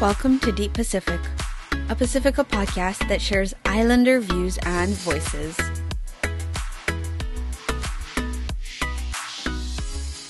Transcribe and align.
Welcome 0.00 0.40
to 0.40 0.50
Deep 0.50 0.72
Pacific, 0.72 1.20
a 1.90 1.94
Pacifica 1.94 2.42
podcast 2.42 3.06
that 3.10 3.20
shares 3.20 3.52
Islander 3.66 4.20
views 4.20 4.58
and 4.62 4.94
voices. 4.94 5.54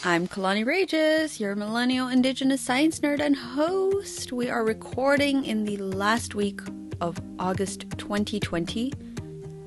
I'm 0.02 0.26
Kalani 0.26 0.66
Reyes, 0.66 1.38
your 1.38 1.54
millennial 1.54 2.08
indigenous 2.08 2.60
science 2.60 2.98
nerd 2.98 3.20
and 3.20 3.36
host. 3.36 4.32
We 4.32 4.50
are 4.50 4.64
recording 4.64 5.44
in 5.44 5.62
the 5.62 5.76
last 5.76 6.34
week 6.34 6.60
of 7.00 7.20
August 7.38 7.86
2020. 7.96 8.92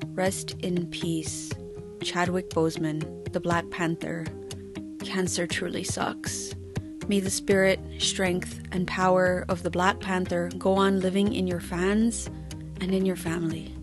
Rest 0.08 0.54
in 0.58 0.86
peace, 0.88 1.50
Chadwick 2.02 2.50
Boseman, 2.50 3.32
the 3.32 3.40
Black 3.40 3.70
Panther. 3.70 4.26
Cancer 5.02 5.46
truly 5.46 5.82
sucks. 5.82 6.54
May 7.06 7.20
the 7.20 7.30
spirit, 7.30 7.80
strength, 7.98 8.62
and 8.72 8.86
power 8.86 9.44
of 9.48 9.62
the 9.62 9.70
Black 9.70 10.00
Panther 10.00 10.50
go 10.56 10.74
on 10.74 11.00
living 11.00 11.34
in 11.34 11.46
your 11.46 11.60
fans 11.60 12.30
and 12.80 12.94
in 12.94 13.04
your 13.04 13.16
family. 13.16 13.74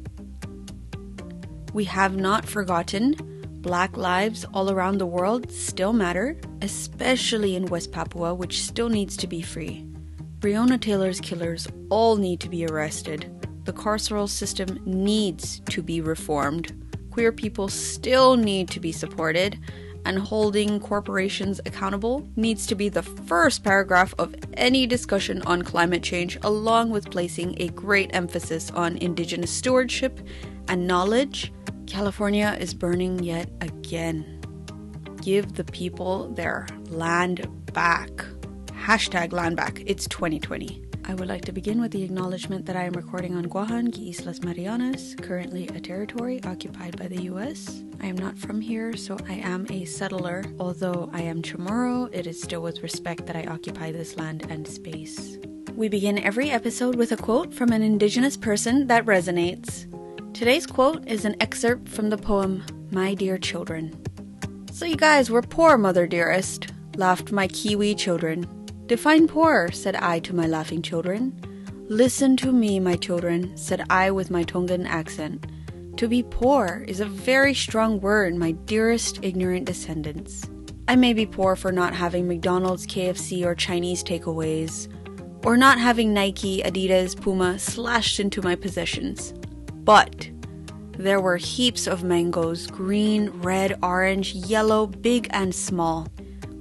We 1.74 1.84
have 1.86 2.16
not 2.16 2.48
forgotten. 2.48 3.16
Black 3.62 3.96
lives 3.96 4.44
all 4.56 4.72
around 4.72 4.98
the 4.98 5.06
world 5.06 5.52
still 5.52 5.94
matter, 5.94 6.36
especially 6.64 7.56
in 7.56 7.68
West 7.68 7.92
Papua, 7.92 8.34
which 8.34 8.64
still 8.64 8.90
needs 8.90 9.16
to 9.18 9.28
be 9.28 9.44
free. 9.44 9.86
Breonna 10.40 10.82
Taylor's 10.82 11.22
killers 11.22 11.68
all 11.92 12.16
need 12.16 12.40
to 12.40 12.50
be 12.50 12.66
arrested. 12.66 13.30
The 13.66 13.74
carceral 13.74 14.28
system 14.28 14.80
needs 14.84 15.60
to 15.70 15.84
be 15.84 16.02
reformed. 16.02 16.74
Queer 17.12 17.32
people 17.32 17.68
still 17.68 18.36
need 18.36 18.68
to 18.70 18.80
be 18.80 18.92
supported, 18.92 19.60
and 20.06 20.18
holding 20.18 20.80
corporations 20.80 21.60
accountable 21.66 22.28
needs 22.36 22.66
to 22.68 22.76
be 22.76 22.90
the 22.90 23.04
first 23.04 23.64
paragraph 23.64 24.14
of 24.18 24.36
any 24.54 24.86
discussion 24.88 25.42
on 25.44 25.62
climate 25.62 26.04
change, 26.04 26.38
along 26.44 26.90
with 26.90 27.12
placing 27.12 27.60
a 27.62 27.70
great 27.70 28.10
emphasis 28.14 28.72
on 28.72 28.98
Indigenous 28.98 29.52
stewardship 29.52 30.20
and 30.68 30.88
knowledge. 30.88 31.52
California 31.88 32.58
is 32.60 32.74
burning 32.74 33.22
yet 33.24 33.50
again. 33.62 34.40
Give 35.22 35.54
the 35.54 35.66
people 35.66 36.30
their 36.30 36.68
land 36.90 37.48
back. 37.74 38.10
Hashtag 38.68 39.32
land 39.32 39.56
back. 39.56 39.84
It's 39.86 40.08
2020. 40.08 40.91
I 41.06 41.16
would 41.16 41.28
like 41.28 41.44
to 41.46 41.52
begin 41.52 41.82
with 41.82 41.92
the 41.92 42.04
acknowledgement 42.04 42.66
that 42.68 42.76
I 42.76 42.84
am 42.84 42.94
recording 42.94 43.36
on 43.36 43.46
Guahan, 43.46 43.90
Islas 43.98 44.44
Marianas, 44.44 45.16
currently 45.16 45.68
a 45.70 45.80
territory 45.80 46.40
occupied 46.44 46.98
by 46.98 47.08
the 47.08 47.24
US. 47.24 47.84
I 48.00 48.06
am 48.06 48.16
not 48.16 48.38
from 48.38 48.62
here, 48.62 48.96
so 48.96 49.18
I 49.28 49.34
am 49.34 49.66
a 49.70 49.86
settler. 49.86 50.44
Although 50.60 51.10
I 51.12 51.22
am 51.22 51.42
Chamorro, 51.42 52.14
it 52.14 52.28
is 52.28 52.42
still 52.42 52.62
with 52.62 52.84
respect 52.84 53.26
that 53.26 53.36
I 53.36 53.46
occupy 53.46 53.92
this 53.92 54.16
land 54.16 54.46
and 54.50 54.68
space. 54.68 55.38
We 55.76 55.90
begin 55.90 56.20
every 56.20 56.52
episode 56.52 56.96
with 56.96 57.12
a 57.12 57.18
quote 57.18 57.54
from 57.54 57.72
an 57.72 57.82
Indigenous 57.82 58.38
person 58.38 58.88
that 58.88 59.06
resonates. 59.06 59.88
Today's 60.36 60.68
quote 60.68 61.08
is 61.08 61.26
an 61.26 61.36
excerpt 61.42 61.90
from 61.90 62.10
the 62.10 62.18
poem 62.18 62.64
My 62.92 63.16
Dear 63.16 63.38
Children. 63.38 64.00
So, 64.72 64.86
you 64.86 64.96
guys 64.96 65.30
were 65.30 65.42
poor, 65.42 65.78
mother 65.78 66.08
dearest, 66.08 66.72
laughed 66.96 67.32
my 67.32 67.48
Kiwi 67.48 67.96
children. 67.96 68.61
Define 68.92 69.26
poor, 69.26 69.72
said 69.72 69.96
I 69.96 70.20
to 70.20 70.36
my 70.36 70.48
laughing 70.48 70.82
children. 70.82 71.34
Listen 71.88 72.36
to 72.36 72.52
me, 72.52 72.78
my 72.78 72.98
children, 72.98 73.56
said 73.56 73.86
I 73.90 74.12
with 74.12 74.30
my 74.30 74.44
Tongan 74.44 74.86
accent. 74.86 75.48
To 75.96 76.10
be 76.10 76.24
poor 76.24 76.84
is 76.90 77.00
a 77.00 77.06
very 77.06 77.54
strong 77.54 78.02
word, 78.02 78.36
my 78.36 78.52
dearest 78.52 79.20
ignorant 79.22 79.64
descendants. 79.64 80.44
I 80.90 80.98
may 80.98 81.14
be 81.14 81.26
poor 81.26 81.56
for 81.56 81.72
not 81.72 81.96
having 81.96 82.28
McDonald's, 82.28 82.86
KFC, 82.86 83.46
or 83.46 83.56
Chinese 83.56 84.04
takeaways, 84.04 84.90
or 85.46 85.56
not 85.56 85.80
having 85.80 86.14
Nike, 86.14 86.62
Adidas, 86.62 87.16
Puma 87.16 87.60
slashed 87.60 88.20
into 88.20 88.42
my 88.42 88.56
possessions. 88.56 89.34
But 89.86 90.30
there 90.98 91.22
were 91.22 91.38
heaps 91.38 91.88
of 91.88 92.04
mangoes 92.04 92.68
green, 92.68 93.30
red, 93.40 93.80
orange, 93.82 94.34
yellow, 94.34 94.86
big 94.86 95.30
and 95.30 95.56
small. 95.56 96.10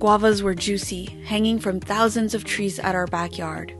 Guavas 0.00 0.40
were 0.40 0.54
juicy, 0.54 1.04
hanging 1.26 1.58
from 1.58 1.78
thousands 1.78 2.34
of 2.34 2.42
trees 2.42 2.78
at 2.78 2.94
our 2.94 3.06
backyard. 3.06 3.74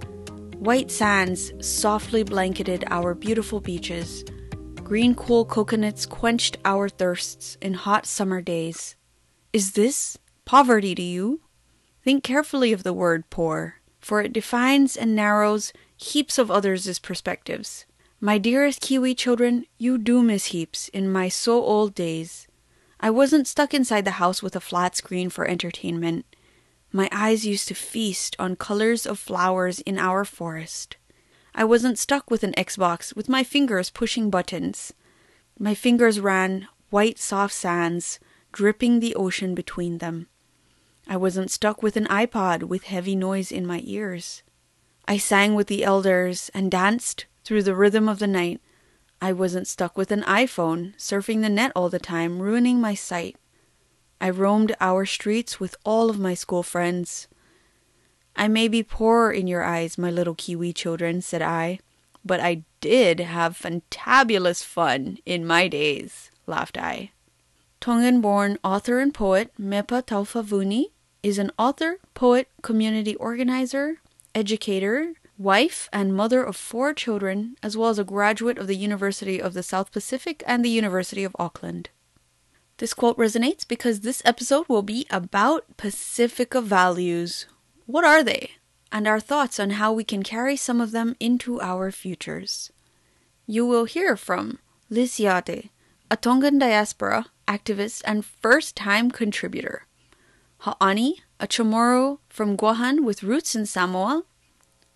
White 0.58 0.90
sands 0.90 1.50
softly 1.66 2.22
blanketed 2.22 2.84
our 2.90 3.14
beautiful 3.14 3.58
beaches. 3.58 4.22
Green, 4.84 5.14
cool 5.14 5.46
coconuts 5.46 6.04
quenched 6.04 6.58
our 6.62 6.90
thirsts 6.90 7.56
in 7.62 7.72
hot 7.72 8.04
summer 8.04 8.42
days. 8.42 8.96
Is 9.54 9.72
this 9.72 10.18
poverty 10.44 10.94
to 10.94 11.00
you? 11.00 11.40
Think 12.04 12.22
carefully 12.22 12.74
of 12.74 12.82
the 12.82 12.92
word 12.92 13.30
poor, 13.30 13.76
for 13.98 14.20
it 14.20 14.34
defines 14.34 14.98
and 14.98 15.16
narrows 15.16 15.72
heaps 15.96 16.36
of 16.36 16.50
others' 16.50 16.98
perspectives. 16.98 17.86
My 18.20 18.36
dearest 18.36 18.82
Kiwi 18.82 19.14
children, 19.14 19.64
you 19.78 19.96
do 19.96 20.22
miss 20.22 20.46
heaps 20.46 20.88
in 20.88 21.10
my 21.10 21.30
so 21.30 21.64
old 21.64 21.94
days. 21.94 22.46
I 23.02 23.08
wasn't 23.08 23.48
stuck 23.48 23.72
inside 23.72 24.04
the 24.04 24.20
house 24.22 24.42
with 24.42 24.54
a 24.54 24.60
flat 24.60 24.94
screen 24.94 25.30
for 25.30 25.48
entertainment. 25.48 26.26
My 26.92 27.08
eyes 27.10 27.46
used 27.46 27.66
to 27.68 27.74
feast 27.74 28.36
on 28.38 28.56
colors 28.56 29.06
of 29.06 29.18
flowers 29.18 29.80
in 29.80 29.98
our 29.98 30.26
forest. 30.26 30.98
I 31.54 31.64
wasn't 31.64 31.98
stuck 31.98 32.30
with 32.30 32.44
an 32.44 32.52
Xbox 32.52 33.16
with 33.16 33.28
my 33.28 33.42
fingers 33.42 33.88
pushing 33.88 34.28
buttons. 34.28 34.92
My 35.58 35.74
fingers 35.74 36.20
ran 36.20 36.68
white 36.90 37.18
soft 37.18 37.54
sands, 37.54 38.20
dripping 38.52 39.00
the 39.00 39.14
ocean 39.14 39.54
between 39.54 39.98
them. 39.98 40.26
I 41.08 41.16
wasn't 41.16 41.50
stuck 41.50 41.82
with 41.82 41.96
an 41.96 42.06
iPod 42.06 42.64
with 42.64 42.84
heavy 42.84 43.16
noise 43.16 43.50
in 43.50 43.66
my 43.66 43.80
ears. 43.84 44.42
I 45.08 45.16
sang 45.16 45.54
with 45.54 45.68
the 45.68 45.84
elders 45.84 46.50
and 46.52 46.70
danced 46.70 47.24
through 47.44 47.62
the 47.62 47.74
rhythm 47.74 48.08
of 48.08 48.18
the 48.18 48.26
night 48.26 48.60
I 49.22 49.32
wasn't 49.32 49.68
stuck 49.68 49.98
with 49.98 50.10
an 50.10 50.22
iPhone, 50.22 50.96
surfing 50.96 51.42
the 51.42 51.48
net 51.48 51.72
all 51.76 51.88
the 51.88 51.98
time, 51.98 52.40
ruining 52.40 52.80
my 52.80 52.94
sight. 52.94 53.36
I 54.20 54.30
roamed 54.30 54.74
our 54.80 55.04
streets 55.04 55.60
with 55.60 55.76
all 55.84 56.10
of 56.10 56.18
my 56.18 56.34
school 56.34 56.62
friends. 56.62 57.28
I 58.34 58.48
may 58.48 58.68
be 58.68 58.82
poor 58.82 59.30
in 59.30 59.46
your 59.46 59.62
eyes, 59.62 59.98
my 59.98 60.10
little 60.10 60.34
Kiwi 60.34 60.72
children, 60.72 61.20
said 61.20 61.42
I, 61.42 61.80
but 62.24 62.40
I 62.40 62.64
did 62.80 63.20
have 63.20 63.58
fantabulous 63.58 64.64
fun 64.64 65.18
in 65.26 65.46
my 65.46 65.68
days, 65.68 66.30
laughed 66.46 66.78
I. 66.78 67.10
Tongan 67.80 68.20
born 68.20 68.58
author 68.62 69.00
and 69.00 69.12
poet 69.12 69.52
Mepa 69.60 70.02
Taufavuni 70.02 70.86
is 71.22 71.38
an 71.38 71.50
author, 71.58 71.98
poet, 72.14 72.48
community 72.62 73.16
organizer, 73.16 74.00
educator, 74.34 75.14
wife 75.40 75.88
and 75.90 76.14
mother 76.14 76.44
of 76.44 76.54
four 76.54 76.92
children, 76.92 77.56
as 77.62 77.74
well 77.74 77.88
as 77.88 77.98
a 77.98 78.04
graduate 78.04 78.58
of 78.58 78.66
the 78.66 78.76
University 78.76 79.40
of 79.40 79.54
the 79.54 79.62
South 79.62 79.90
Pacific 79.90 80.42
and 80.46 80.62
the 80.62 80.68
University 80.68 81.24
of 81.24 81.34
Auckland. 81.38 81.88
This 82.76 82.92
quote 82.92 83.16
resonates 83.16 83.66
because 83.66 84.00
this 84.00 84.20
episode 84.26 84.68
will 84.68 84.82
be 84.82 85.06
about 85.10 85.64
Pacifica 85.78 86.60
values. 86.60 87.46
What 87.86 88.04
are 88.04 88.22
they? 88.22 88.50
And 88.92 89.08
our 89.08 89.18
thoughts 89.18 89.58
on 89.58 89.70
how 89.70 89.92
we 89.92 90.04
can 90.04 90.22
carry 90.22 90.56
some 90.56 90.78
of 90.80 90.90
them 90.90 91.16
into 91.18 91.58
our 91.60 91.90
futures. 91.90 92.70
You 93.46 93.64
will 93.64 93.86
hear 93.86 94.18
from 94.18 94.58
Lisiate, 94.90 95.70
a 96.10 96.16
Tongan 96.16 96.58
diaspora 96.58 97.26
activist 97.48 98.02
and 98.04 98.26
first 98.26 98.76
time 98.76 99.10
contributor. 99.10 99.86
Ha'ani, 100.58 101.22
a 101.38 101.46
Chamorro 101.46 102.18
from 102.28 102.58
Guahan 102.58 103.04
with 103.04 103.22
roots 103.22 103.54
in 103.54 103.64
Samoa, 103.64 104.24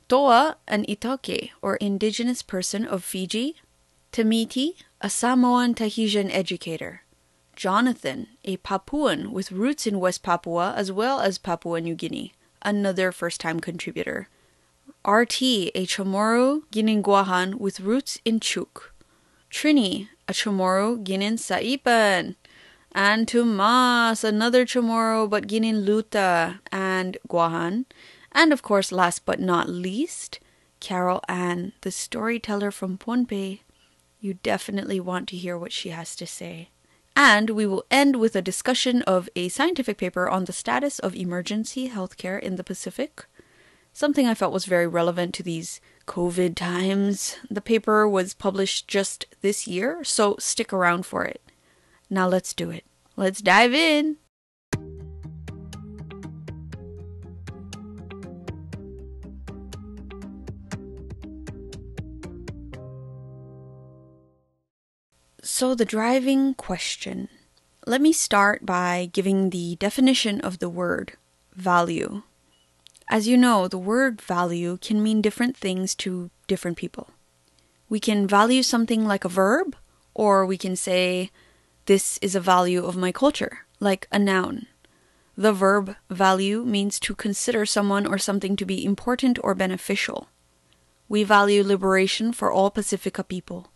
Toa, 0.09 0.57
an 0.69 0.85
iTaukei, 0.85 1.51
or 1.63 1.77
indigenous 1.77 2.43
person 2.43 2.85
of 2.85 3.03
Fiji. 3.03 3.57
Tamiti, 4.13 4.75
a 5.01 5.11
Samoan 5.11 5.75
Tahitian 5.75 6.31
educator. 6.31 7.03
Jonathan, 7.57 8.29
a 8.45 8.57
Papuan 8.59 9.33
with 9.33 9.53
roots 9.53 9.87
in 9.87 10.01
West 10.01 10.23
Papua 10.23 10.73
as 10.77 10.93
well 10.93 11.21
as 11.21 11.39
Papua 11.39 11.81
New 11.81 11.95
Guinea, 11.95 12.33
another 12.63 13.13
first 13.13 13.41
time 13.41 13.61
contributor. 13.61 14.29
RT, 15.07 15.43
a 15.43 15.87
Chamorro 15.87 16.63
Guininguahan 16.73 17.57
with 17.57 17.81
roots 17.81 18.19
in 18.25 18.41
Chuuk. 18.41 18.91
Trini, 19.51 20.09
a 20.29 20.33
Chamorro 20.33 21.03
Guinin 21.03 21.39
Saipan. 21.39 22.37
And 22.93 23.27
Tomas, 23.27 24.25
another 24.25 24.65
Chamorro 24.65 25.29
but 25.29 25.47
Guinin 25.47 25.85
Luta 25.85 26.61
and 26.71 27.19
Guahan. 27.29 27.85
And 28.35 28.53
of 28.53 28.63
course, 28.63 28.91
last 28.91 29.25
but 29.25 29.39
not 29.39 29.69
least, 29.69 30.41
Carol 30.81 31.23
Ann, 31.29 31.73
the 31.83 31.91
storyteller 31.91 32.71
from 32.71 32.99
Pohnpei. 32.99 33.61
You 34.21 34.35
definitely 34.35 35.01
want 35.01 35.29
to 35.29 35.37
hear 35.37 35.57
what 35.57 35.73
she 35.73 35.91
has 35.91 36.17
to 36.17 36.27
say. 36.27 36.71
And 37.17 37.51
we 37.51 37.67
will 37.67 37.85
end 37.91 38.17
with 38.17 38.35
a 38.35 38.43
discussion 38.43 39.03
of 39.03 39.29
a 39.37 39.49
scientific 39.49 39.99
paper 39.99 40.29
on 40.29 40.47
the 40.47 40.53
status 40.53 40.99
of 40.99 41.15
emergency 41.15 41.89
healthcare 41.89 42.41
in 42.41 42.57
the 42.57 42.65
Pacific. 42.65 43.27
Something 43.93 44.27
I 44.27 44.35
felt 44.35 44.53
was 44.53 44.65
very 44.65 44.89
relevant 44.89 45.33
to 45.35 45.45
these 45.45 45.81
COVID 46.07 46.57
times. 46.57 47.37
The 47.49 47.61
paper 47.61 48.09
was 48.09 48.35
published 48.35 48.89
just 48.89 49.27
this 49.41 49.69
year, 49.69 50.03
so 50.03 50.37
stick 50.41 50.73
around 50.73 51.07
for 51.07 51.25
it. 51.25 51.41
Now 52.11 52.27
let's 52.27 52.53
do 52.53 52.71
it. 52.71 52.85
Let's 53.17 53.41
dive 53.41 53.73
in. 53.73 54.17
So, 65.57 65.77
the 65.77 65.85
driving 65.85 66.55
question. 66.55 67.29
Let 67.87 68.01
me 68.01 68.13
start 68.13 68.67
by 68.67 69.09
giving 69.13 69.51
the 69.51 69.77
definition 69.77 70.41
of 70.41 70.59
the 70.59 70.69
word 70.69 71.13
value. 71.55 72.23
As 73.09 73.29
you 73.29 73.37
know, 73.37 73.69
the 73.69 73.79
word 73.79 74.21
value 74.21 74.79
can 74.81 75.01
mean 75.01 75.23
different 75.23 75.57
things 75.57 75.95
to 76.03 76.31
different 76.49 76.77
people. 76.77 77.11
We 77.89 78.01
can 78.01 78.27
value 78.27 78.65
something 78.65 79.07
like 79.07 79.25
a 79.25 79.29
verb, 79.29 79.77
or 80.13 80.45
we 80.45 80.59
can 80.59 80.75
say, 80.75 81.31
This 81.87 82.19
is 82.19 82.35
a 82.35 82.41
value 82.41 82.85
of 82.85 82.97
my 82.97 83.13
culture, 83.13 83.59
like 83.79 84.09
a 84.11 84.19
noun. 84.19 84.67
The 85.37 85.53
verb 85.53 85.95
value 86.11 86.65
means 86.65 86.99
to 86.99 87.15
consider 87.15 87.65
someone 87.65 88.09
or 88.09 88.19
something 88.19 88.57
to 88.57 88.67
be 88.67 88.85
important 88.85 89.39
or 89.45 89.55
beneficial. 89.55 90.27
We 91.09 91.23
value 91.23 91.63
liberation 91.63 92.33
for 92.33 92.51
all 92.51 92.73
Pacifica 92.73 93.23
people. 93.23 93.69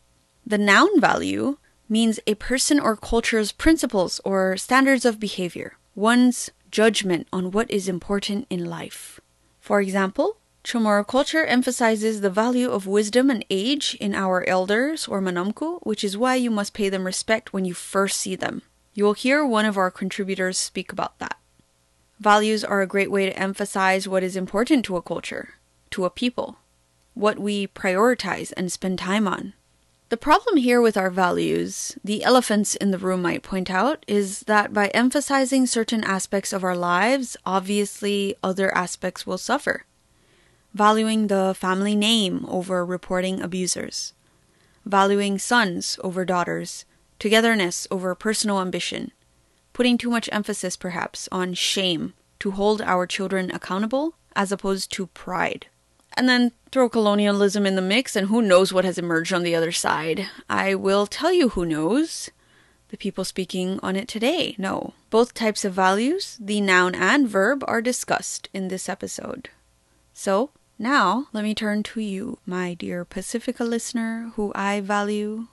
The 0.44 0.58
noun 0.58 1.00
value 1.00 1.58
means 1.88 2.20
a 2.26 2.34
person 2.34 2.78
or 2.78 2.96
culture's 2.96 3.52
principles 3.52 4.20
or 4.24 4.56
standards 4.56 5.04
of 5.04 5.20
behavior, 5.20 5.76
one's 5.94 6.50
judgment 6.70 7.26
on 7.32 7.50
what 7.50 7.70
is 7.70 7.88
important 7.88 8.46
in 8.50 8.64
life. 8.64 9.20
For 9.60 9.80
example, 9.80 10.36
Chamorro 10.64 11.06
culture 11.06 11.44
emphasizes 11.44 12.20
the 12.20 12.30
value 12.30 12.70
of 12.70 12.86
wisdom 12.86 13.30
and 13.30 13.44
age 13.48 13.96
in 14.00 14.14
our 14.14 14.46
elders 14.46 15.08
or 15.08 15.22
manamko, 15.22 15.78
which 15.82 16.04
is 16.04 16.16
why 16.16 16.34
you 16.34 16.50
must 16.50 16.74
pay 16.74 16.88
them 16.88 17.06
respect 17.06 17.52
when 17.52 17.64
you 17.64 17.72
first 17.74 18.18
see 18.18 18.36
them. 18.36 18.62
You 18.92 19.04
will 19.04 19.14
hear 19.14 19.46
one 19.46 19.64
of 19.64 19.78
our 19.78 19.90
contributors 19.90 20.58
speak 20.58 20.92
about 20.92 21.18
that. 21.20 21.38
Values 22.20 22.64
are 22.64 22.82
a 22.82 22.86
great 22.86 23.10
way 23.10 23.26
to 23.26 23.38
emphasize 23.38 24.08
what 24.08 24.24
is 24.24 24.36
important 24.36 24.84
to 24.86 24.96
a 24.96 25.02
culture, 25.02 25.54
to 25.90 26.04
a 26.04 26.10
people, 26.10 26.58
what 27.14 27.38
we 27.38 27.66
prioritize 27.68 28.52
and 28.56 28.70
spend 28.70 28.98
time 28.98 29.28
on. 29.28 29.54
The 30.10 30.16
problem 30.16 30.56
here 30.56 30.80
with 30.80 30.96
our 30.96 31.10
values, 31.10 31.98
the 32.02 32.24
elephants 32.24 32.74
in 32.76 32.92
the 32.92 32.98
room 32.98 33.20
might 33.20 33.42
point 33.42 33.70
out, 33.70 34.04
is 34.08 34.40
that 34.40 34.72
by 34.72 34.88
emphasizing 34.88 35.66
certain 35.66 36.02
aspects 36.02 36.54
of 36.54 36.64
our 36.64 36.76
lives, 36.76 37.36
obviously 37.44 38.34
other 38.42 38.74
aspects 38.74 39.26
will 39.26 39.36
suffer. 39.36 39.84
Valuing 40.72 41.26
the 41.26 41.54
family 41.54 41.94
name 41.94 42.46
over 42.48 42.86
reporting 42.86 43.42
abusers, 43.42 44.14
valuing 44.86 45.38
sons 45.38 45.98
over 46.02 46.24
daughters, 46.24 46.86
togetherness 47.18 47.86
over 47.90 48.14
personal 48.14 48.62
ambition, 48.62 49.12
putting 49.74 49.98
too 49.98 50.08
much 50.08 50.30
emphasis 50.32 50.74
perhaps 50.74 51.28
on 51.30 51.52
shame 51.52 52.14
to 52.38 52.52
hold 52.52 52.80
our 52.80 53.06
children 53.06 53.50
accountable 53.50 54.14
as 54.34 54.50
opposed 54.52 54.90
to 54.92 55.08
pride 55.08 55.66
and 56.18 56.28
then 56.28 56.52
throw 56.72 56.88
colonialism 56.88 57.64
in 57.64 57.76
the 57.76 57.80
mix, 57.80 58.16
and 58.16 58.26
who 58.26 58.42
knows 58.42 58.72
what 58.72 58.84
has 58.84 58.98
emerged 58.98 59.32
on 59.32 59.44
the 59.44 59.54
other 59.54 59.72
side. 59.72 60.28
I 60.50 60.74
will 60.74 61.06
tell 61.06 61.32
you 61.32 61.50
who 61.50 61.64
knows. 61.64 62.30
The 62.88 62.96
people 62.96 63.24
speaking 63.24 63.78
on 63.82 63.96
it 63.96 64.08
today 64.08 64.54
know. 64.58 64.94
Both 65.10 65.32
types 65.32 65.64
of 65.64 65.74
values, 65.74 66.36
the 66.40 66.60
noun 66.60 66.94
and 66.94 67.28
verb, 67.28 67.62
are 67.68 67.80
discussed 67.80 68.48
in 68.52 68.68
this 68.68 68.88
episode. 68.88 69.50
So, 70.12 70.50
now 70.78 71.28
let 71.32 71.44
me 71.44 71.54
turn 71.54 71.82
to 71.84 72.00
you, 72.00 72.38
my 72.44 72.74
dear 72.74 73.04
Pacifica 73.04 73.64
listener 73.64 74.32
who 74.34 74.52
I 74.54 74.80
value. 74.80 75.46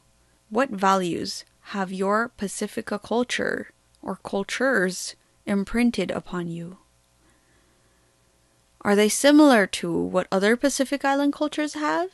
What 0.49 0.69
values 0.69 1.45
have 1.75 1.91
your 1.91 2.29
Pacifica 2.29 2.99
culture 2.99 3.71
or 4.01 4.19
cultures 4.23 5.15
imprinted 5.45 6.09
upon 6.11 6.49
you? 6.49 6.77
Are 8.85 8.95
they 8.95 9.09
similar 9.09 9.65
to 9.81 9.91
what 9.91 10.27
other 10.31 10.55
Pacific 10.55 11.03
Island 11.03 11.33
cultures 11.33 11.73
have? 11.73 12.11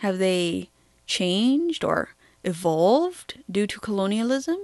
Have 0.00 0.18
they 0.18 0.68
changed 1.06 1.82
or 1.82 2.10
evolved 2.44 3.40
due 3.50 3.66
to 3.66 3.80
colonialism? 3.80 4.58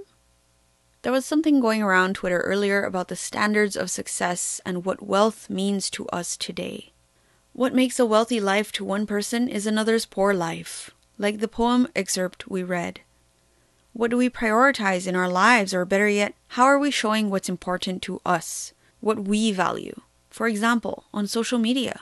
There 1.01 1.11
was 1.11 1.25
something 1.25 1.59
going 1.59 1.81
around 1.81 2.13
Twitter 2.13 2.41
earlier 2.41 2.83
about 2.83 3.07
the 3.07 3.15
standards 3.15 3.75
of 3.75 3.89
success 3.89 4.61
and 4.67 4.85
what 4.85 5.01
wealth 5.01 5.49
means 5.49 5.89
to 5.89 6.05
us 6.09 6.37
today. 6.37 6.91
What 7.53 7.73
makes 7.73 7.99
a 7.99 8.05
wealthy 8.05 8.39
life 8.39 8.71
to 8.73 8.85
one 8.85 9.07
person 9.07 9.47
is 9.47 9.65
another's 9.65 10.05
poor 10.05 10.35
life, 10.35 10.91
like 11.17 11.39
the 11.39 11.47
poem 11.47 11.87
excerpt 11.95 12.49
we 12.49 12.61
read. 12.61 13.01
What 13.93 14.11
do 14.11 14.17
we 14.17 14.29
prioritize 14.29 15.07
in 15.07 15.15
our 15.15 15.27
lives, 15.27 15.73
or 15.73 15.85
better 15.85 16.07
yet, 16.07 16.35
how 16.49 16.65
are 16.65 16.77
we 16.77 16.91
showing 16.91 17.31
what's 17.31 17.49
important 17.49 18.03
to 18.03 18.21
us, 18.23 18.73
what 18.99 19.23
we 19.23 19.51
value? 19.51 20.01
For 20.31 20.47
example, 20.47 21.03
on 21.13 21.27
social 21.27 21.59
media? 21.59 22.01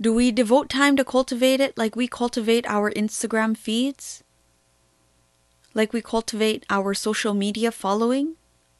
Do 0.00 0.14
we 0.14 0.32
devote 0.32 0.68
time 0.70 0.96
to 0.96 1.04
cultivate 1.04 1.60
it 1.60 1.76
like 1.76 1.94
we 1.94 2.08
cultivate 2.08 2.66
our 2.66 2.90
Instagram 2.92 3.56
feeds? 3.56 4.24
Like 5.74 5.92
we 5.92 6.00
cultivate 6.00 6.64
our 6.70 6.94
social 6.94 7.34
media 7.34 7.70
following? 7.70 8.36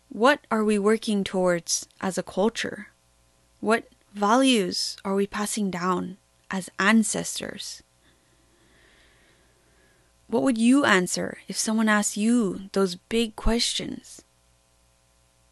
What 0.09 0.47
are 0.51 0.65
we 0.65 0.79
working 0.79 1.25
towards 1.25 1.87
as 2.01 2.17
a 2.17 2.23
culture? 2.23 2.89
What 3.61 3.89
values 4.13 4.97
are 5.05 5.15
we 5.15 5.27
passing 5.27 5.71
down 5.71 6.17
as 6.51 6.71
ancestors? 6.79 7.83
What 10.29 10.43
would 10.43 10.59
you 10.59 10.85
answer 10.85 11.39
if 11.49 11.57
someone 11.57 11.89
asked 11.89 12.17
you 12.17 12.71
those 12.73 12.97
big 12.97 13.37
questions? 13.37 14.24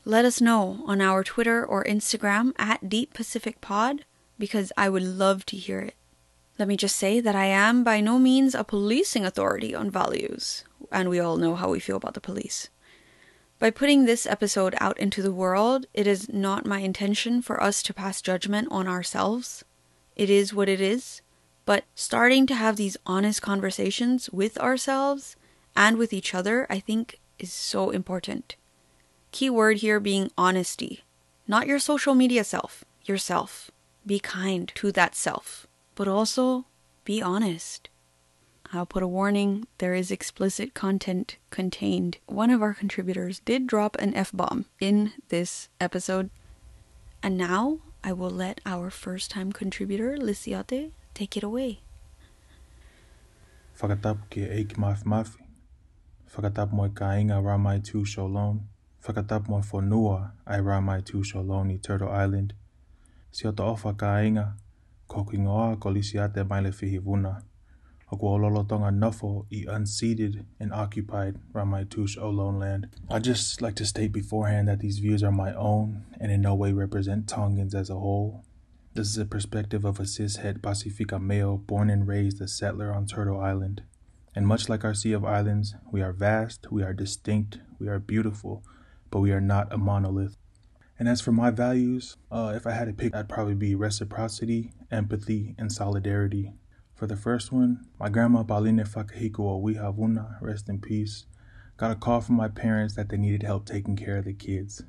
Let 0.04 0.24
us 0.24 0.40
know 0.40 0.82
on 0.84 1.00
our 1.00 1.22
Twitter 1.22 1.64
or 1.64 1.84
Instagram 1.84 2.54
at 2.58 2.88
Deep 2.88 3.14
Pacific 3.14 3.60
Pod 3.60 4.04
because 4.36 4.72
I 4.76 4.88
would 4.88 5.04
love 5.04 5.46
to 5.46 5.56
hear 5.56 5.78
it. 5.78 5.94
Let 6.58 6.66
me 6.66 6.76
just 6.76 6.96
say 6.96 7.20
that 7.20 7.36
I 7.36 7.44
am 7.44 7.84
by 7.84 8.00
no 8.00 8.18
means 8.18 8.56
a 8.56 8.64
policing 8.64 9.24
authority 9.24 9.76
on 9.76 9.92
values, 9.92 10.64
and 10.90 11.08
we 11.08 11.20
all 11.20 11.36
know 11.36 11.54
how 11.54 11.70
we 11.70 11.78
feel 11.78 11.98
about 11.98 12.14
the 12.14 12.20
police. 12.20 12.68
By 13.60 13.70
putting 13.70 14.04
this 14.04 14.26
episode 14.26 14.74
out 14.80 14.98
into 14.98 15.22
the 15.22 15.32
world, 15.32 15.86
it 15.94 16.08
is 16.08 16.28
not 16.28 16.66
my 16.66 16.80
intention 16.80 17.40
for 17.40 17.62
us 17.62 17.80
to 17.84 17.94
pass 17.94 18.20
judgment 18.20 18.66
on 18.72 18.88
ourselves. 18.88 19.64
It 20.16 20.28
is 20.28 20.52
what 20.52 20.68
it 20.68 20.80
is, 20.80 21.22
but 21.64 21.84
starting 21.94 22.44
to 22.48 22.56
have 22.56 22.74
these 22.74 22.96
honest 23.06 23.40
conversations 23.40 24.28
with 24.30 24.58
ourselves 24.58 25.36
and 25.76 25.96
with 25.96 26.12
each 26.12 26.34
other, 26.34 26.66
I 26.68 26.80
think, 26.80 27.20
is 27.38 27.52
so 27.52 27.90
important. 27.90 28.56
Key 29.32 29.48
word 29.48 29.78
here 29.78 29.98
being 29.98 30.30
honesty. 30.36 31.04
Not 31.48 31.66
your 31.66 31.78
social 31.78 32.14
media 32.14 32.44
self, 32.44 32.84
yourself. 33.06 33.70
Be 34.04 34.18
kind 34.18 34.70
to 34.74 34.92
that 34.92 35.14
self, 35.14 35.66
but 35.94 36.06
also 36.06 36.66
be 37.04 37.22
honest. 37.22 37.88
I'll 38.74 38.84
put 38.84 39.02
a 39.02 39.08
warning 39.08 39.66
there 39.78 39.94
is 39.94 40.10
explicit 40.10 40.74
content 40.74 41.38
contained. 41.48 42.18
One 42.26 42.50
of 42.50 42.60
our 42.60 42.74
contributors 42.74 43.40
did 43.40 43.66
drop 43.66 43.96
an 43.96 44.14
F 44.14 44.32
bomb 44.34 44.66
in 44.80 45.12
this 45.30 45.70
episode. 45.80 46.28
And 47.22 47.38
now 47.38 47.78
I 48.04 48.12
will 48.12 48.30
let 48.30 48.60
our 48.66 48.90
first 48.90 49.30
time 49.30 49.50
contributor, 49.50 50.18
Lisiate, 50.18 50.92
take 51.14 51.38
it 51.38 51.42
away. 51.42 51.80
Whakatap 53.80 54.28
ke 54.28 54.44
eik 54.44 54.76
maf 54.76 55.04
mafi. 55.04 55.40
Whakatap 56.36 56.72
moi 56.72 56.88
ka 56.88 57.16
inga 57.16 57.40
ramai 57.40 57.80
tū 57.80 58.04
sholon. 58.04 58.71
Whakatap 59.02 59.48
mo 59.48 59.60
whanua 59.60 60.32
ai 60.46 60.60
rā 60.60 60.80
mai 60.80 61.00
tū 61.00 61.24
Sholoni, 61.24 61.82
Turtle 61.82 62.08
Island. 62.08 62.54
Si 63.32 63.48
o 63.48 63.52
ta 63.52 63.64
ofa 63.64 63.94
ka 63.98 64.18
inga, 64.22 64.54
ko 65.08 65.24
ki 65.24 65.38
ngoa 65.38 65.80
ko 65.80 65.90
lisi 65.90 66.20
ate 66.22 66.44
mai 66.44 66.60
le 66.60 66.70
whihi 66.70 67.00
vuna. 67.02 67.42
O 68.12 68.16
ko 68.16 68.26
ololo 68.36 68.62
tonga 68.68 68.90
nofo 68.90 69.46
i 69.50 69.64
unceded 69.66 70.44
and 70.60 70.72
occupied 70.72 71.40
Ramaytush 71.52 72.16
Ohlone 72.16 72.60
land. 72.60 72.88
I'd 73.10 73.24
just 73.24 73.60
like 73.60 73.74
to 73.76 73.86
state 73.86 74.12
beforehand 74.12 74.68
that 74.68 74.80
these 74.80 74.98
views 75.00 75.24
are 75.24 75.32
my 75.32 75.52
own 75.54 76.04
and 76.20 76.30
in 76.30 76.42
no 76.42 76.54
way 76.54 76.72
represent 76.72 77.26
Tongans 77.26 77.74
as 77.74 77.90
a 77.90 77.98
whole. 77.98 78.44
This 78.94 79.08
is 79.08 79.18
a 79.18 79.24
perspective 79.24 79.84
of 79.84 79.98
a 79.98 80.04
cishet 80.04 80.62
Pacifica 80.62 81.18
male 81.18 81.56
born 81.56 81.90
and 81.90 82.06
raised 82.06 82.40
a 82.40 82.46
settler 82.46 82.92
on 82.92 83.06
Turtle 83.06 83.40
Island. 83.40 83.82
And 84.34 84.46
much 84.46 84.68
like 84.68 84.84
our 84.84 84.94
Sea 84.94 85.12
of 85.12 85.24
Islands, 85.24 85.74
we 85.90 86.02
are 86.02 86.12
vast, 86.12 86.70
we 86.70 86.82
are 86.82 86.92
distinct, 86.92 87.58
we 87.78 87.88
are 87.88 87.98
beautiful, 87.98 88.62
but 89.12 89.20
we 89.20 89.30
are 89.30 89.42
not 89.42 89.70
a 89.70 89.76
monolith. 89.76 90.38
And 90.98 91.06
as 91.06 91.20
for 91.20 91.32
my 91.32 91.50
values, 91.50 92.16
uh, 92.30 92.54
if 92.56 92.66
I 92.66 92.70
had 92.70 92.86
to 92.86 92.94
pick, 92.94 93.14
I'd 93.14 93.28
probably 93.28 93.54
be 93.54 93.74
reciprocity, 93.74 94.72
empathy, 94.90 95.54
and 95.58 95.70
solidarity. 95.70 96.54
For 96.94 97.06
the 97.06 97.16
first 97.16 97.52
one, 97.52 97.86
my 98.00 98.08
grandma 98.08 98.42
Baline 98.42 98.88
Fakahiko 98.88 99.62
Wihavuna, 99.62 100.40
rest 100.40 100.68
in 100.70 100.80
peace, 100.80 101.26
got 101.76 101.90
a 101.90 101.94
call 101.94 102.22
from 102.22 102.36
my 102.36 102.48
parents 102.48 102.94
that 102.94 103.10
they 103.10 103.18
needed 103.18 103.42
help 103.42 103.66
taking 103.66 103.96
care 103.96 104.16
of 104.16 104.24
the 104.24 104.32
kids. 104.32 104.82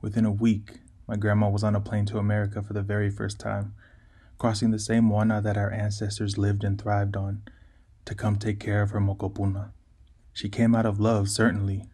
Within 0.00 0.24
a 0.24 0.32
week, 0.32 0.80
my 1.06 1.16
grandma 1.16 1.48
was 1.48 1.62
on 1.62 1.76
a 1.76 1.80
plane 1.80 2.06
to 2.06 2.18
America 2.18 2.62
for 2.62 2.72
the 2.72 2.82
very 2.82 3.10
first 3.10 3.38
time, 3.38 3.74
crossing 4.38 4.72
the 4.72 4.78
same 4.80 5.08
wana 5.08 5.40
that 5.40 5.56
our 5.56 5.70
ancestors 5.70 6.36
lived 6.36 6.64
and 6.64 6.80
thrived 6.80 7.16
on, 7.16 7.42
to 8.06 8.14
come 8.14 8.36
take 8.36 8.58
care 8.58 8.82
of 8.82 8.90
her 8.90 9.00
mokopuna. 9.00 9.70
She 10.32 10.48
came 10.48 10.74
out 10.74 10.86
of 10.86 10.98
love, 10.98 11.28
certainly, 11.28 11.84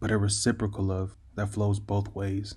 but 0.00 0.10
a 0.10 0.16
reciprocal 0.16 0.84
love 0.84 1.17
that 1.38 1.48
flows 1.48 1.80
both 1.80 2.14
ways. 2.14 2.56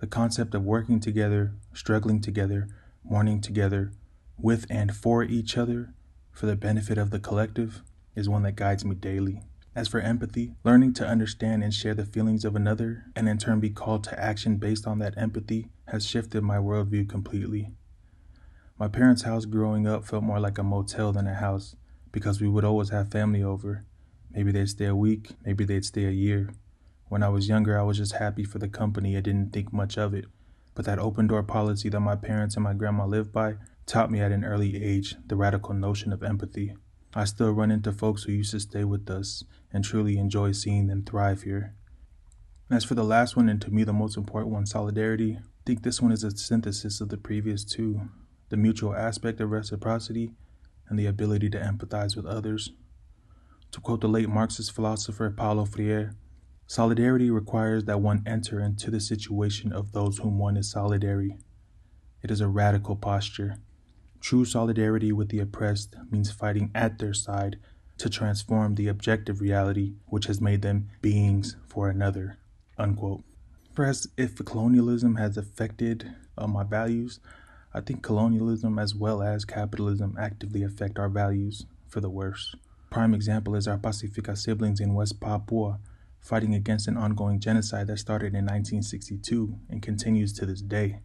The 0.00 0.06
concept 0.06 0.54
of 0.54 0.64
working 0.64 0.98
together, 0.98 1.54
struggling 1.72 2.20
together, 2.20 2.68
mourning 3.04 3.40
together, 3.40 3.92
with 4.36 4.66
and 4.68 4.94
for 4.94 5.22
each 5.22 5.56
other, 5.56 5.94
for 6.32 6.46
the 6.46 6.56
benefit 6.56 6.98
of 6.98 7.10
the 7.10 7.20
collective, 7.20 7.82
is 8.16 8.28
one 8.28 8.42
that 8.42 8.56
guides 8.56 8.84
me 8.84 8.94
daily. 8.94 9.42
As 9.74 9.88
for 9.88 10.00
empathy, 10.00 10.54
learning 10.64 10.92
to 10.94 11.06
understand 11.06 11.62
and 11.64 11.72
share 11.72 11.94
the 11.94 12.04
feelings 12.04 12.44
of 12.44 12.56
another, 12.56 13.04
and 13.16 13.28
in 13.28 13.38
turn 13.38 13.60
be 13.60 13.70
called 13.70 14.04
to 14.04 14.20
action 14.20 14.56
based 14.56 14.86
on 14.86 14.98
that 14.98 15.16
empathy, 15.16 15.68
has 15.86 16.04
shifted 16.04 16.42
my 16.42 16.56
worldview 16.56 17.08
completely. 17.08 17.70
My 18.78 18.88
parents' 18.88 19.22
house 19.22 19.44
growing 19.44 19.86
up 19.86 20.04
felt 20.04 20.24
more 20.24 20.40
like 20.40 20.58
a 20.58 20.62
motel 20.62 21.12
than 21.12 21.26
a 21.26 21.34
house 21.34 21.76
because 22.10 22.40
we 22.40 22.48
would 22.48 22.64
always 22.64 22.90
have 22.90 23.10
family 23.10 23.42
over. 23.42 23.84
Maybe 24.30 24.52
they'd 24.52 24.68
stay 24.68 24.86
a 24.86 24.96
week, 24.96 25.30
maybe 25.44 25.64
they'd 25.64 25.84
stay 25.84 26.04
a 26.06 26.10
year. 26.10 26.50
When 27.12 27.22
I 27.22 27.28
was 27.28 27.46
younger, 27.46 27.78
I 27.78 27.82
was 27.82 27.98
just 27.98 28.14
happy 28.14 28.42
for 28.42 28.58
the 28.58 28.70
company 28.70 29.14
and 29.16 29.22
didn't 29.22 29.52
think 29.52 29.70
much 29.70 29.98
of 29.98 30.14
it. 30.14 30.24
But 30.74 30.86
that 30.86 30.98
open 30.98 31.26
door 31.26 31.42
policy 31.42 31.90
that 31.90 32.00
my 32.00 32.16
parents 32.16 32.54
and 32.54 32.64
my 32.64 32.72
grandma 32.72 33.04
lived 33.04 33.34
by 33.34 33.56
taught 33.84 34.10
me 34.10 34.20
at 34.20 34.32
an 34.32 34.46
early 34.46 34.82
age 34.82 35.16
the 35.26 35.36
radical 35.36 35.74
notion 35.74 36.14
of 36.14 36.22
empathy. 36.22 36.74
I 37.14 37.26
still 37.26 37.50
run 37.50 37.70
into 37.70 37.92
folks 37.92 38.22
who 38.22 38.32
used 38.32 38.52
to 38.52 38.60
stay 38.60 38.84
with 38.84 39.10
us 39.10 39.44
and 39.74 39.84
truly 39.84 40.16
enjoy 40.16 40.52
seeing 40.52 40.86
them 40.86 41.02
thrive 41.04 41.42
here. 41.42 41.74
As 42.70 42.82
for 42.82 42.94
the 42.94 43.04
last 43.04 43.36
one, 43.36 43.50
and 43.50 43.60
to 43.60 43.70
me 43.70 43.84
the 43.84 43.92
most 43.92 44.16
important 44.16 44.50
one, 44.50 44.64
solidarity, 44.64 45.36
I 45.38 45.42
think 45.66 45.82
this 45.82 46.00
one 46.00 46.12
is 46.12 46.24
a 46.24 46.30
synthesis 46.30 47.02
of 47.02 47.10
the 47.10 47.18
previous 47.18 47.62
two 47.62 48.08
the 48.48 48.56
mutual 48.56 48.96
aspect 48.96 49.38
of 49.38 49.50
reciprocity 49.50 50.32
and 50.88 50.98
the 50.98 51.04
ability 51.04 51.50
to 51.50 51.60
empathize 51.60 52.16
with 52.16 52.24
others. 52.24 52.70
To 53.72 53.80
quote 53.82 54.00
the 54.00 54.08
late 54.08 54.30
Marxist 54.30 54.72
philosopher 54.72 55.28
Paulo 55.28 55.66
Freire, 55.66 56.14
solidarity 56.72 57.30
requires 57.30 57.84
that 57.84 58.00
one 58.00 58.22
enter 58.24 58.58
into 58.58 58.90
the 58.90 59.00
situation 59.00 59.72
of 59.74 59.92
those 59.92 60.16
whom 60.16 60.38
one 60.38 60.56
is 60.56 60.72
solidary. 60.72 61.38
It 62.22 62.30
is 62.30 62.40
a 62.40 62.48
radical 62.48 62.96
posture 62.96 63.58
True 64.22 64.44
solidarity 64.44 65.10
with 65.10 65.30
the 65.30 65.40
oppressed 65.40 65.96
means 66.08 66.30
fighting 66.30 66.70
at 66.76 67.00
their 67.00 67.12
side 67.12 67.58
to 67.98 68.08
transform 68.08 68.76
the 68.76 68.86
objective 68.86 69.40
reality 69.40 69.94
which 70.06 70.26
has 70.26 70.40
made 70.40 70.62
them 70.62 70.88
beings 71.02 71.56
for 71.66 71.88
another. 71.88 72.38
Unquote. 72.78 73.24
Perhaps 73.74 74.06
if 74.16 74.36
colonialism 74.44 75.16
has 75.16 75.36
affected 75.36 76.14
uh, 76.38 76.46
my 76.46 76.62
values, 76.62 77.18
I 77.74 77.80
think 77.80 78.02
colonialism 78.02 78.78
as 78.78 78.94
well 78.94 79.22
as 79.22 79.44
capitalism 79.44 80.16
actively 80.16 80.62
affect 80.62 81.00
our 81.00 81.08
values 81.08 81.66
for 81.88 82.00
the 82.00 82.10
worse. 82.10 82.54
Prime 82.90 83.14
example 83.14 83.56
is 83.56 83.66
our 83.66 83.78
Pacifica 83.78 84.36
siblings 84.36 84.78
in 84.78 84.94
West 84.94 85.18
Papua 85.20 85.80
fighting 86.22 86.54
against 86.54 86.86
an 86.88 86.96
ongoing 86.96 87.40
genocide 87.40 87.88
that 87.88 87.98
started 87.98 88.28
in 88.28 88.46
1962 88.46 89.58
and 89.68 89.82
continues 89.82 90.32
to 90.32 90.46
this 90.46 90.62
day. 90.62 91.00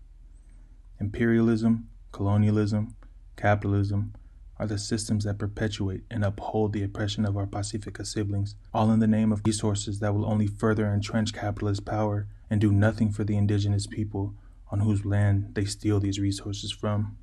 Imperialism, 1.00 1.90
colonialism, 2.12 2.96
capitalism 3.36 4.14
are 4.60 4.68
the 4.68 4.78
systems 4.78 5.24
that 5.24 5.38
perpetuate 5.38 6.04
and 6.10 6.24
uphold 6.24 6.74
the 6.74 6.84
oppression 6.84 7.26
of 7.26 7.36
our 7.36 7.46
Pacifica 7.46 8.06
siblings, 8.06 8.56
all 8.74 8.92
in 8.92 9.00
the 9.00 9.08
name 9.08 9.32
of 9.32 9.42
resources 9.46 10.00
that 10.00 10.14
will 10.14 10.26
only 10.26 10.48
further 10.48 10.88
entrench 10.88 11.34
capitalist 11.34 11.86
power 11.86 12.28
and 12.50 12.62
do 12.62 12.72
nothing 12.72 13.12
for 13.12 13.24
the 13.24 13.38
indigenous 13.38 13.88
people 13.88 14.36
on 14.72 14.80
whose 14.80 15.06
land 15.06 15.50
they 15.54 15.66
steal 15.66 16.00
these 16.00 16.20
resources 16.20 16.72
from. 16.72 17.18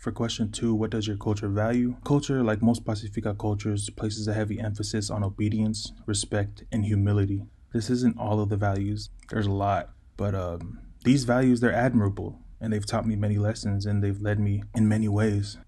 For 0.00 0.12
question 0.12 0.50
two, 0.50 0.74
what 0.74 0.88
does 0.88 1.06
your 1.06 1.18
culture 1.18 1.50
value? 1.50 1.94
Culture, 2.06 2.42
like 2.42 2.62
most 2.62 2.86
Pacifica 2.86 3.34
cultures, 3.34 3.90
places 3.90 4.26
a 4.26 4.32
heavy 4.32 4.58
emphasis 4.58 5.10
on 5.10 5.22
obedience, 5.22 5.92
respect, 6.06 6.64
and 6.72 6.86
humility. 6.86 7.44
This 7.74 7.90
isn't 7.90 8.16
all 8.18 8.40
of 8.40 8.48
the 8.48 8.56
values, 8.56 9.10
there's 9.28 9.46
a 9.46 9.52
lot, 9.52 9.90
but 10.16 10.34
um, 10.34 10.80
these 11.04 11.24
values, 11.24 11.60
they're 11.60 11.74
admirable 11.74 12.38
and 12.62 12.72
they've 12.72 12.86
taught 12.86 13.06
me 13.06 13.14
many 13.14 13.36
lessons 13.36 13.84
and 13.84 14.02
they've 14.02 14.22
led 14.22 14.40
me 14.40 14.62
in 14.74 14.88
many 14.88 15.06
ways. 15.06 15.58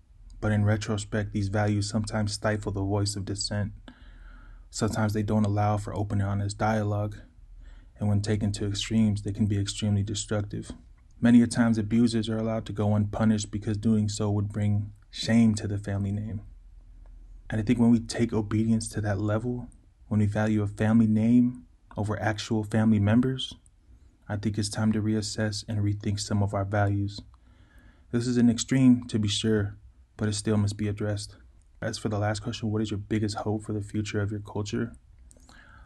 But 0.41 0.53
in 0.53 0.65
retrospect, 0.65 1.35
these 1.35 1.49
values 1.49 1.91
sometimes 1.91 2.33
stifle 2.33 2.73
the 2.73 2.81
voice 2.81 3.17
of 3.17 3.27
dissent. 3.27 3.73
Sometimes 4.71 5.13
they 5.13 5.23
don't 5.23 5.45
allow 5.45 5.77
for 5.77 5.95
open 5.95 6.23
and 6.23 6.31
honest 6.31 6.57
dialogue, 6.57 7.19
and 8.01 8.09
when 8.09 8.23
taken 8.23 8.51
to 8.53 8.67
extremes, 8.67 9.23
they 9.23 9.33
can 9.33 9.45
be 9.45 9.61
extremely 9.61 10.03
destructive. 10.03 10.73
Many 11.25 11.41
a 11.41 11.47
times, 11.47 11.79
abusers 11.79 12.29
are 12.29 12.37
allowed 12.37 12.67
to 12.67 12.73
go 12.73 12.97
unpunished 12.97 13.53
because 13.53 13.77
doing 13.77 14.09
so 14.09 14.29
would 14.33 14.49
bring 14.49 14.93
shame 15.09 15.55
to 15.55 15.69
the 15.69 15.79
family 15.79 16.11
name. 16.11 16.41
And 17.49 17.61
I 17.61 17.65
think 17.65 17.79
when 17.79 17.93
we 17.93 18.01
take 18.01 18.33
obedience 18.33 18.89
to 18.89 19.01
that 19.03 19.21
level, 19.21 19.69
when 20.09 20.19
we 20.19 20.27
value 20.27 20.63
a 20.63 20.67
family 20.67 21.07
name 21.07 21.67
over 21.97 22.21
actual 22.21 22.65
family 22.65 22.99
members, 22.99 23.55
I 24.29 24.35
think 24.35 24.59
it's 24.59 24.69
time 24.69 24.91
to 24.93 25.01
reassess 25.01 25.65
and 25.69 25.79
rethink 25.79 26.19
some 26.19 26.43
of 26.43 26.55
our 26.55 26.65
values. 26.65 27.21
This 28.11 28.27
is 28.27 28.37
an 28.37 28.51
extreme, 28.51 29.07
to 29.07 29.21
be 29.21 29.29
sure, 29.29 29.77
but 30.17 30.29
it 30.29 30.35
still 30.35 30.57
must 30.57 30.77
be 30.77 30.89
addressed. 30.89 31.37
As 31.81 31.99
for 31.99 32.09
the 32.09 32.19
last 32.19 32.41
question, 32.41 32.73
what 32.73 32.83
is 32.83 32.91
your 32.91 32.99
biggest 32.99 33.37
hope 33.37 33.63
for 33.63 33.73
the 33.73 33.81
future 33.81 34.21
of 34.21 34.33
your 34.33 34.41
culture? 34.41 34.93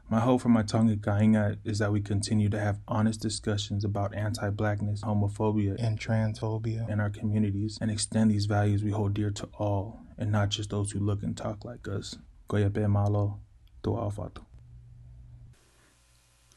My 0.08 0.20
hope 0.20 0.42
for 0.42 0.48
my 0.50 0.62
Tonga 0.62 0.96
Kainga 0.96 1.58
is 1.64 1.80
that 1.80 1.90
we 1.90 2.00
continue 2.00 2.48
to 2.50 2.60
have 2.60 2.78
honest 2.86 3.20
discussions 3.20 3.84
about 3.84 4.14
anti 4.14 4.50
blackness, 4.50 5.02
homophobia, 5.02 5.75
and 5.82 5.98
transphobia 5.98 6.88
in 6.88 7.00
our 7.00 7.10
communities 7.10 7.76
and 7.80 7.90
extend 7.90 8.30
these 8.30 8.46
values 8.46 8.84
we 8.84 8.92
hold 8.92 9.14
dear 9.14 9.30
to 9.32 9.48
all 9.58 10.00
and 10.16 10.30
not 10.30 10.50
just 10.50 10.70
those 10.70 10.92
who 10.92 11.00
look 11.00 11.25
and 11.25 11.36
talk 11.36 11.64
like 11.64 11.88
us. 11.88 12.16
Goya 12.46 12.70
malo, 12.88 13.40
to 13.82 13.90
alfato. 13.90 14.44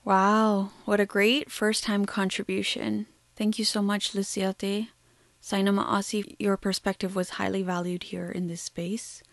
Wow, 0.06 0.70
what 0.86 1.00
a 1.00 1.06
great 1.08 1.52
first 1.52 1.84
time 1.84 2.06
contribution. 2.06 3.08
Thank 3.36 3.58
you 3.58 3.66
so 3.66 3.82
much, 3.82 4.14
Lisiate. 4.14 4.90
Sainama 5.42 5.86
Asi, 5.86 6.36
your 6.38 6.58
perspective 6.58 7.16
was 7.16 7.32
highly 7.32 7.64
valued 7.64 8.04
here 8.04 8.30
in 8.30 8.48
this 8.48 8.62
space. 8.62 9.24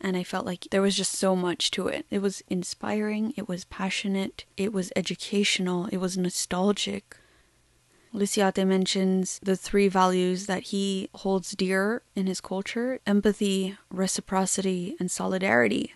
And 0.00 0.16
I 0.16 0.22
felt 0.22 0.46
like 0.46 0.68
there 0.70 0.82
was 0.82 0.96
just 0.96 1.12
so 1.12 1.34
much 1.34 1.70
to 1.72 1.88
it. 1.88 2.06
It 2.10 2.20
was 2.20 2.42
inspiring, 2.48 3.32
it 3.36 3.48
was 3.48 3.64
passionate, 3.64 4.44
it 4.56 4.72
was 4.72 4.92
educational, 4.94 5.86
it 5.86 5.96
was 5.96 6.18
nostalgic. 6.18 7.16
Lisiate 8.12 8.66
mentions 8.66 9.38
the 9.42 9.56
three 9.56 9.88
values 9.88 10.46
that 10.46 10.64
he 10.64 11.08
holds 11.14 11.52
dear 11.52 12.02
in 12.14 12.26
his 12.26 12.40
culture 12.40 13.00
empathy, 13.06 13.76
reciprocity, 13.90 14.96
and 14.98 15.10
solidarity. 15.10 15.94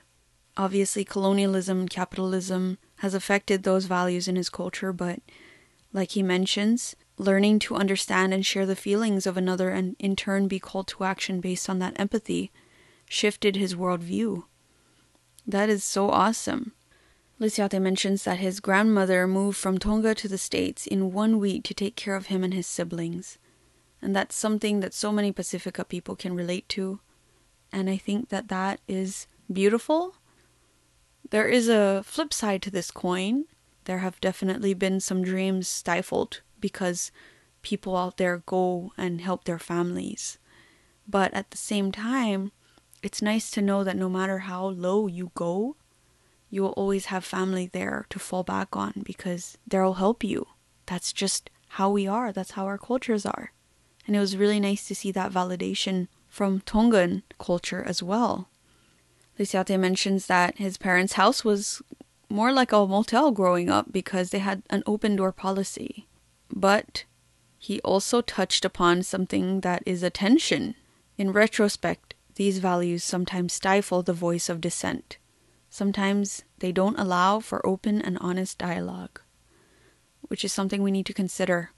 Obviously, 0.57 1.05
colonialism, 1.05 1.89
capitalism, 1.89 2.79
has 2.97 3.15
affected 3.15 3.63
those 3.63 3.87
values 3.87 4.29
in 4.29 4.37
his 4.37 4.51
culture, 4.51 4.93
but 4.93 5.21
like 5.93 6.11
he 6.13 6.23
mentions, 6.23 6.95
learning 7.17 7.59
to 7.61 7.77
understand 7.77 8.35
and 8.35 8.45
share 8.45 8.67
the 8.67 8.77
feelings 8.77 9.27
of 9.27 9.37
another 9.37 9.71
and 9.71 9.97
in 9.99 10.17
turn 10.17 10.49
be 10.49 10.59
called 10.59 10.89
to 10.89 11.05
action 11.05 11.41
based 11.41 11.69
on 11.71 11.79
that 11.79 11.99
empathy 11.99 12.51
shifted 13.11 13.57
his 13.57 13.75
worldview. 13.75 14.45
That 15.47 15.69
is 15.69 15.85
so 15.85 16.09
awesome. 16.09 16.73
Lisiate 17.39 17.81
mentions 17.81 18.25
that 18.25 18.39
his 18.39 18.61
grandmother 18.61 19.27
moved 19.27 19.59
from 19.59 19.77
Tonga 19.77 20.15
to 20.15 20.29
the 20.29 20.39
States 20.39 20.87
in 20.87 21.13
one 21.13 21.39
week 21.39 21.65
to 21.65 21.75
take 21.75 21.97
care 21.97 22.17
of 22.17 22.27
him 22.27 22.43
and 22.43 22.55
his 22.55 22.67
siblings. 22.67 23.37
And 24.01 24.17
that's 24.17 24.35
something 24.37 24.81
that 24.81 24.95
so 24.95 25.13
many 25.13 25.33
Pacifica 25.33 25.85
people 25.85 26.17
can 26.17 26.35
relate 26.35 26.69
to. 26.71 27.01
And 27.73 27.91
I 27.91 27.99
think 27.99 28.29
that 28.31 28.49
that 28.49 28.81
is 28.89 29.27
beautiful 29.53 30.15
there 31.31 31.49
is 31.49 31.69
a 31.69 32.03
flip 32.05 32.33
side 32.33 32.63
to 32.63 32.71
this 32.71 32.91
coin. 32.91 33.45
There 33.85 33.99
have 33.99 34.21
definitely 34.21 34.75
been 34.75 35.01
some 35.01 35.23
dreams 35.23 35.69
stifled 35.69 36.43
because 36.61 37.13
people 37.63 37.97
out 37.97 38.17
there 38.17 38.43
go 38.47 38.93
and 38.97 39.21
help 39.21 39.45
their 39.45 39.59
families. 39.59 40.39
But 41.09 41.33
at 41.33 41.51
the 41.51 41.57
same 41.57 41.93
time, 41.93 42.53
it's 43.03 43.23
nice 43.23 43.51
to 43.53 43.63
know 43.63 43.85
that 43.85 43.97
no 43.97 44.09
matter 44.09 44.39
how 44.41 44.67
low 44.67 45.07
you 45.07 45.31
go, 45.35 45.77
you 46.51 46.63
will 46.63 46.71
always 46.71 47.07
have 47.07 47.25
family 47.25 47.67
there 47.67 48.07
to 48.11 48.19
fall 48.19 48.43
back 48.43 48.77
on 48.77 49.03
because 49.05 49.57
they'll 49.67 49.95
help 49.95 50.25
you. 50.25 50.47
That's 50.87 51.13
just 51.13 51.51
how 51.75 51.91
we 51.91 52.07
are, 52.07 52.33
that's 52.33 52.53
how 52.53 52.67
our 52.67 52.79
cultures 52.79 53.25
are. 53.25 53.53
And 54.07 54.17
it 54.17 54.21
was 54.21 54.37
really 54.37 54.59
nice 54.59 54.87
to 54.89 54.95
see 54.95 55.13
that 55.13 55.33
validation 55.33 56.09
from 56.29 56.61
Tongan 56.61 57.23
culture 57.39 57.83
as 57.83 58.03
well. 58.03 58.49
Lisiate 59.39 59.79
mentions 59.79 60.27
that 60.27 60.59
his 60.59 60.77
parents' 60.77 61.15
house 61.15 61.45
was 61.45 61.81
more 62.29 62.53
like 62.53 62.73
a 62.73 62.87
motel 62.87 63.31
growing 63.31 63.71
up 63.71 63.93
because 63.93 64.31
they 64.31 64.39
had 64.39 64.63
an 64.71 64.83
open 64.87 65.17
door 65.17 65.33
policy. 65.33 66.07
But 66.53 67.05
he 67.59 67.81
also 67.81 68.21
touched 68.21 68.65
upon 68.65 69.03
something 69.03 69.61
that 69.61 69.83
is 69.87 70.03
a 70.03 70.11
tension. 70.11 70.75
In 71.19 71.33
retrospect, 71.33 72.10
these 72.41 72.59
values 72.59 73.05
sometimes 73.05 73.53
stifle 73.53 74.03
the 74.03 74.15
voice 74.15 74.49
of 74.49 74.63
dissent. 74.63 75.19
Sometimes 75.69 76.43
they 76.61 76.73
don't 76.73 76.99
allow 76.99 77.39
for 77.39 77.61
open 77.67 78.01
and 78.01 78.17
honest 78.19 78.57
dialogue, 78.57 79.21
which 80.23 80.43
is 80.43 80.51
something 80.51 80.83
we 80.83 80.91
need 80.91 81.05
to 81.05 81.13
consider. 81.13 81.73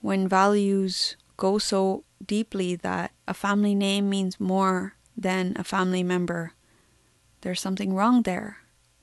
When 0.00 0.26
values 0.26 1.16
go 1.36 1.58
so 1.58 2.02
deeply 2.26 2.74
that 2.74 3.12
a 3.28 3.34
family 3.34 3.72
name 3.72 4.10
means 4.10 4.40
more 4.40 4.96
than 5.16 5.54
a 5.56 5.62
family 5.62 6.02
member, 6.02 6.54
there's 7.42 7.60
something 7.60 7.94
wrong 7.94 8.22
there. 8.22 8.56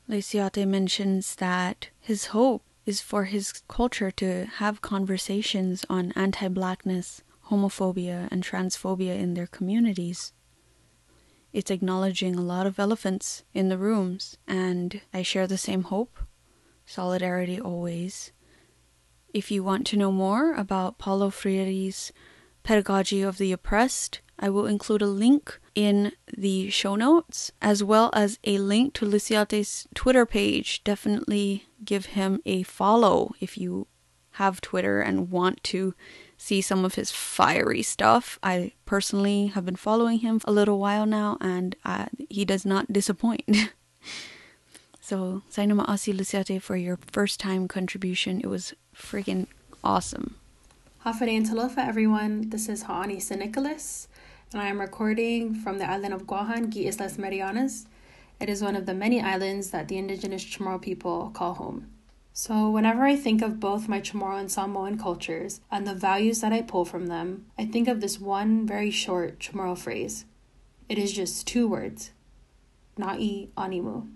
Lisiate 0.10 0.68
mentions 0.68 1.36
that 1.36 1.88
his 2.02 2.36
hope 2.36 2.64
is 2.86 3.00
for 3.00 3.24
his 3.24 3.64
culture 3.70 4.12
to 4.12 4.48
have 4.58 4.82
conversations 4.82 5.86
on 5.90 6.12
anti 6.18 6.50
blackness, 6.50 7.22
homophobia, 7.50 8.28
and 8.30 8.44
transphobia 8.44 9.18
in 9.18 9.36
their 9.36 9.48
communities. 9.48 10.34
It's 11.56 11.72
acknowledging 11.72 12.36
a 12.36 12.42
lot 12.42 12.68
of 12.68 12.80
elephants 12.80 13.46
in 13.54 13.70
the 13.70 13.78
rooms, 13.78 14.36
and 14.46 15.00
I 15.14 15.22
share 15.22 15.48
the 15.48 15.58
same 15.58 15.84
hope. 15.84 16.20
Solidarity 16.86 17.62
always. 17.62 18.34
If 19.34 19.52
you 19.52 19.64
want 19.64 19.88
to 19.88 19.96
know 19.96 20.12
more 20.12 20.54
about 20.54 20.98
Paulo 20.98 21.30
Freire's 21.30 22.12
Pedagogy 22.64 23.22
of 23.22 23.38
the 23.38 23.54
Oppressed, 23.54 24.20
I 24.38 24.50
will 24.50 24.66
include 24.66 25.02
a 25.02 25.08
link 25.08 25.62
in 25.76 26.12
the 26.38 26.70
show 26.72 26.98
notes 26.98 27.54
as 27.62 27.82
well 27.82 28.10
as 28.12 28.38
a 28.44 28.58
link 28.58 28.94
to 28.96 29.06
Lisiate's 29.06 29.88
Twitter 29.96 30.26
page. 30.26 30.84
Definitely 30.84 31.68
give 31.86 32.08
him 32.08 32.42
a 32.46 32.64
follow 32.64 33.32
if 33.40 33.58
you 33.58 33.88
have 34.32 34.60
Twitter 34.60 35.00
and 35.00 35.32
want 35.32 35.64
to 35.64 35.96
see 36.38 36.62
some 36.62 36.86
of 36.86 36.96
his 36.96 37.12
fiery 37.12 37.82
stuff. 37.82 38.40
I 38.44 38.74
personally 38.86 39.48
have 39.48 39.66
been 39.66 39.76
following 39.76 40.20
him 40.20 40.42
a 40.46 40.52
little 40.52 40.80
while 40.80 41.06
now 41.06 41.38
and 41.42 41.76
uh, 41.86 42.06
he 42.30 42.46
does 42.46 42.66
not 42.66 42.92
disappoint. 42.92 43.46
so, 45.02 45.44
Sainama 45.52 45.88
Asi 45.88 46.14
Lisiate 46.14 46.62
for 46.62 46.76
your 46.76 47.00
first 47.12 47.40
time 47.40 47.68
contribution. 47.68 48.42
It 48.42 48.48
was 48.48 48.74
freaking 48.96 49.48
awesome. 49.84 50.36
Hafa 51.06 51.22
Adai 51.22 51.38
and 51.38 51.46
Talofa, 51.46 51.88
everyone. 51.88 52.50
This 52.50 52.68
is 52.68 52.86
Haani 52.86 53.22
St. 53.22 53.40
Nicholas 53.40 54.08
and 54.56 54.62
I 54.62 54.68
am 54.68 54.80
recording 54.80 55.54
from 55.54 55.80
the 55.80 55.90
island 55.90 56.14
of 56.14 56.24
Guahan, 56.24 56.70
Gi 56.70 56.88
Islas 56.88 57.18
Marianas. 57.18 57.88
It 58.40 58.50
is 58.50 58.62
one 58.62 58.76
of 58.76 58.86
the 58.86 58.94
many 58.94 59.22
islands 59.22 59.72
that 59.72 59.90
the 59.90 59.98
indigenous 59.98 60.46
Chamorro 60.46 60.82
people 60.82 61.32
call 61.34 61.56
home. 61.56 61.88
So, 62.38 62.70
whenever 62.70 63.06
I 63.06 63.16
think 63.16 63.42
of 63.42 63.62
both 63.62 63.88
my 63.88 64.02
Chamorro 64.02 64.38
and 64.38 64.52
Samoan 64.52 64.98
cultures 64.98 65.62
and 65.72 65.88
the 65.88 65.94
values 65.94 66.42
that 66.42 66.52
I 66.52 66.62
pull 66.62 66.84
from 66.84 67.08
them, 67.08 67.46
I 67.58 67.64
think 67.64 67.88
of 67.88 68.02
this 68.02 68.20
one 68.20 68.68
very 68.68 68.92
short 68.92 69.40
Chamorro 69.40 69.78
phrase. 69.78 70.26
It 70.90 70.98
is 70.98 71.14
just 71.14 71.48
two 71.48 71.66
words 71.66 72.12
Na'i 73.00 73.48
Animu. 73.58 74.10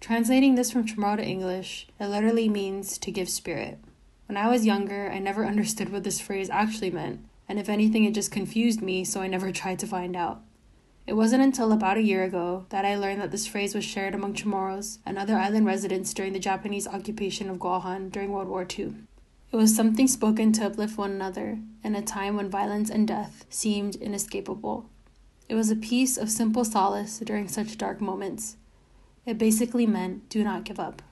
Translating 0.00 0.54
this 0.54 0.70
from 0.70 0.86
Chamorro 0.86 1.18
to 1.18 1.26
English, 1.26 1.88
it 2.00 2.06
literally 2.06 2.48
means 2.48 2.96
to 2.96 3.10
give 3.10 3.28
spirit. 3.28 3.80
When 4.28 4.38
I 4.38 4.48
was 4.48 4.64
younger, 4.64 5.10
I 5.12 5.18
never 5.18 5.44
understood 5.52 5.92
what 5.92 6.04
this 6.04 6.18
phrase 6.18 6.48
actually 6.48 6.90
meant, 6.90 7.20
and 7.50 7.58
if 7.58 7.68
anything, 7.68 8.04
it 8.04 8.14
just 8.14 8.32
confused 8.32 8.80
me, 8.80 9.04
so 9.04 9.20
I 9.20 9.26
never 9.26 9.52
tried 9.52 9.78
to 9.80 9.86
find 9.86 10.16
out. 10.16 10.40
It 11.06 11.14
wasn't 11.14 11.44
until 11.44 11.70
about 11.70 11.98
a 11.98 12.02
year 12.02 12.24
ago 12.24 12.66
that 12.70 12.84
I 12.84 12.96
learned 12.96 13.20
that 13.20 13.30
this 13.30 13.46
phrase 13.46 13.76
was 13.76 13.84
shared 13.84 14.12
among 14.12 14.34
Chamorros 14.34 14.98
and 15.06 15.16
other 15.16 15.36
island 15.36 15.64
residents 15.64 16.12
during 16.12 16.32
the 16.32 16.40
Japanese 16.40 16.88
occupation 16.88 17.48
of 17.48 17.58
Guahan 17.58 18.10
during 18.10 18.32
World 18.32 18.48
War 18.48 18.66
II. 18.68 18.92
It 19.52 19.56
was 19.56 19.74
something 19.74 20.08
spoken 20.08 20.50
to 20.52 20.66
uplift 20.66 20.98
one 20.98 21.12
another 21.12 21.60
in 21.84 21.94
a 21.94 22.02
time 22.02 22.34
when 22.34 22.50
violence 22.50 22.90
and 22.90 23.06
death 23.06 23.44
seemed 23.48 23.94
inescapable. 23.94 24.86
It 25.48 25.54
was 25.54 25.70
a 25.70 25.76
piece 25.76 26.16
of 26.16 26.28
simple 26.28 26.64
solace 26.64 27.20
during 27.20 27.46
such 27.46 27.78
dark 27.78 28.00
moments. 28.00 28.56
It 29.24 29.38
basically 29.38 29.86
meant 29.86 30.28
do 30.28 30.42
not 30.42 30.64
give 30.64 30.80
up. 30.80 31.02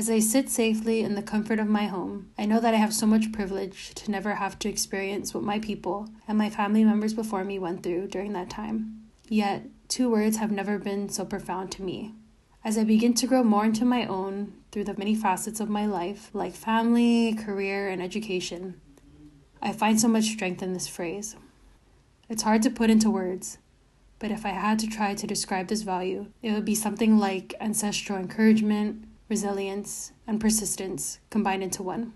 As 0.00 0.08
I 0.08 0.18
sit 0.18 0.48
safely 0.48 1.00
in 1.00 1.14
the 1.14 1.20
comfort 1.20 1.58
of 1.58 1.68
my 1.68 1.84
home, 1.84 2.30
I 2.38 2.46
know 2.46 2.58
that 2.58 2.72
I 2.72 2.78
have 2.78 2.94
so 2.94 3.06
much 3.06 3.32
privilege 3.32 3.94
to 3.96 4.10
never 4.10 4.36
have 4.36 4.58
to 4.60 4.68
experience 4.70 5.34
what 5.34 5.42
my 5.42 5.58
people 5.58 6.08
and 6.26 6.38
my 6.38 6.48
family 6.48 6.84
members 6.84 7.12
before 7.12 7.44
me 7.44 7.58
went 7.58 7.82
through 7.82 8.06
during 8.06 8.32
that 8.32 8.48
time. 8.48 9.02
Yet, 9.28 9.66
two 9.88 10.08
words 10.08 10.38
have 10.38 10.50
never 10.50 10.78
been 10.78 11.10
so 11.10 11.26
profound 11.26 11.70
to 11.72 11.82
me. 11.82 12.14
As 12.64 12.78
I 12.78 12.84
begin 12.84 13.12
to 13.12 13.26
grow 13.26 13.44
more 13.44 13.66
into 13.66 13.84
my 13.84 14.06
own 14.06 14.54
through 14.72 14.84
the 14.84 14.96
many 14.96 15.14
facets 15.14 15.60
of 15.60 15.68
my 15.68 15.84
life, 15.84 16.30
like 16.32 16.54
family, 16.54 17.34
career, 17.34 17.90
and 17.90 18.00
education, 18.00 18.80
I 19.60 19.74
find 19.74 20.00
so 20.00 20.08
much 20.08 20.24
strength 20.24 20.62
in 20.62 20.72
this 20.72 20.88
phrase. 20.88 21.36
It's 22.26 22.44
hard 22.44 22.62
to 22.62 22.70
put 22.70 22.88
into 22.88 23.10
words, 23.10 23.58
but 24.18 24.30
if 24.30 24.46
I 24.46 24.50
had 24.50 24.78
to 24.78 24.86
try 24.86 25.14
to 25.14 25.26
describe 25.26 25.68
this 25.68 25.82
value, 25.82 26.28
it 26.40 26.52
would 26.52 26.64
be 26.64 26.74
something 26.74 27.18
like 27.18 27.52
ancestral 27.60 28.18
encouragement, 28.18 29.04
resilience, 29.30 30.12
and 30.26 30.40
persistence 30.40 31.20
combined 31.30 31.62
into 31.62 31.82
one. 31.82 32.12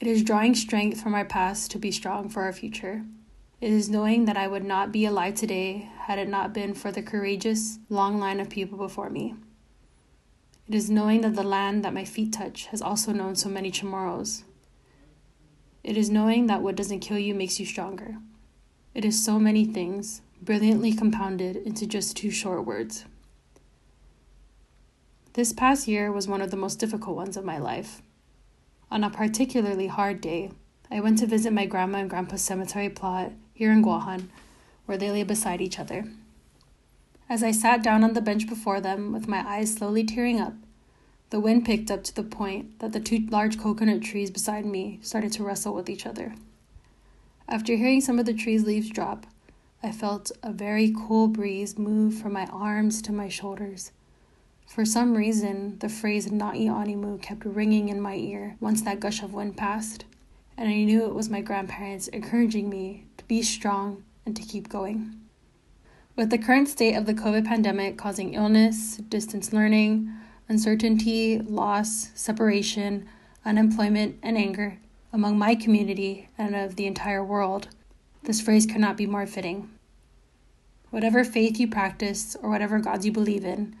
It 0.00 0.08
is 0.08 0.24
drawing 0.24 0.54
strength 0.54 1.00
from 1.00 1.14
our 1.14 1.24
past 1.24 1.70
to 1.70 1.78
be 1.78 1.92
strong 1.92 2.28
for 2.28 2.42
our 2.42 2.52
future. 2.52 3.04
It 3.60 3.70
is 3.70 3.88
knowing 3.88 4.26
that 4.26 4.36
I 4.36 4.48
would 4.48 4.64
not 4.64 4.92
be 4.92 5.06
alive 5.06 5.36
today 5.36 5.88
had 6.00 6.18
it 6.18 6.28
not 6.28 6.52
been 6.52 6.74
for 6.74 6.92
the 6.92 7.02
courageous, 7.02 7.78
long 7.88 8.18
line 8.18 8.40
of 8.40 8.50
people 8.50 8.76
before 8.76 9.08
me. 9.08 9.34
It 10.68 10.74
is 10.74 10.90
knowing 10.90 11.20
that 11.20 11.36
the 11.36 11.44
land 11.44 11.84
that 11.84 11.94
my 11.94 12.04
feet 12.04 12.32
touch 12.32 12.66
has 12.66 12.82
also 12.82 13.12
known 13.12 13.36
so 13.36 13.48
many 13.48 13.70
Chamorros. 13.70 14.42
It 15.84 15.96
is 15.96 16.10
knowing 16.10 16.48
that 16.48 16.60
what 16.60 16.74
doesn't 16.74 17.00
kill 17.00 17.18
you 17.18 17.34
makes 17.34 17.60
you 17.60 17.64
stronger. 17.64 18.16
It 18.92 19.04
is 19.04 19.24
so 19.24 19.38
many 19.38 19.64
things, 19.64 20.22
brilliantly 20.42 20.92
compounded 20.92 21.56
into 21.56 21.86
just 21.86 22.16
two 22.16 22.32
short 22.32 22.66
words. 22.66 23.04
This 25.36 25.52
past 25.52 25.86
year 25.86 26.10
was 26.10 26.26
one 26.26 26.40
of 26.40 26.50
the 26.50 26.56
most 26.56 26.76
difficult 26.76 27.14
ones 27.14 27.36
of 27.36 27.44
my 27.44 27.58
life. 27.58 28.00
On 28.90 29.04
a 29.04 29.10
particularly 29.10 29.86
hard 29.86 30.22
day, 30.22 30.50
I 30.90 31.00
went 31.00 31.18
to 31.18 31.26
visit 31.26 31.52
my 31.52 31.66
grandma 31.66 31.98
and 31.98 32.08
grandpa's 32.08 32.40
cemetery 32.40 32.88
plot 32.88 33.32
here 33.52 33.70
in 33.70 33.84
Guahan, 33.84 34.28
where 34.86 34.96
they 34.96 35.10
lay 35.10 35.24
beside 35.24 35.60
each 35.60 35.78
other. 35.78 36.06
As 37.28 37.42
I 37.42 37.50
sat 37.50 37.82
down 37.82 38.02
on 38.02 38.14
the 38.14 38.22
bench 38.22 38.48
before 38.48 38.80
them 38.80 39.12
with 39.12 39.28
my 39.28 39.46
eyes 39.46 39.74
slowly 39.74 40.04
tearing 40.04 40.40
up, 40.40 40.54
the 41.28 41.38
wind 41.38 41.66
picked 41.66 41.90
up 41.90 42.02
to 42.04 42.14
the 42.14 42.22
point 42.22 42.78
that 42.78 42.94
the 42.94 43.00
two 43.00 43.26
large 43.28 43.58
coconut 43.58 44.00
trees 44.00 44.30
beside 44.30 44.64
me 44.64 45.00
started 45.02 45.32
to 45.32 45.44
wrestle 45.44 45.74
with 45.74 45.90
each 45.90 46.06
other. 46.06 46.34
After 47.46 47.76
hearing 47.76 48.00
some 48.00 48.18
of 48.18 48.24
the 48.24 48.32
trees' 48.32 48.64
leaves 48.64 48.88
drop, 48.88 49.26
I 49.82 49.92
felt 49.92 50.32
a 50.42 50.50
very 50.50 50.94
cool 50.96 51.28
breeze 51.28 51.76
move 51.76 52.14
from 52.14 52.32
my 52.32 52.46
arms 52.46 53.02
to 53.02 53.12
my 53.12 53.28
shoulders 53.28 53.92
for 54.66 54.84
some 54.84 55.16
reason, 55.16 55.78
the 55.78 55.88
phrase 55.88 56.28
Na'i 56.28 56.66
Animu 56.66 57.20
kept 57.22 57.44
ringing 57.44 57.88
in 57.88 58.00
my 58.00 58.16
ear 58.16 58.56
once 58.60 58.82
that 58.82 59.00
gush 59.00 59.22
of 59.22 59.32
wind 59.32 59.56
passed, 59.56 60.04
and 60.56 60.68
I 60.68 60.84
knew 60.84 61.04
it 61.06 61.14
was 61.14 61.30
my 61.30 61.40
grandparents 61.40 62.08
encouraging 62.08 62.68
me 62.68 63.06
to 63.16 63.24
be 63.24 63.42
strong 63.42 64.04
and 64.24 64.36
to 64.36 64.42
keep 64.42 64.68
going. 64.68 65.12
With 66.16 66.30
the 66.30 66.38
current 66.38 66.68
state 66.68 66.94
of 66.94 67.06
the 67.06 67.14
COVID 67.14 67.44
pandemic 67.44 67.96
causing 67.96 68.34
illness, 68.34 68.96
distance 68.96 69.52
learning, 69.52 70.12
uncertainty, 70.48 71.38
loss, 71.38 72.10
separation, 72.14 73.06
unemployment, 73.44 74.16
and 74.22 74.36
anger 74.36 74.78
among 75.12 75.38
my 75.38 75.54
community 75.54 76.28
and 76.36 76.56
of 76.56 76.76
the 76.76 76.86
entire 76.86 77.24
world, 77.24 77.68
this 78.24 78.40
phrase 78.40 78.66
could 78.66 78.80
not 78.80 78.96
be 78.96 79.06
more 79.06 79.26
fitting. 79.26 79.70
Whatever 80.90 81.22
faith 81.22 81.60
you 81.60 81.68
practice 81.68 82.36
or 82.42 82.50
whatever 82.50 82.78
gods 82.78 83.06
you 83.06 83.12
believe 83.12 83.44
in, 83.44 83.76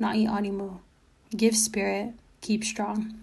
na'i 0.00 0.26
animu. 0.26 0.78
Give 1.36 1.56
spirit, 1.56 2.14
keep 2.40 2.64
strong. 2.64 3.14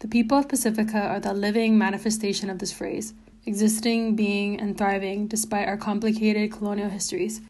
The 0.00 0.08
people 0.08 0.38
of 0.38 0.48
Pacifica 0.48 0.98
are 1.00 1.20
the 1.20 1.32
living 1.32 1.78
manifestation 1.78 2.50
of 2.50 2.58
this 2.58 2.72
phrase, 2.72 3.14
existing, 3.46 4.16
being, 4.16 4.60
and 4.60 4.76
thriving 4.76 5.28
despite 5.28 5.68
our 5.68 5.76
complicated 5.76 6.52
colonial 6.52 6.90
histories. 6.90 7.40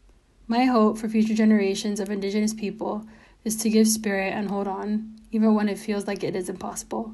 My 0.47 0.65
hope 0.65 0.97
for 0.97 1.09
future 1.09 1.33
generations 1.33 1.99
of 1.99 2.09
Indigenous 2.09 2.53
people 2.53 3.05
is 3.43 3.55
to 3.57 3.69
give 3.69 3.87
spirit 3.87 4.33
and 4.33 4.49
hold 4.49 4.67
on, 4.67 5.15
even 5.31 5.55
when 5.55 5.67
it 5.67 5.79
feels 5.79 6.05
like 6.05 6.23
it 6.23 6.35
is 6.35 6.49
impossible. 6.49 7.13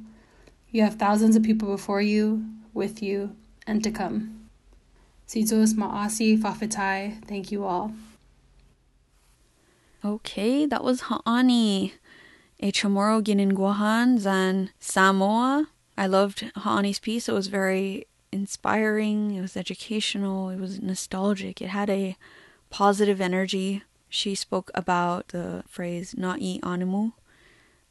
You 0.72 0.84
have 0.84 0.96
thousands 0.96 1.36
of 1.36 1.44
people 1.44 1.70
before 1.70 2.02
you, 2.02 2.46
with 2.74 3.02
you, 3.02 3.36
and 3.66 3.84
to 3.84 3.92
come. 3.92 4.50
Sizos 5.28 5.74
Ma'asi 5.74 6.38
Fafetai, 6.38 7.24
thank 7.26 7.52
you 7.52 7.64
all. 7.64 7.94
Okay, 10.04 10.66
that 10.66 10.84
was 10.84 11.02
Ha'ani, 11.02 11.94
a 12.62 12.72
Chamorro 12.72 13.22
Guahan 13.22 14.18
Zan 14.18 14.70
Samoa. 14.80 15.68
I 15.98 16.08
loved 16.08 16.50
Ha'ani's 16.56 17.00
piece. 17.00 17.28
It 17.28 17.34
was 17.34 17.48
very 17.48 18.08
inspiring, 18.32 19.32
it 19.32 19.42
was 19.42 19.58
educational, 19.58 20.50
it 20.50 20.60
was 20.60 20.82
nostalgic, 20.82 21.62
it 21.62 21.70
had 21.70 21.90
a 21.90 22.16
positive 22.70 23.20
energy. 23.20 23.84
She 24.08 24.36
spoke 24.36 24.72
about 24.74 25.30
the 25.30 25.64
phrase 25.68 26.14
na'i 26.14 26.62
animu, 26.62 27.14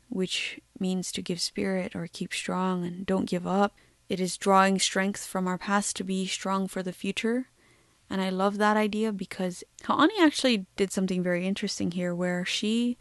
which 0.09 0.61
means 0.81 1.13
to 1.13 1.23
give 1.23 1.41
spirit 1.41 1.95
or 1.95 2.09
keep 2.11 2.33
strong 2.33 2.85
and 2.85 3.05
don't 3.05 3.29
give 3.29 3.47
up. 3.47 3.75
It 4.09 4.19
is 4.19 4.39
drawing 4.39 4.79
strength 4.79 5.27
from 5.27 5.47
our 5.47 5.59
past 5.59 5.95
to 5.97 6.05
be 6.05 6.27
strong 6.27 6.69
for 6.69 6.83
the 6.83 6.93
future. 6.93 7.49
And 8.11 8.21
I 8.21 8.31
love 8.31 8.59
that 8.59 8.77
idea 8.77 9.13
because 9.13 9.63
Ha'ani 9.85 10.15
actually 10.21 10.67
did 10.77 10.93
something 10.93 11.23
very 11.23 11.47
interesting 11.47 11.91
here 11.91 12.15
where 12.15 12.45
she 12.45 12.97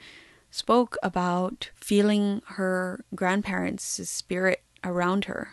spoke 0.51 0.97
about 1.01 1.69
feeling 1.75 2.41
her 2.45 3.05
grandparents' 3.15 4.09
spirit 4.09 4.63
around 4.83 5.25
her. 5.25 5.51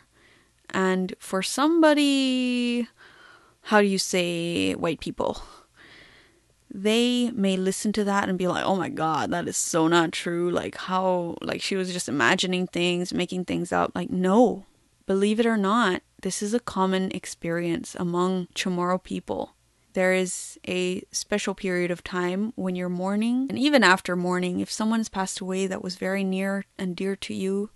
And 0.70 1.14
for 1.18 1.42
somebody, 1.42 2.88
how 3.62 3.80
do 3.80 3.86
you 3.86 3.98
say 3.98 4.74
white 4.74 5.00
people? 5.00 5.42
They 6.68 7.30
may 7.30 7.56
listen 7.56 7.92
to 7.92 8.04
that 8.04 8.28
and 8.28 8.36
be 8.36 8.48
like, 8.48 8.64
oh 8.64 8.74
my 8.74 8.88
god, 8.88 9.30
that 9.30 9.46
is 9.46 9.56
so 9.56 9.86
not 9.86 10.10
true. 10.10 10.50
Like, 10.50 10.74
how, 10.76 11.36
like, 11.40 11.62
she 11.62 11.76
was 11.76 11.92
just 11.92 12.08
imagining 12.08 12.66
things, 12.66 13.14
making 13.14 13.44
things 13.44 13.70
up. 13.70 13.92
Like, 13.94 14.10
no, 14.10 14.66
believe 15.06 15.38
it 15.38 15.46
or 15.46 15.56
not, 15.56 16.02
this 16.24 16.42
is 16.42 16.52
a 16.54 16.58
common 16.60 17.12
experience 17.12 17.94
among 17.98 18.46
Chamorro 18.54 18.98
people. 19.02 19.54
there 19.94 20.12
is 20.12 20.58
a 20.68 21.02
special 21.12 21.54
period 21.54 21.90
of 21.90 22.04
time 22.04 22.52
when 22.56 22.74
you're 22.76 22.88
mourning, 22.88 23.46
and 23.48 23.58
even 23.58 23.82
after 23.82 24.14
mourning, 24.14 24.60
if 24.60 24.70
someone's 24.70 25.08
passed 25.08 25.40
away 25.40 25.66
that 25.66 25.82
was 25.82 25.96
very 25.96 26.22
near 26.22 26.64
and 26.76 26.96
dear 26.96 27.16
to 27.16 27.32
you, 27.32 27.70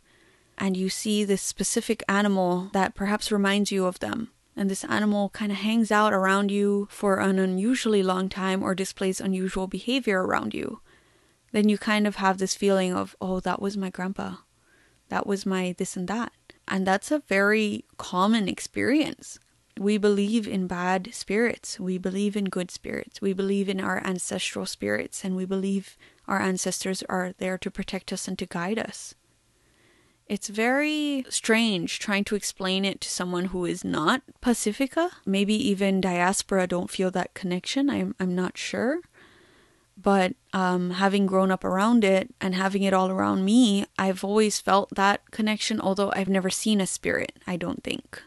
and 0.58 0.76
you 0.76 0.88
see 0.88 1.24
this 1.24 1.40
specific 1.42 2.02
animal 2.08 2.70
that 2.72 2.94
perhaps 2.96 3.32
reminds 3.32 3.70
you 3.70 3.86
of 3.86 4.00
them, 4.00 4.30
and 4.56 4.68
this 4.68 4.84
animal 4.84 5.28
kind 5.30 5.52
of 5.52 5.58
hangs 5.58 5.92
out 5.92 6.12
around 6.12 6.50
you 6.50 6.88
for 6.90 7.20
an 7.20 7.38
unusually 7.38 8.02
long 8.02 8.28
time 8.28 8.64
or 8.64 8.74
displays 8.74 9.20
unusual 9.20 9.68
behavior 9.68 10.24
around 10.24 10.52
you, 10.52 10.80
then 11.52 11.68
you 11.68 11.78
kind 11.78 12.06
of 12.06 12.16
have 12.16 12.38
this 12.38 12.56
feeling 12.56 12.92
of, 12.92 13.14
oh, 13.20 13.38
that 13.40 13.62
was 13.62 13.76
my 13.76 13.90
grandpa. 13.90 14.34
That 15.08 15.26
was 15.26 15.46
my 15.46 15.74
this 15.78 15.96
and 15.96 16.08
that. 16.08 16.32
And 16.68 16.86
that's 16.86 17.10
a 17.10 17.20
very 17.20 17.84
common 17.96 18.48
experience. 18.48 19.38
We 19.78 19.96
believe 19.96 20.48
in 20.48 20.66
bad 20.66 21.10
spirits. 21.12 21.78
We 21.78 21.98
believe 21.98 22.36
in 22.36 22.46
good 22.46 22.70
spirits. 22.70 23.20
We 23.20 23.32
believe 23.32 23.68
in 23.68 23.80
our 23.80 24.04
ancestral 24.04 24.66
spirits. 24.66 25.24
And 25.24 25.36
we 25.36 25.44
believe 25.44 25.96
our 26.26 26.40
ancestors 26.40 27.02
are 27.08 27.32
there 27.38 27.58
to 27.58 27.70
protect 27.70 28.12
us 28.12 28.28
and 28.28 28.38
to 28.38 28.46
guide 28.46 28.78
us. 28.78 29.14
It's 30.26 30.48
very 30.48 31.24
strange 31.30 31.98
trying 32.00 32.24
to 32.24 32.36
explain 32.36 32.84
it 32.84 33.00
to 33.00 33.08
someone 33.08 33.46
who 33.46 33.64
is 33.64 33.82
not 33.82 34.22
Pacifica. 34.42 35.10
Maybe 35.24 35.54
even 35.54 36.02
diaspora 36.02 36.66
don't 36.66 36.90
feel 36.90 37.10
that 37.12 37.32
connection. 37.32 37.88
I'm, 37.88 38.14
I'm 38.20 38.34
not 38.34 38.58
sure. 38.58 39.00
But 40.00 40.34
um, 40.52 40.90
having 40.90 41.26
grown 41.26 41.50
up 41.50 41.64
around 41.64 42.04
it 42.04 42.32
and 42.40 42.54
having 42.54 42.84
it 42.84 42.94
all 42.94 43.10
around 43.10 43.44
me, 43.44 43.84
I've 43.98 44.22
always 44.22 44.60
felt 44.60 44.94
that 44.94 45.28
connection, 45.32 45.80
although 45.80 46.12
I've 46.14 46.28
never 46.28 46.50
seen 46.50 46.80
a 46.80 46.86
spirit, 46.86 47.32
I 47.46 47.56
don't 47.56 47.82
think. 47.82 48.22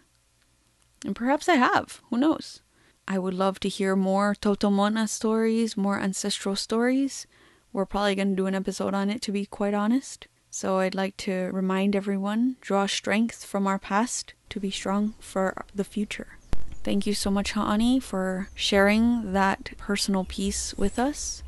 And 1.05 1.15
perhaps 1.15 1.47
I 1.47 1.55
have. 1.55 2.01
Who 2.10 2.17
knows? 2.17 2.62
I 3.07 3.17
would 3.17 3.34
love 3.34 3.60
to 3.62 3.69
hear 3.69 3.95
more 3.95 4.36
Taotaomona 4.36 5.07
stories, 5.07 5.77
more 5.77 5.99
ancestral 5.99 6.55
stories. 6.55 7.25
We're 7.73 7.86
probably 7.86 8.15
going 8.15 8.31
to 8.31 8.36
do 8.36 8.47
an 8.47 8.55
episode 8.55 8.93
on 8.93 9.10
it, 9.10 9.21
to 9.23 9.31
be 9.31 9.45
quite 9.45 9.73
honest. 9.73 10.27
So 10.49 10.79
I'd 10.79 10.93
like 10.93 11.15
to 11.17 11.49
remind 11.53 11.95
everyone 11.95 12.57
draw 12.60 12.86
strength 12.86 13.45
from 13.45 13.65
our 13.65 13.79
past 13.79 14.34
to 14.49 14.60
be 14.60 14.69
strong 14.69 15.15
for 15.19 15.65
the 15.73 15.86
future. 15.86 16.38
Thank 16.84 17.07
you 17.07 17.13
so 17.13 17.31
much, 17.31 17.53
Ha'ani, 17.53 18.01
for 18.01 18.49
sharing 18.55 19.31
that 19.31 19.71
personal 19.77 20.25
piece 20.25 20.73
with 20.73 20.99
us. 20.99 21.43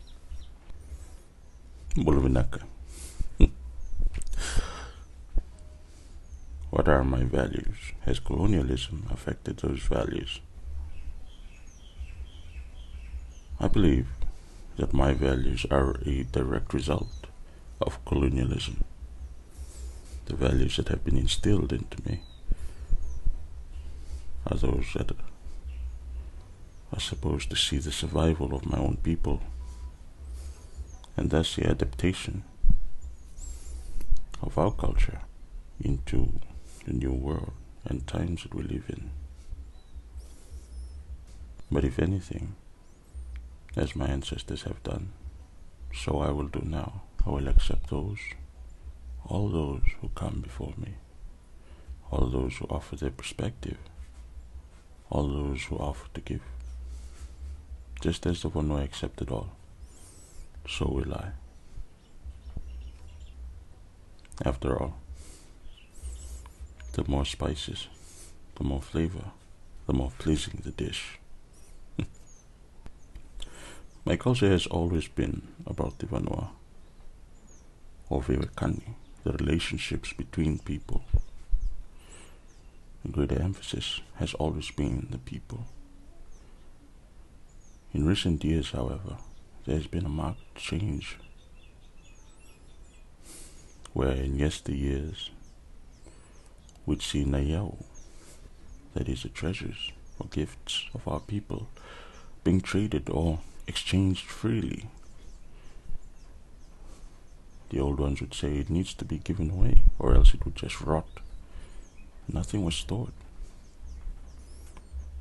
Bula 1.96 2.22
vinaka. 2.22 2.64
what 6.70 6.88
are 6.88 7.04
my 7.04 7.24
values? 7.24 7.94
Has 8.02 8.20
colonialism 8.20 9.06
affected 9.12 9.58
those 9.58 9.82
values? 9.82 10.40
I 13.60 13.68
believe 13.68 14.08
that 14.78 14.94
my 14.94 15.14
values 15.14 15.66
are 15.70 15.96
a 16.06 16.24
direct 16.24 16.74
result 16.74 17.28
of 17.80 18.04
colonialism 18.06 18.84
the 20.26 20.36
values 20.36 20.78
that 20.78 20.88
have 20.88 21.04
been 21.04 21.18
instilled 21.18 21.74
into 21.74 21.98
me 22.10 22.22
are 24.48 24.58
those 24.58 24.86
that 24.96 25.12
are 26.92 27.00
supposed 27.00 27.50
to 27.50 27.56
see 27.56 27.78
the 27.78 27.92
survival 27.92 28.56
of 28.56 28.66
my 28.66 28.78
own 28.78 28.98
people 29.04 29.42
and 31.16 31.30
thus 31.30 31.56
the 31.56 31.68
adaptation 31.68 32.44
of 34.42 34.58
our 34.58 34.72
culture 34.72 35.22
into 35.80 36.40
the 36.86 36.94
new 36.94 37.14
world 37.14 37.54
and 37.86 38.08
times 38.08 38.44
that 38.44 38.54
we 38.54 38.64
live 38.64 38.86
in. 38.90 39.12
But 41.72 41.84
if 41.84 42.00
anything, 42.00 42.56
as 43.76 43.96
my 43.96 44.08
ancestors 44.08 44.64
have 44.64 44.84
done, 44.84 45.14
so 45.94 46.20
I 46.20 46.30
will 46.30 46.48
do 46.48 46.62
now. 46.64 47.04
I 47.26 47.30
will 47.30 47.48
accept 47.48 47.90
those 47.90 48.20
all 49.26 49.48
those 49.48 49.82
who 50.02 50.10
come 50.10 50.42
before 50.42 50.74
me, 50.78 50.96
all 52.12 52.28
those 52.28 52.58
who 52.58 52.66
offer 52.66 52.96
their 52.96 53.10
perspective, 53.10 53.78
all 55.10 55.28
those 55.28 55.64
who 55.64 55.78
offer 55.78 56.08
to 56.14 56.22
give. 56.22 56.42
Just 58.02 58.26
as 58.26 58.42
the 58.42 58.50
one 58.50 58.68
who 58.68 58.78
accepted 58.78 59.32
all, 59.32 59.52
so 60.68 60.88
will 60.88 61.14
I. 61.14 61.32
After 64.46 64.82
all, 64.82 64.96
the 66.94 67.04
more 67.08 67.26
spices, 67.26 67.88
the 68.56 68.64
more 68.64 68.82
flavor, 68.82 69.32
the 69.88 69.94
more 69.94 70.12
pleasing 70.18 70.62
the 70.64 70.72
dish. 70.72 71.20
My 74.06 74.16
culture 74.16 74.50
has 74.50 74.66
always 74.68 75.08
been 75.08 75.48
about 75.66 76.00
the 76.00 76.08
Vanua, 76.08 76.50
or 78.10 78.22
veiwekani 78.22 78.96
the 79.24 79.32
relationships 79.34 80.12
between 80.14 80.60
people. 80.60 81.04
The 83.06 83.12
greater 83.12 83.42
emphasis 83.42 84.02
has 84.16 84.34
always 84.34 84.70
been 84.72 85.08
the 85.12 85.18
people. 85.18 85.66
In 87.94 88.06
recent 88.06 88.44
years, 88.44 88.72
however, 88.72 89.18
there 89.66 89.76
has 89.76 89.88
been 89.88 90.06
a 90.06 90.10
marked 90.10 90.56
change 90.56 91.18
where 93.94 94.12
in 94.12 94.38
yesteryears 94.38 95.30
we'd 96.86 97.02
see 97.02 97.24
Nayao, 97.24 97.84
that 98.94 99.08
is 99.08 99.24
the 99.24 99.30
treasures 99.30 99.92
or 100.20 100.28
gifts 100.28 100.86
of 100.94 101.08
our 101.08 101.20
people, 101.20 101.68
being 102.44 102.62
traded 102.62 103.10
or 103.10 103.40
exchanged 103.68 104.26
freely 104.26 104.88
the 107.74 107.80
old 107.80 108.00
ones 108.00 108.22
would 108.22 108.36
say 108.36 108.58
it 108.58 108.70
needs 108.70 108.94
to 108.94 109.04
be 109.04 109.18
given 109.18 109.50
away, 109.50 109.82
or 109.98 110.14
else 110.14 110.36
it 110.36 110.46
would 110.46 110.56
just 110.56 110.80
rot. 110.80 111.08
Nothing 112.32 112.64
was 112.64 112.76
stored. 112.76 113.14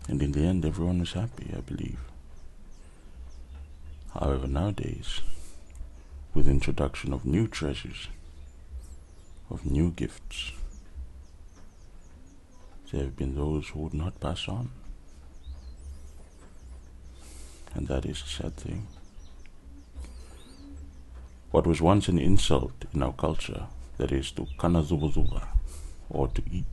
And 0.06 0.20
in 0.20 0.32
the 0.32 0.44
end, 0.44 0.66
everyone 0.66 1.00
was 1.00 1.14
happy, 1.14 1.50
I 1.56 1.60
believe. 1.60 2.11
However, 4.14 4.46
nowadays, 4.46 5.20
with 6.34 6.46
introduction 6.46 7.12
of 7.12 7.24
new 7.24 7.48
treasures, 7.48 8.08
of 9.50 9.64
new 9.64 9.90
gifts, 9.90 10.52
there 12.90 13.04
have 13.04 13.16
been 13.16 13.34
those 13.34 13.68
who 13.68 13.80
would 13.80 13.94
not 13.94 14.20
pass 14.20 14.48
on. 14.48 14.70
And 17.74 17.88
that 17.88 18.04
is 18.04 18.22
a 18.22 18.28
sad 18.28 18.54
thing. 18.56 18.86
What 21.50 21.66
was 21.66 21.80
once 21.80 22.08
an 22.08 22.18
insult 22.18 22.84
in 22.92 23.02
our 23.02 23.14
culture, 23.14 23.66
that 23.96 24.12
is 24.12 24.30
to 24.32 24.46
kanazubazuba, 24.58 25.46
or 26.10 26.28
to 26.28 26.42
eat 26.50 26.66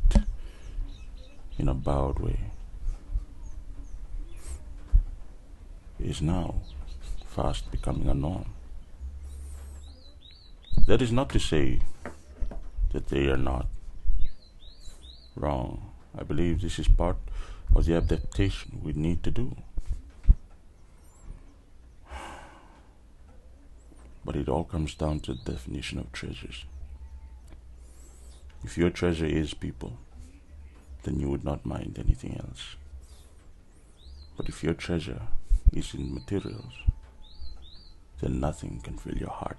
in 1.58 1.70
a 1.70 1.74
bowed 1.74 2.20
way, 2.20 2.52
is 6.00 6.22
now 6.22 6.56
fast 7.40 7.72
becoming 7.72 8.10
a 8.10 8.14
norm. 8.14 8.54
That 10.88 11.02
is 11.02 11.12
not 11.12 11.30
to 11.30 11.40
say 11.40 11.80
that 12.92 13.08
they 13.08 13.28
are 13.28 13.38
not 13.38 13.68
wrong. 15.38 15.92
I 16.18 16.24
believe 16.24 16.60
this 16.60 16.80
is 16.80 16.90
part 16.90 17.16
of 17.74 17.86
the 17.86 17.96
adaptation 17.96 18.82
we 18.84 18.92
need 18.92 19.24
to 19.24 19.32
do. 19.32 19.56
But 24.26 24.36
it 24.36 24.50
all 24.50 24.66
comes 24.66 24.94
down 24.94 25.22
to 25.22 25.34
the 25.34 25.52
definition 25.54 25.98
of 25.98 26.12
treasures. 26.12 26.66
If 28.66 28.78
your 28.78 28.90
treasure 28.90 29.26
is 29.26 29.54
people, 29.54 29.98
then 31.04 31.22
you 31.22 31.30
would 31.30 31.46
not 31.46 31.66
mind 31.66 31.98
anything 31.98 32.38
else. 32.38 32.76
But 34.36 34.50
if 34.50 34.62
your 34.62 34.74
treasure 34.74 35.22
is 35.72 35.94
in 35.94 36.14
materials, 36.14 36.74
then 38.22 38.40
nothing 38.40 38.82
can 38.84 38.98
fill 38.98 39.18
your 39.18 39.30
heart. 39.30 39.58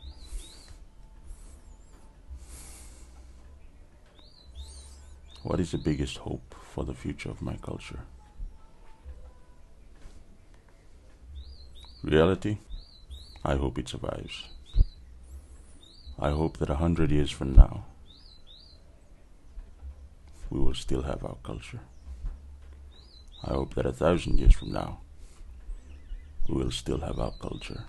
What 5.43 5.59
is 5.59 5.71
the 5.71 5.79
biggest 5.79 6.19
hope 6.19 6.55
for 6.75 6.85
the 6.85 6.95
future 6.95 7.31
of 7.31 7.41
my 7.41 7.57
culture? 7.57 8.01
Reality? 12.03 12.59
I 13.43 13.57
hope 13.57 13.79
it 13.79 13.89
survives. 13.89 14.49
I 16.19 16.31
hope 16.31 16.59
that 16.59 16.69
a 16.69 16.75
hundred 16.75 17.11
years 17.11 17.31
from 17.31 17.55
now, 17.55 17.85
we 20.51 20.61
will 20.61 20.75
still 20.75 21.03
have 21.03 21.25
our 21.25 21.37
culture. 21.43 21.81
I 23.43 23.55
hope 23.55 23.75
that 23.75 23.87
a 23.87 23.93
thousand 23.93 24.39
years 24.39 24.55
from 24.55 24.73
now, 24.73 25.01
we 26.49 26.63
will 26.63 26.71
still 26.71 27.01
have 27.01 27.19
our 27.19 27.33
culture. 27.41 27.85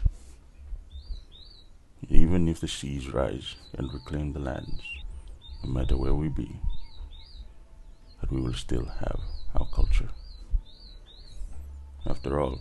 Even 2.11 2.49
if 2.49 2.59
the 2.59 2.67
seas 2.67 3.07
rise 3.07 3.55
and 3.73 3.93
reclaim 3.93 4.33
the 4.33 4.39
lands, 4.39 4.81
no 5.63 5.71
matter 5.71 5.95
where 5.95 6.13
we 6.13 6.27
be, 6.27 6.59
that 8.19 8.29
we 8.29 8.41
will 8.41 8.53
still 8.53 8.83
have 8.99 9.21
our 9.55 9.65
culture. 9.73 10.09
After 12.05 12.37
all, 12.37 12.59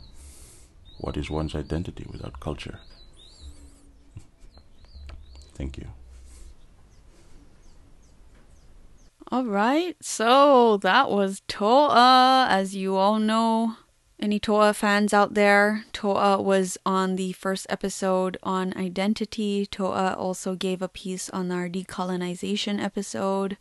what 0.99 1.17
is 1.17 1.31
one's 1.31 1.57
identity 1.57 2.07
without 2.09 2.39
culture? 2.39 2.79
Thank 5.55 5.79
you. 5.79 5.89
All 9.33 9.47
right, 9.47 9.97
so 10.01 10.77
that 10.77 11.11
was 11.11 11.43
Toa. 11.49 12.47
As 12.49 12.77
you 12.77 12.95
all 12.95 13.19
know, 13.19 13.75
any 14.21 14.39
Toa 14.39 14.75
fans 14.75 15.13
out 15.13 15.35
there, 15.35 15.85
Toa 15.93 16.41
was 16.41 16.79
on 16.85 17.17
the 17.17 17.33
first 17.33 17.67
episode 17.69 18.37
on 18.43 18.77
identity. 18.77 19.67
Toa 19.67 20.15
also 20.19 20.55
gave 20.55 20.83
a 20.83 20.89
piece 20.89 21.31
on 21.31 21.51
our 21.51 21.69
decolonization 21.69 22.81
episode, 22.81 23.57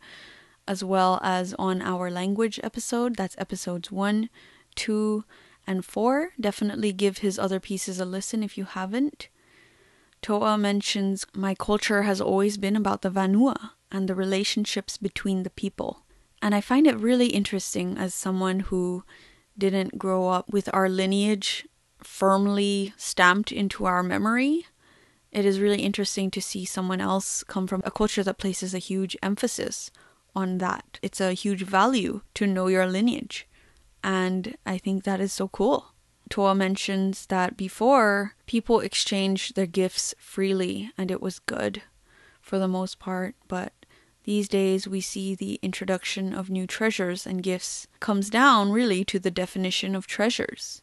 as 0.68 0.84
well 0.84 1.18
as 1.22 1.54
on 1.58 1.80
our 1.82 2.10
language 2.10 2.60
episode. 2.62 3.16
That's 3.16 3.34
episodes 3.38 3.90
one, 3.90 4.28
two, 4.74 5.24
and 5.66 5.84
four. 5.84 6.30
Definitely 6.38 6.92
give 6.92 7.18
his 7.18 7.38
other 7.38 7.60
pieces 7.60 7.98
a 7.98 8.04
listen 8.04 8.42
if 8.42 8.58
you 8.58 8.64
haven't. 8.64 9.28
Toa 10.22 10.58
mentions 10.58 11.26
my 11.34 11.54
culture 11.54 12.02
has 12.02 12.20
always 12.20 12.58
been 12.58 12.76
about 12.76 13.02
the 13.02 13.10
Vanua 13.10 13.70
and 13.90 14.08
the 14.08 14.14
relationships 14.14 14.98
between 14.98 15.42
the 15.42 15.50
people. 15.50 16.02
And 16.42 16.54
I 16.54 16.60
find 16.60 16.86
it 16.86 16.96
really 16.96 17.28
interesting 17.28 17.96
as 17.96 18.14
someone 18.14 18.60
who 18.60 19.04
didn't 19.60 19.98
grow 19.98 20.28
up 20.28 20.50
with 20.50 20.68
our 20.72 20.88
lineage 20.88 21.68
firmly 22.02 22.92
stamped 22.96 23.52
into 23.52 23.84
our 23.84 24.02
memory. 24.02 24.66
It 25.30 25.44
is 25.44 25.60
really 25.60 25.82
interesting 25.82 26.30
to 26.32 26.42
see 26.42 26.64
someone 26.64 27.00
else 27.00 27.44
come 27.44 27.68
from 27.68 27.82
a 27.84 27.90
culture 27.90 28.24
that 28.24 28.38
places 28.38 28.74
a 28.74 28.78
huge 28.78 29.16
emphasis 29.22 29.92
on 30.34 30.58
that. 30.58 30.98
It's 31.02 31.20
a 31.20 31.34
huge 31.34 31.62
value 31.62 32.22
to 32.34 32.46
know 32.46 32.66
your 32.66 32.86
lineage. 32.86 33.46
And 34.02 34.56
I 34.66 34.78
think 34.78 35.04
that 35.04 35.20
is 35.20 35.32
so 35.32 35.48
cool. 35.48 35.94
Toa 36.30 36.54
mentions 36.54 37.26
that 37.26 37.56
before 37.56 38.34
people 38.46 38.80
exchanged 38.80 39.54
their 39.54 39.66
gifts 39.66 40.14
freely 40.18 40.90
and 40.96 41.10
it 41.10 41.20
was 41.20 41.40
good 41.40 41.82
for 42.40 42.58
the 42.58 42.68
most 42.68 42.98
part, 42.98 43.34
but 43.46 43.72
these 44.24 44.48
days 44.48 44.86
we 44.86 45.00
see 45.00 45.34
the 45.34 45.58
introduction 45.62 46.34
of 46.34 46.50
new 46.50 46.66
treasures 46.66 47.26
and 47.26 47.42
gifts 47.42 47.86
comes 48.00 48.30
down 48.30 48.70
really 48.70 49.04
to 49.04 49.18
the 49.18 49.30
definition 49.30 49.94
of 49.94 50.06
treasures. 50.06 50.82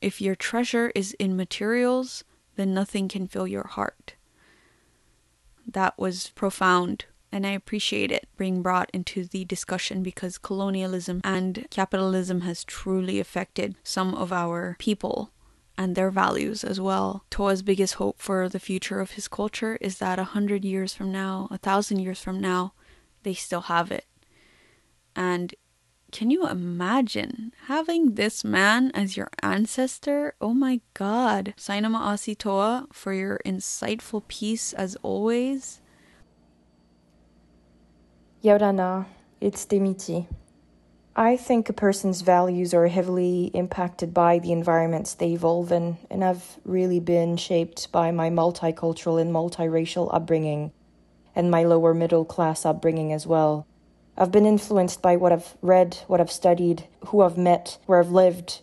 If 0.00 0.20
your 0.20 0.34
treasure 0.34 0.92
is 0.94 1.14
in 1.14 1.36
materials, 1.36 2.24
then 2.56 2.72
nothing 2.72 3.08
can 3.08 3.26
fill 3.26 3.46
your 3.46 3.66
heart. 3.66 4.14
That 5.66 5.98
was 5.98 6.30
profound 6.34 7.06
and 7.32 7.46
I 7.46 7.50
appreciate 7.50 8.10
it 8.10 8.28
being 8.38 8.62
brought 8.62 8.90
into 8.94 9.24
the 9.24 9.44
discussion 9.44 10.02
because 10.02 10.38
colonialism 10.38 11.20
and 11.24 11.66
capitalism 11.70 12.42
has 12.42 12.64
truly 12.64 13.20
affected 13.20 13.74
some 13.82 14.14
of 14.14 14.32
our 14.32 14.76
people 14.78 15.32
and 15.76 15.94
their 15.94 16.10
values 16.10 16.64
as 16.64 16.80
well. 16.80 17.24
Toa's 17.28 17.62
biggest 17.62 17.94
hope 17.94 18.18
for 18.18 18.48
the 18.48 18.58
future 18.58 19.00
of 19.00 19.12
his 19.12 19.28
culture 19.28 19.76
is 19.80 19.98
that 19.98 20.18
a 20.18 20.24
hundred 20.24 20.64
years 20.64 20.94
from 20.94 21.12
now, 21.12 21.48
a 21.50 21.58
thousand 21.58 21.98
years 21.98 22.22
from 22.22 22.40
now, 22.40 22.72
they 23.26 23.34
still 23.34 23.62
have 23.62 23.90
it. 23.90 24.06
And 25.16 25.52
can 26.12 26.30
you 26.30 26.46
imagine 26.46 27.52
having 27.66 28.14
this 28.14 28.44
man 28.44 28.92
as 28.94 29.16
your 29.16 29.28
ancestor? 29.42 30.34
Oh 30.40 30.54
my 30.54 30.80
god. 30.94 31.52
Sainama 31.58 31.98
Asi 31.98 32.36
Toa 32.36 32.86
for 32.92 33.12
your 33.12 33.40
insightful 33.44 34.26
piece 34.28 34.72
as 34.72 34.96
always. 35.02 35.80
Ia 38.44 38.54
ora 38.54 38.72
na, 38.72 39.04
it's 39.40 39.66
Tamiti. 39.66 40.28
I 41.16 41.36
think 41.36 41.68
a 41.68 41.72
person's 41.72 42.20
values 42.20 42.72
are 42.72 42.86
heavily 42.86 43.50
impacted 43.54 44.14
by 44.14 44.38
the 44.38 44.52
environments 44.52 45.14
they 45.14 45.32
evolve 45.32 45.72
in, 45.72 45.96
and 46.10 46.22
I've 46.22 46.60
really 46.64 47.00
been 47.00 47.36
shaped 47.36 47.90
by 47.90 48.12
my 48.12 48.30
multicultural 48.30 49.20
and 49.20 49.32
multiracial 49.32 50.14
upbringing, 50.14 50.70
and 51.36 51.50
my 51.50 51.62
lower 51.62 51.94
middle 51.94 52.24
class 52.24 52.66
upbringing 52.66 53.12
as 53.12 53.26
well. 53.26 53.66
I've 54.18 54.32
been 54.32 54.46
influenced 54.46 55.02
by 55.02 55.16
what 55.16 55.30
I've 55.30 55.54
read, 55.62 55.98
what 56.08 56.20
I've 56.20 56.32
studied, 56.32 56.88
who 57.06 57.20
I've 57.20 57.36
met, 57.36 57.78
where 57.86 58.00
I've 58.00 58.10
lived, 58.10 58.62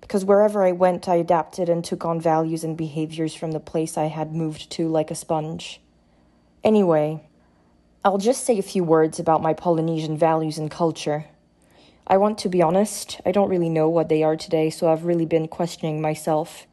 because 0.00 0.24
wherever 0.24 0.64
I 0.66 0.72
went, 0.72 1.08
I 1.08 1.14
adapted 1.14 1.68
and 1.68 1.84
took 1.84 2.04
on 2.04 2.20
values 2.20 2.64
and 2.64 2.76
behaviors 2.76 3.32
from 3.32 3.52
the 3.52 3.60
place 3.60 3.96
I 3.96 4.06
had 4.06 4.34
moved 4.34 4.68
to 4.72 4.88
like 4.88 5.12
a 5.12 5.14
sponge. 5.14 5.80
Anyway, 6.64 7.22
I'll 8.04 8.18
just 8.18 8.44
say 8.44 8.58
a 8.58 8.62
few 8.62 8.82
words 8.82 9.20
about 9.20 9.42
my 9.42 9.54
Polynesian 9.54 10.16
values 10.18 10.58
and 10.58 10.68
culture. 10.68 11.26
I 12.08 12.16
want 12.16 12.38
to 12.38 12.48
be 12.48 12.60
honest, 12.60 13.20
I 13.24 13.30
don't 13.30 13.48
really 13.48 13.68
know 13.68 13.88
what 13.88 14.08
they 14.08 14.24
are 14.24 14.36
today, 14.36 14.68
so 14.70 14.90
I've 14.90 15.04
really 15.04 15.26
been 15.26 15.46
questioning 15.46 16.00
myself. 16.00 16.66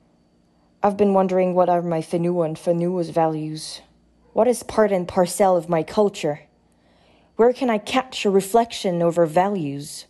I've 0.82 0.97
been 0.97 1.13
wondering 1.13 1.54
what 1.54 1.69
are 1.69 1.84
my 1.84 2.02
Whenua 2.02 2.45
and 2.47 2.58
Whenua's 2.58 3.12
values. 3.12 3.82
What 4.38 4.47
is 4.47 4.62
part 4.62 4.91
and 4.91 5.08
parcel 5.08 5.58
of 5.58 5.67
my 5.67 5.82
culture? 5.82 6.41
Where 7.38 7.54
can 7.54 7.71
I 7.71 7.80
catch 7.80 8.23
a 8.23 8.30
reflection 8.30 9.02
over 9.02 9.26
values? 9.26 10.06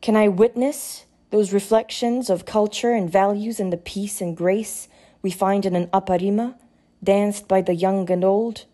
Can 0.00 0.14
I 0.14 0.28
witness 0.28 1.04
those 1.30 1.52
reflections 1.52 2.30
of 2.30 2.46
culture 2.46 2.92
and 2.92 3.10
values 3.10 3.58
in 3.58 3.70
the 3.70 3.76
peace 3.76 4.20
and 4.20 4.36
grace 4.36 4.86
we 5.20 5.32
find 5.32 5.66
in 5.66 5.74
an 5.74 5.88
aparima, 5.88 6.54
danced 7.02 7.48
by 7.48 7.60
the 7.60 7.74
young 7.74 8.08
and 8.08 8.22
old? 8.22 8.66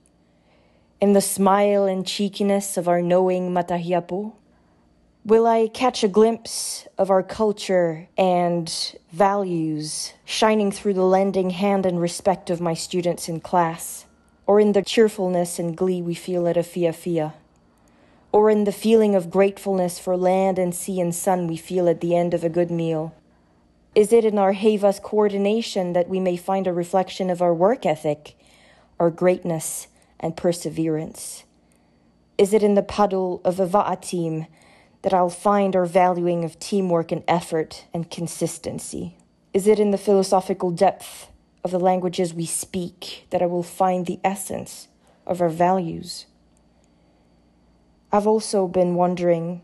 in 1.00 1.14
the 1.14 1.22
smile 1.22 1.86
and 1.86 2.06
cheekiness 2.06 2.76
of 2.76 2.86
our 2.86 3.00
knowing 3.00 3.52
Matahiapo? 3.52 4.34
Will 5.24 5.46
I 5.46 5.68
catch 5.68 6.04
a 6.04 6.08
glimpse 6.08 6.86
of 6.98 7.08
our 7.08 7.22
culture 7.22 8.08
and 8.18 8.70
values 9.10 10.12
shining 10.26 10.70
through 10.70 10.94
the 10.94 11.02
lending 11.02 11.48
hand 11.48 11.86
and 11.86 11.98
respect 11.98 12.50
of 12.50 12.60
my 12.60 12.74
students 12.74 13.26
in 13.26 13.40
class? 13.40 14.06
Or 14.46 14.61
in 14.61 14.72
the 14.72 14.82
cheerfulness 14.82 15.59
and 15.59 15.76
glee 15.76 16.00
we 16.00 16.14
feel 16.14 16.46
at 16.46 16.56
a 16.56 16.62
Fia 16.62 16.92
Fia? 16.92 17.35
Or 18.30 18.48
in 18.48 18.64
the 18.64 18.72
feeling 18.72 19.14
of 19.14 19.30
gratefulness 19.30 19.98
for 19.98 20.16
land 20.16 20.59
and 20.59 20.74
sea 20.74 21.00
and 21.00 21.14
sun 21.14 21.46
we 21.48 21.56
feel 21.56 21.88
at 21.88 22.00
the 22.00 22.14
end 22.14 22.32
of 22.32 22.44
a 22.44 22.48
good 22.48 22.70
meal? 22.70 23.14
Is 23.96 24.12
it 24.12 24.24
in 24.24 24.38
our 24.38 24.52
Havas 24.52 25.00
coordination 25.00 25.94
that 25.94 26.09
we 26.09 26.20
may 26.20 26.37
find 26.37 26.66
a 26.66 26.72
reflection 26.72 27.30
of 27.30 27.42
our 27.42 27.54
work 27.54 27.87
ethic, 27.87 28.37
our 29.00 29.11
greatness, 29.11 29.88
and 30.20 30.37
perseverance? 30.37 31.44
Is 32.38 32.52
it 32.52 32.62
in 32.62 32.74
the 32.74 32.82
puddle 32.82 33.40
of 33.44 33.59
a 33.59 33.66
Va'a 33.66 34.00
team 34.00 34.46
that 35.02 35.14
I'll 35.14 35.30
find 35.30 35.74
our 35.74 35.87
valuing 35.87 36.44
of 36.44 36.59
teamwork 36.59 37.11
and 37.11 37.24
effort 37.26 37.87
and 37.94 38.11
consistency? 38.11 39.16
Is 39.54 39.66
it 39.66 39.80
in 39.80 39.90
the 39.90 39.98
philosophical 39.98 40.70
depth 40.70 41.28
of 41.66 41.72
the 41.72 41.81
languages 41.81 42.33
we 42.33 42.46
speak 42.46 43.26
that 43.31 43.42
I 43.42 43.46
will 43.46 43.64
find 43.64 44.07
the 44.07 44.20
essence 44.22 44.87
of 45.26 45.40
our 45.40 45.48
values? 45.48 46.26
I've 48.12 48.29
also 48.29 48.68
been 48.68 48.94
wondering 48.94 49.62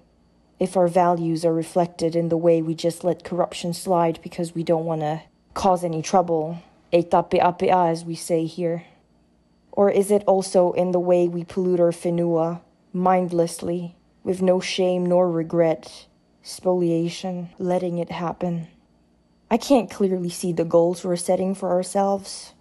if 0.59 0.77
our 0.77 0.89
values 0.89 1.45
are 1.45 1.55
reflected 1.55 2.17
in 2.17 2.29
the 2.29 2.37
way 2.37 2.61
we 2.61 2.75
just 2.75 3.05
let 3.05 3.23
corruption 3.23 3.73
slide 3.73 4.19
because 4.21 4.53
we 4.53 4.65
don't 4.65 4.85
want 4.85 5.03
to 5.03 5.23
cause 5.55 5.85
any 5.85 6.03
trouble. 6.03 6.61
As 6.93 8.05
we 8.05 8.17
say 8.17 8.47
here. 8.47 8.85
Or 9.71 9.89
is 9.89 10.11
it 10.11 10.25
also 10.27 10.73
in 10.73 10.91
the 10.91 10.99
way 10.99 11.29
we 11.29 11.45
pollute 11.45 11.79
our 11.79 11.93
finua 11.93 12.63
mindlessly, 12.93 13.95
with 14.25 14.43
no 14.43 14.59
shame 14.59 15.07
nor 15.07 15.31
regret, 15.31 16.07
spoliation, 16.43 17.51
letting 17.61 17.99
it 17.99 18.11
happen? 18.11 18.67
I 19.53 19.59
can't 19.59 19.91
clearly 19.91 20.31
see 20.31 20.55
the 20.55 20.65
goals 20.65 21.05
we're 21.05 21.15
setting 21.17 21.55
for 21.55 21.73
ourselves. 21.73 22.55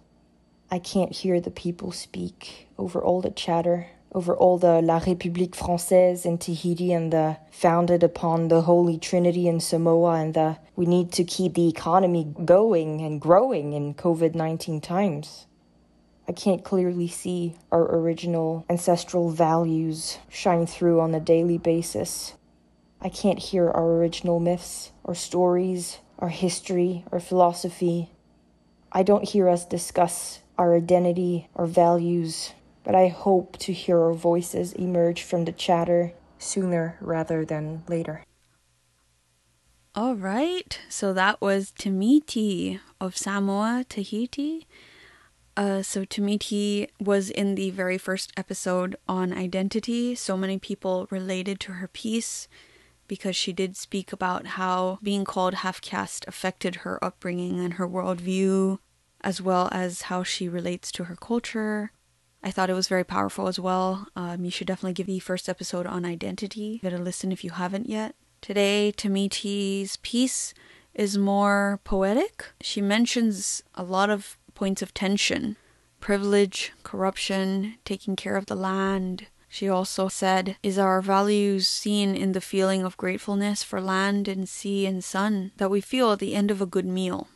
I 0.70 0.78
can't 0.78 1.10
hear 1.10 1.40
the 1.40 1.50
people 1.50 1.90
speak 1.90 2.68
over 2.76 3.02
all 3.02 3.22
the 3.22 3.30
chatter, 3.30 3.86
over 4.14 4.36
all 4.36 4.58
the 4.58 4.82
La 4.82 5.00
République 5.00 5.52
Française 5.52 6.26
in 6.26 6.36
Tahiti 6.36 6.92
and 6.92 7.10
the 7.10 7.38
founded 7.50 8.02
upon 8.02 8.48
the 8.48 8.60
Holy 8.60 8.98
Trinity 8.98 9.48
in 9.48 9.58
Samoa 9.58 10.20
and 10.20 10.34
the 10.34 10.58
we 10.76 10.84
need 10.84 11.12
to 11.12 11.24
keep 11.24 11.54
the 11.54 11.66
economy 11.66 12.30
going 12.44 13.00
and 13.00 13.22
growing 13.22 13.72
in 13.72 13.94
COVID 13.94 14.34
19 14.34 14.82
times. 14.82 15.46
I 16.28 16.32
can't 16.32 16.62
clearly 16.62 17.08
see 17.08 17.56
our 17.70 17.84
original 17.96 18.66
ancestral 18.68 19.30
values 19.30 20.18
shine 20.28 20.66
through 20.66 21.00
on 21.00 21.14
a 21.14 21.20
daily 21.20 21.56
basis. 21.56 22.34
I 23.00 23.08
can't 23.08 23.38
hear 23.38 23.70
our 23.70 23.92
original 23.94 24.40
myths, 24.40 24.92
our 25.06 25.14
stories, 25.14 25.98
our 26.22 26.28
history, 26.28 27.04
our 27.10 27.18
philosophy. 27.18 28.08
I 28.92 29.02
don't 29.02 29.28
hear 29.28 29.48
us 29.48 29.66
discuss 29.66 30.38
our 30.56 30.76
identity, 30.76 31.48
our 31.56 31.66
values, 31.66 32.52
but 32.84 32.94
I 32.94 33.08
hope 33.08 33.58
to 33.58 33.72
hear 33.72 34.00
our 34.00 34.14
voices 34.14 34.72
emerge 34.74 35.22
from 35.22 35.44
the 35.44 35.52
chatter 35.52 36.12
sooner 36.38 36.96
rather 37.00 37.44
than 37.44 37.82
later. 37.88 38.24
All 39.96 40.14
right, 40.14 40.80
so 40.88 41.12
that 41.12 41.40
was 41.40 41.72
Tamiti 41.72 42.78
of 43.00 43.16
Samoa, 43.16 43.84
Tahiti. 43.88 44.66
Uh, 45.56 45.82
so 45.82 46.04
Tamiti 46.04 46.88
was 47.00 47.30
in 47.30 47.56
the 47.56 47.70
very 47.70 47.98
first 47.98 48.32
episode 48.36 48.96
on 49.08 49.32
identity. 49.32 50.14
So 50.14 50.36
many 50.36 50.58
people 50.58 51.08
related 51.10 51.60
to 51.60 51.72
her 51.72 51.88
piece. 51.88 52.48
Because 53.08 53.36
she 53.36 53.52
did 53.52 53.76
speak 53.76 54.12
about 54.12 54.46
how 54.46 54.98
being 55.02 55.24
called 55.24 55.54
half 55.54 55.80
caste 55.80 56.24
affected 56.26 56.76
her 56.76 57.02
upbringing 57.04 57.60
and 57.60 57.74
her 57.74 57.88
worldview, 57.88 58.78
as 59.20 59.40
well 59.40 59.68
as 59.72 60.02
how 60.02 60.22
she 60.22 60.48
relates 60.48 60.90
to 60.92 61.04
her 61.04 61.16
culture. 61.16 61.92
I 62.42 62.50
thought 62.50 62.70
it 62.70 62.74
was 62.74 62.88
very 62.88 63.04
powerful 63.04 63.46
as 63.46 63.60
well. 63.60 64.08
Um, 64.16 64.44
you 64.44 64.50
should 64.50 64.66
definitely 64.66 64.94
give 64.94 65.06
the 65.06 65.20
first 65.20 65.48
episode 65.48 65.86
on 65.86 66.04
identity. 66.04 66.78
Give 66.82 66.92
it 66.92 67.00
a 67.00 67.02
listen 67.02 67.30
if 67.30 67.44
you 67.44 67.50
haven't 67.50 67.88
yet. 67.88 68.16
Today, 68.40 68.92
Tamiti's 68.96 69.98
piece 69.98 70.52
is 70.94 71.16
more 71.16 71.80
poetic. 71.84 72.46
She 72.60 72.80
mentions 72.80 73.62
a 73.74 73.84
lot 73.84 74.10
of 74.10 74.38
points 74.54 74.82
of 74.82 74.92
tension 74.92 75.56
privilege, 76.00 76.72
corruption, 76.82 77.76
taking 77.84 78.16
care 78.16 78.36
of 78.36 78.46
the 78.46 78.56
land. 78.56 79.28
She 79.52 79.68
also 79.68 80.08
said, 80.08 80.56
Is 80.62 80.78
our 80.78 81.02
values 81.02 81.68
seen 81.68 82.16
in 82.16 82.32
the 82.32 82.40
feeling 82.40 82.84
of 82.84 82.96
gratefulness 82.96 83.62
for 83.62 83.82
land 83.82 84.26
and 84.26 84.48
sea 84.48 84.86
and 84.86 85.04
sun 85.04 85.52
that 85.58 85.70
we 85.70 85.82
feel 85.82 86.12
at 86.12 86.20
the 86.20 86.34
end 86.34 86.50
of 86.50 86.62
a 86.62 86.72
good 86.74 86.86
meal? 86.86 87.28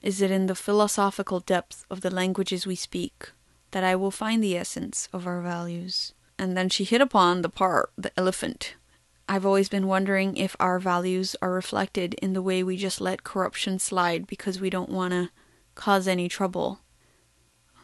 Is 0.00 0.22
it 0.22 0.30
in 0.30 0.46
the 0.46 0.54
philosophical 0.54 1.40
depth 1.40 1.84
of 1.90 2.00
the 2.00 2.08
languages 2.08 2.66
we 2.66 2.74
speak 2.74 3.32
that 3.72 3.84
I 3.84 3.94
will 3.96 4.10
find 4.10 4.42
the 4.42 4.56
essence 4.56 5.10
of 5.12 5.26
our 5.26 5.42
values? 5.42 6.14
And 6.38 6.56
then 6.56 6.70
she 6.70 6.84
hit 6.84 7.02
upon 7.02 7.42
the 7.42 7.50
part, 7.50 7.92
the 7.98 8.18
elephant. 8.18 8.74
I've 9.28 9.44
always 9.44 9.68
been 9.68 9.86
wondering 9.86 10.38
if 10.38 10.56
our 10.58 10.78
values 10.78 11.36
are 11.42 11.52
reflected 11.52 12.14
in 12.14 12.32
the 12.32 12.40
way 12.40 12.62
we 12.62 12.78
just 12.78 12.98
let 12.98 13.24
corruption 13.24 13.78
slide 13.78 14.26
because 14.26 14.58
we 14.58 14.70
don't 14.70 14.88
want 14.88 15.12
to 15.12 15.28
cause 15.74 16.08
any 16.08 16.30
trouble. 16.30 16.80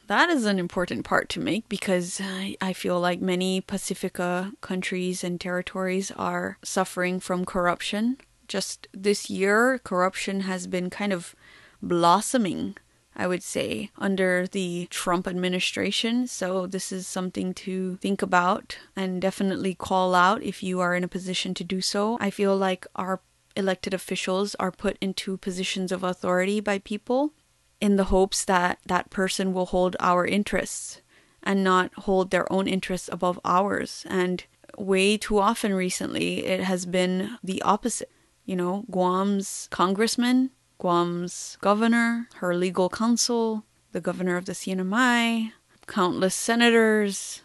That 0.08 0.30
is 0.30 0.46
an 0.46 0.58
important 0.58 1.04
part 1.04 1.28
to 1.30 1.40
make 1.40 1.68
because 1.68 2.18
I 2.62 2.72
feel 2.72 2.98
like 2.98 3.20
many 3.20 3.60
Pacifica 3.60 4.52
countries 4.62 5.22
and 5.22 5.38
territories 5.38 6.10
are 6.12 6.56
suffering 6.64 7.20
from 7.20 7.44
corruption. 7.44 8.16
Just 8.48 8.88
this 8.94 9.28
year, 9.28 9.78
corruption 9.84 10.40
has 10.40 10.66
been 10.66 10.88
kind 10.88 11.12
of 11.12 11.36
blossoming, 11.82 12.78
I 13.14 13.26
would 13.26 13.42
say, 13.42 13.90
under 13.98 14.46
the 14.46 14.88
Trump 14.90 15.28
administration. 15.28 16.26
So, 16.26 16.66
this 16.66 16.90
is 16.90 17.06
something 17.06 17.52
to 17.68 17.96
think 17.96 18.22
about 18.22 18.78
and 18.96 19.20
definitely 19.20 19.74
call 19.74 20.14
out 20.14 20.42
if 20.42 20.62
you 20.62 20.80
are 20.80 20.94
in 20.94 21.04
a 21.04 21.08
position 21.08 21.52
to 21.52 21.64
do 21.64 21.82
so. 21.82 22.16
I 22.18 22.30
feel 22.30 22.56
like 22.56 22.86
our 22.96 23.20
elected 23.54 23.92
officials 23.92 24.54
are 24.54 24.72
put 24.72 24.96
into 25.02 25.36
positions 25.36 25.92
of 25.92 26.02
authority 26.02 26.60
by 26.60 26.78
people 26.78 27.34
in 27.80 27.96
the 27.96 28.04
hopes 28.04 28.44
that 28.44 28.78
that 28.86 29.10
person 29.10 29.52
will 29.52 29.66
hold 29.66 29.96
our 30.00 30.26
interests 30.26 31.00
and 31.42 31.62
not 31.62 31.92
hold 31.94 32.30
their 32.30 32.50
own 32.52 32.66
interests 32.66 33.08
above 33.12 33.38
ours. 33.44 34.04
And 34.08 34.44
way 34.76 35.16
too 35.16 35.38
often 35.38 35.74
recently, 35.74 36.46
it 36.46 36.60
has 36.60 36.86
been 36.86 37.38
the 37.42 37.62
opposite. 37.62 38.10
You 38.44 38.56
know, 38.56 38.84
Guam's 38.90 39.68
congressman, 39.70 40.50
Guam's 40.78 41.58
governor, 41.60 42.28
her 42.36 42.54
legal 42.54 42.88
counsel, 42.88 43.64
the 43.92 44.00
governor 44.00 44.36
of 44.36 44.46
the 44.46 44.52
CNMI, 44.52 45.52
countless 45.86 46.34
senators. 46.34 47.42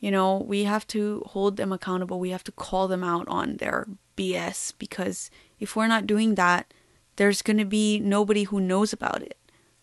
You 0.00 0.10
know, 0.10 0.38
we 0.38 0.64
have 0.64 0.86
to 0.88 1.22
hold 1.26 1.56
them 1.56 1.72
accountable. 1.72 2.18
We 2.18 2.30
have 2.30 2.44
to 2.44 2.52
call 2.52 2.88
them 2.88 3.04
out 3.04 3.28
on 3.28 3.58
their 3.58 3.86
BS 4.16 4.72
because 4.78 5.30
if 5.60 5.76
we're 5.76 5.86
not 5.86 6.06
doing 6.06 6.34
that, 6.34 6.74
there's 7.16 7.42
going 7.42 7.58
to 7.58 7.64
be 7.64 8.00
nobody 8.00 8.44
who 8.44 8.60
knows 8.60 8.92
about 8.92 9.22
it. 9.22 9.36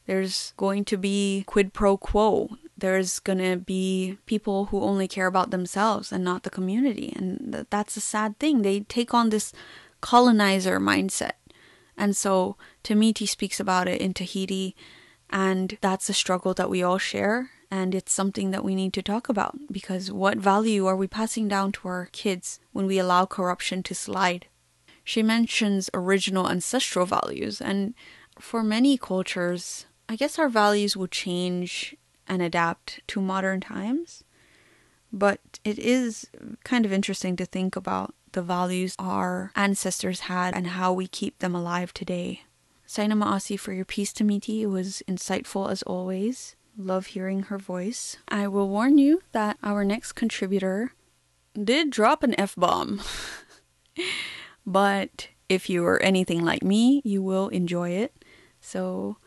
There's 0.10 0.54
going 0.58 0.86
to 0.86 0.98
be 0.98 1.44
quid 1.46 1.72
pro 1.72 1.96
quo. 1.96 2.58
There's 2.76 3.20
going 3.20 3.38
to 3.38 3.58
be 3.58 4.18
people 4.26 4.66
who 4.66 4.82
only 4.82 5.08
care 5.08 5.28
about 5.28 5.52
themselves 5.52 6.12
and 6.12 6.24
not 6.24 6.42
the 6.42 6.50
community. 6.50 7.14
And 7.16 7.54
th- 7.54 7.68
that's 7.70 7.96
a 7.96 8.02
sad 8.02 8.40
thing. 8.40 8.64
They 8.64 8.80
take 8.80 9.14
on 9.14 9.30
this 9.30 9.54
colonizer 10.02 10.80
mindset. 10.80 11.34
And 11.96 12.18
so 12.18 12.58
Tamiti 12.84 13.30
speaks 13.30 13.60
about 13.60 13.88
it 13.88 14.02
in 14.02 14.16
Tahiti. 14.16 14.76
And 15.30 15.78
that's 15.80 16.10
a 16.10 16.14
struggle 16.16 16.56
that 16.56 16.72
we 16.72 16.82
all 16.82 16.98
share. 16.98 17.52
And 17.70 17.94
it's 17.94 18.12
something 18.12 18.50
that 18.50 18.64
we 18.64 18.74
need 18.74 18.94
to 18.94 19.04
talk 19.04 19.30
about 19.30 19.60
because 19.72 20.12
what 20.12 20.40
value 20.40 20.88
are 20.88 20.96
we 20.96 21.06
passing 21.06 21.48
down 21.48 21.72
to 21.74 21.88
our 21.88 22.10
kids 22.12 22.60
when 22.72 22.88
we 22.88 22.98
allow 22.98 23.28
corruption 23.28 23.84
to 23.84 23.94
slide? 23.94 24.48
She 25.04 25.22
mentions 25.22 25.92
original 25.94 26.50
ancestral 26.50 27.06
values. 27.06 27.62
And 27.62 27.94
for 28.40 28.64
many 28.64 28.98
cultures, 28.98 29.86
I 30.10 30.16
guess 30.16 30.40
our 30.40 30.50
values 30.50 30.98
will 30.98 31.08
change 31.08 31.96
and 32.28 32.42
adapt 32.42 33.02
to 33.10 33.22
modern 33.22 33.62
times, 33.62 34.24
but 35.14 35.40
it 35.64 35.78
is 35.78 36.28
kind 36.64 36.84
of 36.84 36.92
interesting 36.92 37.36
to 37.36 37.46
think 37.46 37.76
about 37.76 38.16
the 38.32 38.42
values 38.42 38.96
our 38.98 39.52
ancestors 39.56 40.22
had 40.22 40.56
and 40.56 40.68
how 40.68 40.92
we 40.92 41.06
keep 41.06 41.38
them 41.38 41.54
alive 41.54 41.94
today. 41.94 42.42
Saina 42.88 43.16
Maasi 43.16 43.60
for 43.60 43.72
your 43.72 43.86
piece 43.86 44.12
Tamiti. 44.12 44.62
It 44.62 44.68
was 44.68 45.04
insightful 45.08 45.70
as 45.70 45.84
always. 45.84 46.56
Love 46.76 47.08
hearing 47.08 47.44
her 47.44 47.60
voice. 47.60 48.18
I 48.28 48.48
will 48.48 48.68
warn 48.68 48.98
you 48.98 49.22
that 49.32 49.58
our 49.62 49.86
next 49.86 50.14
contributor 50.14 50.94
did 51.54 51.92
drop 51.92 52.24
an 52.24 52.40
F 52.40 52.56
bomb. 52.56 53.02
but 54.66 55.28
if 55.50 55.70
you 55.70 55.86
are 55.86 56.02
anything 56.02 56.44
like 56.44 56.64
me, 56.64 57.04
you 57.06 57.22
will 57.22 57.50
enjoy 57.50 57.90
it. 57.90 58.26
So 58.60 59.18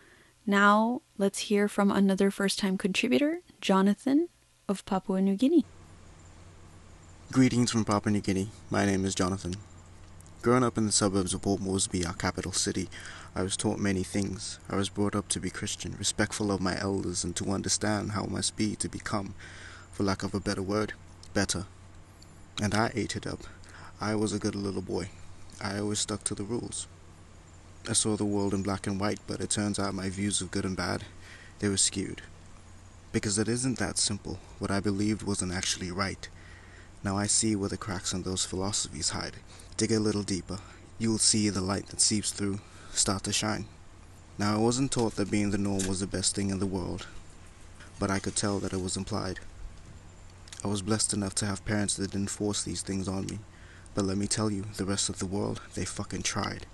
now, 0.47 1.03
let's 1.19 1.41
hear 1.41 1.69
from 1.69 1.91
another 1.91 2.31
first 2.31 2.59
time 2.59 2.77
contributor, 2.77 3.43
Jonathan 3.61 4.29
of 4.69 4.85
Papua 4.85 5.21
New 5.21 5.37
Guinea. 5.37 5.65
Greetings 7.31 7.71
from 7.71 7.85
Papua 7.85 8.13
New 8.13 8.21
Guinea. 8.21 8.49
My 8.69 8.85
name 8.85 9.05
is 9.05 9.15
Jonathan. 9.15 9.55
Growing 10.43 10.65
up 10.65 10.77
in 10.77 10.87
the 10.87 10.93
suburbs 10.93 11.33
of 11.33 11.43
Port 11.43 11.61
Moresby, 11.61 12.05
our 12.05 12.15
capital 12.15 12.51
city, 12.51 12.89
I 13.37 13.45
was 13.45 13.57
taught 13.57 13.79
many 13.79 14.03
things. 14.03 14.59
I 14.69 14.75
was 14.75 14.89
brought 14.89 15.15
up 15.15 15.29
to 15.29 15.41
be 15.41 15.49
Christian, 15.49 15.95
respectful 15.97 16.51
of 16.51 16.61
my 16.61 16.77
elders, 16.81 17.23
and 17.23 17.37
to 17.37 17.53
understand 17.53 18.11
how 18.11 18.25
I 18.25 18.29
must 18.29 18.57
be 18.57 18.75
to 18.77 18.89
become, 18.89 19.35
for 19.93 20.03
lack 20.03 20.25
of 20.25 20.35
a 20.35 20.41
better 20.41 20.63
word, 20.63 20.95
better. 21.33 21.67
And 22.61 22.75
I 22.75 22.91
ate 22.97 23.15
it 23.15 23.29
up. 23.29 23.45
I 24.01 24.17
was 24.17 24.33
a 24.33 24.41
good 24.41 24.57
little 24.57 24.83
boy. 24.83 25.11
I 25.61 25.79
always 25.79 26.01
stuck 26.01 26.25
to 26.25 26.35
the 26.35 26.43
rules. 26.43 26.89
I 27.89 27.95
saw 27.95 28.17
the 28.17 28.25
world 28.25 28.55
in 28.55 28.63
black 28.63 28.87
and 28.87 29.01
white, 29.01 29.19
but 29.27 29.41
it 29.41 29.51
turns 29.51 29.77
out 29.81 29.93
my 29.93 30.09
views 30.09 30.41
of 30.41 30.53
good 30.53 30.65
and 30.65 30.77
bad, 30.77 31.03
they 31.59 31.69
were 31.69 31.77
skewed. 31.77 32.23
Because 33.11 33.39
it 33.39 33.49
isn't 33.49 33.79
that 33.79 33.99
simple. 33.99 34.39
What 34.61 34.71
I 34.71 34.79
believed 34.79 35.25
wasn't 35.25 35.53
actually 35.53 35.91
right. 35.91 36.29
Now 37.03 37.19
I 37.19 37.27
see 37.27 37.57
where 37.57 37.69
the 37.69 37.77
cracks 37.77 38.13
in 38.13 38.23
those 38.23 38.45
philosophies 38.45 39.11
hide. 39.11 39.39
Dig 39.77 39.91
a 39.91 39.99
little 39.99 40.23
deeper. 40.23 40.61
You 41.01 41.11
will 41.11 41.19
see 41.19 41.49
the 41.49 41.61
light 41.61 41.89
that 41.89 42.01
seeps 42.01 42.31
through 42.31 42.61
start 42.93 43.25
to 43.25 43.33
shine. 43.33 43.67
Now 44.39 44.55
I 44.55 44.59
wasn't 44.59 44.93
taught 44.93 45.17
that 45.17 45.31
being 45.31 45.51
the 45.51 45.59
norm 45.59 45.89
was 45.89 45.99
the 45.99 46.07
best 46.07 46.37
thing 46.37 46.51
in 46.51 46.61
the 46.61 46.67
world, 46.67 47.09
but 47.99 48.13
I 48.13 48.21
could 48.21 48.37
tell 48.37 48.61
that 48.61 48.73
it 48.73 48.81
was 48.81 48.97
implied. 48.97 49.41
I 50.65 50.69
was 50.69 50.83
blessed 50.83 51.13
enough 51.13 51.35
to 51.37 51.47
have 51.47 51.65
parents 51.65 51.97
that 51.97 52.13
didn't 52.13 52.31
force 52.31 52.63
these 52.63 52.83
things 52.83 53.09
on 53.09 53.27
me, 53.27 53.41
but 53.97 54.05
let 54.05 54.19
me 54.19 54.29
tell 54.29 54.53
you, 54.53 54.67
the 54.77 54.85
rest 54.85 55.09
of 55.09 55.19
the 55.19 55.27
world, 55.27 55.61
they 55.75 55.85
fucking 55.85 56.23
tried 56.23 56.67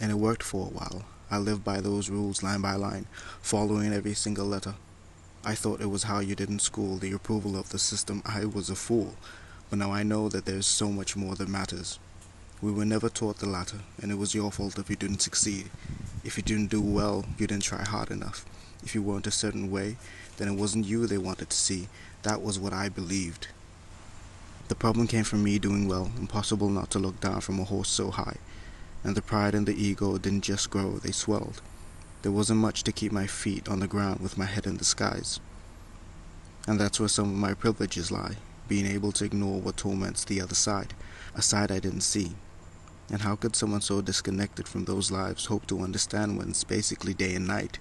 and 0.00 0.10
it 0.10 0.14
worked 0.14 0.42
for 0.42 0.66
a 0.66 0.70
while. 0.70 1.04
I 1.30 1.38
lived 1.38 1.62
by 1.62 1.80
those 1.80 2.10
rules 2.10 2.42
line 2.42 2.62
by 2.62 2.74
line, 2.74 3.06
following 3.42 3.92
every 3.92 4.14
single 4.14 4.46
letter. 4.46 4.74
I 5.44 5.54
thought 5.54 5.80
it 5.80 5.90
was 5.90 6.04
how 6.04 6.18
you 6.18 6.34
did 6.34 6.48
in 6.48 6.58
school, 6.58 6.96
the 6.96 7.12
approval 7.12 7.56
of 7.56 7.70
the 7.70 7.78
system. 7.78 8.22
I 8.24 8.46
was 8.46 8.68
a 8.68 8.74
fool, 8.74 9.14
but 9.68 9.78
now 9.78 9.92
I 9.92 10.02
know 10.02 10.28
that 10.28 10.44
there's 10.44 10.66
so 10.66 10.90
much 10.90 11.16
more 11.16 11.34
that 11.36 11.48
matters. 11.48 11.98
We 12.60 12.72
were 12.72 12.84
never 12.84 13.08
taught 13.08 13.38
the 13.38 13.48
latter, 13.48 13.78
and 14.02 14.10
it 14.10 14.18
was 14.18 14.34
your 14.34 14.50
fault 14.50 14.78
if 14.78 14.90
you 14.90 14.96
didn't 14.96 15.22
succeed. 15.22 15.70
If 16.24 16.36
you 16.36 16.42
didn't 16.42 16.70
do 16.70 16.82
well, 16.82 17.24
you 17.38 17.46
didn't 17.46 17.62
try 17.62 17.84
hard 17.84 18.10
enough. 18.10 18.44
If 18.82 18.94
you 18.94 19.02
weren't 19.02 19.26
a 19.26 19.30
certain 19.30 19.70
way, 19.70 19.96
then 20.36 20.48
it 20.48 20.58
wasn't 20.58 20.86
you 20.86 21.06
they 21.06 21.18
wanted 21.18 21.50
to 21.50 21.56
see. 21.56 21.88
That 22.22 22.42
was 22.42 22.58
what 22.58 22.72
I 22.72 22.88
believed. 22.88 23.48
The 24.68 24.74
problem 24.74 25.06
came 25.06 25.24
from 25.24 25.42
me 25.42 25.58
doing 25.58 25.88
well, 25.88 26.10
impossible 26.18 26.68
not 26.68 26.90
to 26.90 26.98
look 26.98 27.20
down 27.20 27.40
from 27.40 27.60
a 27.60 27.64
horse 27.64 27.88
so 27.88 28.10
high 28.10 28.36
and 29.02 29.16
the 29.16 29.22
pride 29.22 29.54
and 29.54 29.66
the 29.66 29.82
ego 29.82 30.18
didn't 30.18 30.42
just 30.42 30.70
grow, 30.70 30.98
they 30.98 31.12
swelled. 31.12 31.62
There 32.22 32.32
wasn't 32.32 32.60
much 32.60 32.82
to 32.84 32.92
keep 32.92 33.12
my 33.12 33.26
feet 33.26 33.68
on 33.68 33.80
the 33.80 33.88
ground 33.88 34.20
with 34.20 34.36
my 34.36 34.44
head 34.44 34.66
in 34.66 34.76
the 34.76 34.84
skies. 34.84 35.40
And 36.68 36.78
that's 36.78 37.00
where 37.00 37.08
some 37.08 37.30
of 37.30 37.36
my 37.36 37.54
privileges 37.54 38.10
lie, 38.10 38.36
being 38.68 38.86
able 38.86 39.12
to 39.12 39.24
ignore 39.24 39.60
what 39.60 39.78
torments 39.78 40.24
the 40.24 40.40
other 40.40 40.54
side, 40.54 40.94
a 41.34 41.40
side 41.40 41.72
I 41.72 41.78
didn't 41.78 42.02
see. 42.02 42.32
And 43.10 43.22
how 43.22 43.36
could 43.36 43.56
someone 43.56 43.80
so 43.80 44.00
disconnected 44.02 44.68
from 44.68 44.84
those 44.84 45.10
lives 45.10 45.46
hope 45.46 45.66
to 45.68 45.80
understand 45.80 46.36
when 46.36 46.50
it's 46.50 46.62
basically 46.64 47.14
day 47.14 47.34
and 47.34 47.46
night? 47.46 47.78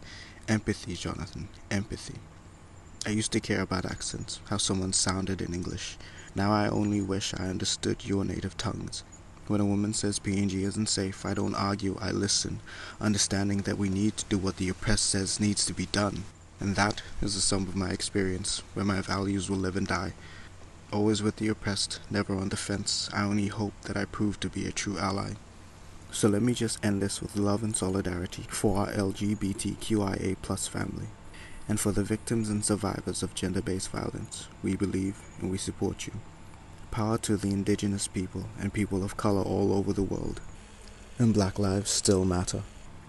Empathy, 0.47 0.95
Jonathan, 0.95 1.49
empathy. 1.69 2.15
I 3.05 3.11
used 3.11 3.31
to 3.33 3.39
care 3.39 3.61
about 3.61 3.85
accents, 3.85 4.39
how 4.49 4.57
someone 4.57 4.93
sounded 4.93 5.41
in 5.41 5.53
English. 5.53 5.97
Now 6.33 6.51
I 6.51 6.67
only 6.67 7.01
wish 7.01 7.33
I 7.33 7.47
understood 7.47 8.05
your 8.05 8.25
native 8.25 8.57
tongues. 8.57 9.03
When 9.49 9.61
a 9.61 9.65
woman 9.65 9.95
says 9.95 10.19
PNG 10.19 10.61
isn't 10.61 10.89
safe, 10.89 11.25
I 11.25 11.33
don't 11.33 11.55
argue, 11.55 11.97
I 11.99 12.11
listen, 12.11 12.59
understanding 13.01 13.63
that 13.63 13.79
we 13.79 13.89
need 13.89 14.15
to 14.17 14.25
do 14.25 14.37
what 14.37 14.57
the 14.57 14.69
oppressed 14.69 15.07
says 15.07 15.39
needs 15.39 15.65
to 15.65 15.73
be 15.73 15.87
done. 15.87 16.25
And 16.59 16.75
that 16.75 17.01
is 17.19 17.33
the 17.33 17.41
sum 17.41 17.63
of 17.63 17.75
my 17.75 17.89
experience, 17.89 18.61
where 18.75 18.85
my 18.85 19.01
values 19.01 19.49
will 19.49 19.57
live 19.57 19.75
and 19.75 19.87
die. 19.87 20.13
Always 20.93 21.23
with 21.23 21.37
the 21.37 21.47
oppressed, 21.47 21.99
never 22.11 22.35
on 22.35 22.49
the 22.49 22.57
fence, 22.57 23.09
I 23.11 23.23
only 23.23 23.47
hope 23.47 23.73
that 23.85 23.97
I 23.97 24.05
prove 24.05 24.39
to 24.41 24.49
be 24.49 24.67
a 24.67 24.71
true 24.71 24.99
ally. 24.99 25.31
So 26.11 26.27
let 26.27 26.43
me 26.43 26.53
just 26.53 26.85
end 26.85 27.01
this 27.01 27.19
with 27.19 27.35
love 27.35 27.63
and 27.63 27.75
solidarity 27.75 28.45
for 28.49 28.77
our 28.77 28.91
LGBTQIA 28.91 30.35
plus 30.43 30.67
family. 30.67 31.07
And 31.67 31.79
for 31.79 31.91
the 31.91 32.03
victims 32.03 32.49
and 32.49 32.63
survivors 32.63 33.23
of 33.23 33.33
gender 33.33 33.63
based 33.63 33.89
violence, 33.89 34.47
we 34.61 34.75
believe 34.75 35.15
and 35.41 35.49
we 35.49 35.57
support 35.57 36.05
you. 36.05 36.13
Power 36.91 37.17
to 37.19 37.37
the 37.37 37.49
indigenous 37.49 38.07
people 38.07 38.45
and 38.59 38.73
people 38.73 39.03
of 39.03 39.17
color 39.17 39.41
all 39.41 39.73
over 39.73 39.93
the 39.93 40.03
world. 40.03 40.41
And 41.17 41.33
black 41.33 41.59
lives 41.59 41.91
still 41.91 42.25
matter. 42.25 42.63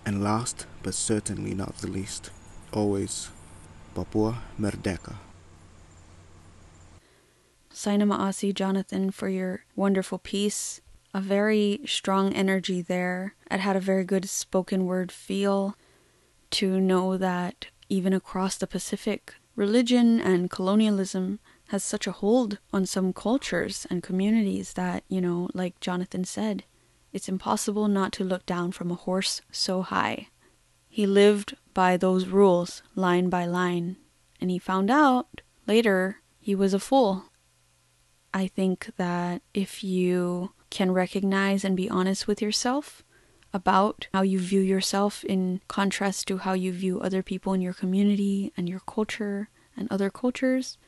And 0.04 0.22
last, 0.22 0.66
but 0.82 0.94
certainly 0.94 1.54
not 1.54 1.78
the 1.78 1.86
least, 1.86 2.30
always, 2.72 3.30
Papua 3.94 4.42
Merdeka. 4.58 5.16
Saina 7.72 8.04
Ma'asi, 8.04 8.52
Jonathan, 8.52 9.10
for 9.10 9.28
your 9.28 9.64
wonderful 9.76 10.18
piece. 10.18 10.80
A 11.14 11.20
very 11.20 11.80
strong 11.86 12.32
energy 12.34 12.82
there. 12.82 13.34
It 13.50 13.60
had 13.60 13.76
a 13.76 13.80
very 13.80 14.04
good 14.04 14.28
spoken 14.28 14.86
word 14.86 15.10
feel 15.10 15.76
to 16.50 16.80
know 16.80 17.16
that 17.16 17.66
even 17.88 18.12
across 18.12 18.56
the 18.56 18.66
Pacific, 18.66 19.34
religion 19.56 20.20
and 20.20 20.50
colonialism 20.50 21.40
has 21.70 21.84
such 21.84 22.06
a 22.06 22.12
hold 22.12 22.58
on 22.72 22.84
some 22.84 23.12
cultures 23.12 23.86
and 23.88 24.02
communities 24.02 24.72
that, 24.72 25.04
you 25.08 25.20
know, 25.20 25.48
like 25.54 25.78
Jonathan 25.78 26.24
said, 26.24 26.64
it's 27.12 27.28
impossible 27.28 27.86
not 27.86 28.12
to 28.12 28.24
look 28.24 28.44
down 28.44 28.72
from 28.72 28.90
a 28.90 28.96
horse 28.96 29.40
so 29.52 29.82
high. 29.82 30.28
He 30.88 31.06
lived 31.06 31.56
by 31.72 31.96
those 31.96 32.26
rules, 32.26 32.82
line 32.96 33.28
by 33.28 33.46
line, 33.46 33.96
and 34.40 34.50
he 34.50 34.58
found 34.58 34.90
out 34.90 35.42
later 35.68 36.18
he 36.40 36.56
was 36.56 36.74
a 36.74 36.80
fool. 36.80 37.26
I 38.34 38.48
think 38.48 38.90
that 38.96 39.42
if 39.54 39.84
you 39.84 40.52
can 40.70 40.90
recognize 40.90 41.64
and 41.64 41.76
be 41.76 41.88
honest 41.88 42.26
with 42.26 42.42
yourself, 42.42 43.04
about 43.52 44.08
how 44.12 44.22
you 44.22 44.38
view 44.38 44.60
yourself 44.60 45.24
in 45.24 45.60
contrast 45.68 46.28
to 46.28 46.38
how 46.38 46.52
you 46.52 46.72
view 46.72 47.00
other 47.00 47.22
people 47.22 47.52
in 47.52 47.60
your 47.60 47.72
community 47.72 48.52
and 48.56 48.68
your 48.68 48.80
culture 48.80 49.48
and 49.76 49.88
other 49.90 50.10
cultures, 50.10 50.78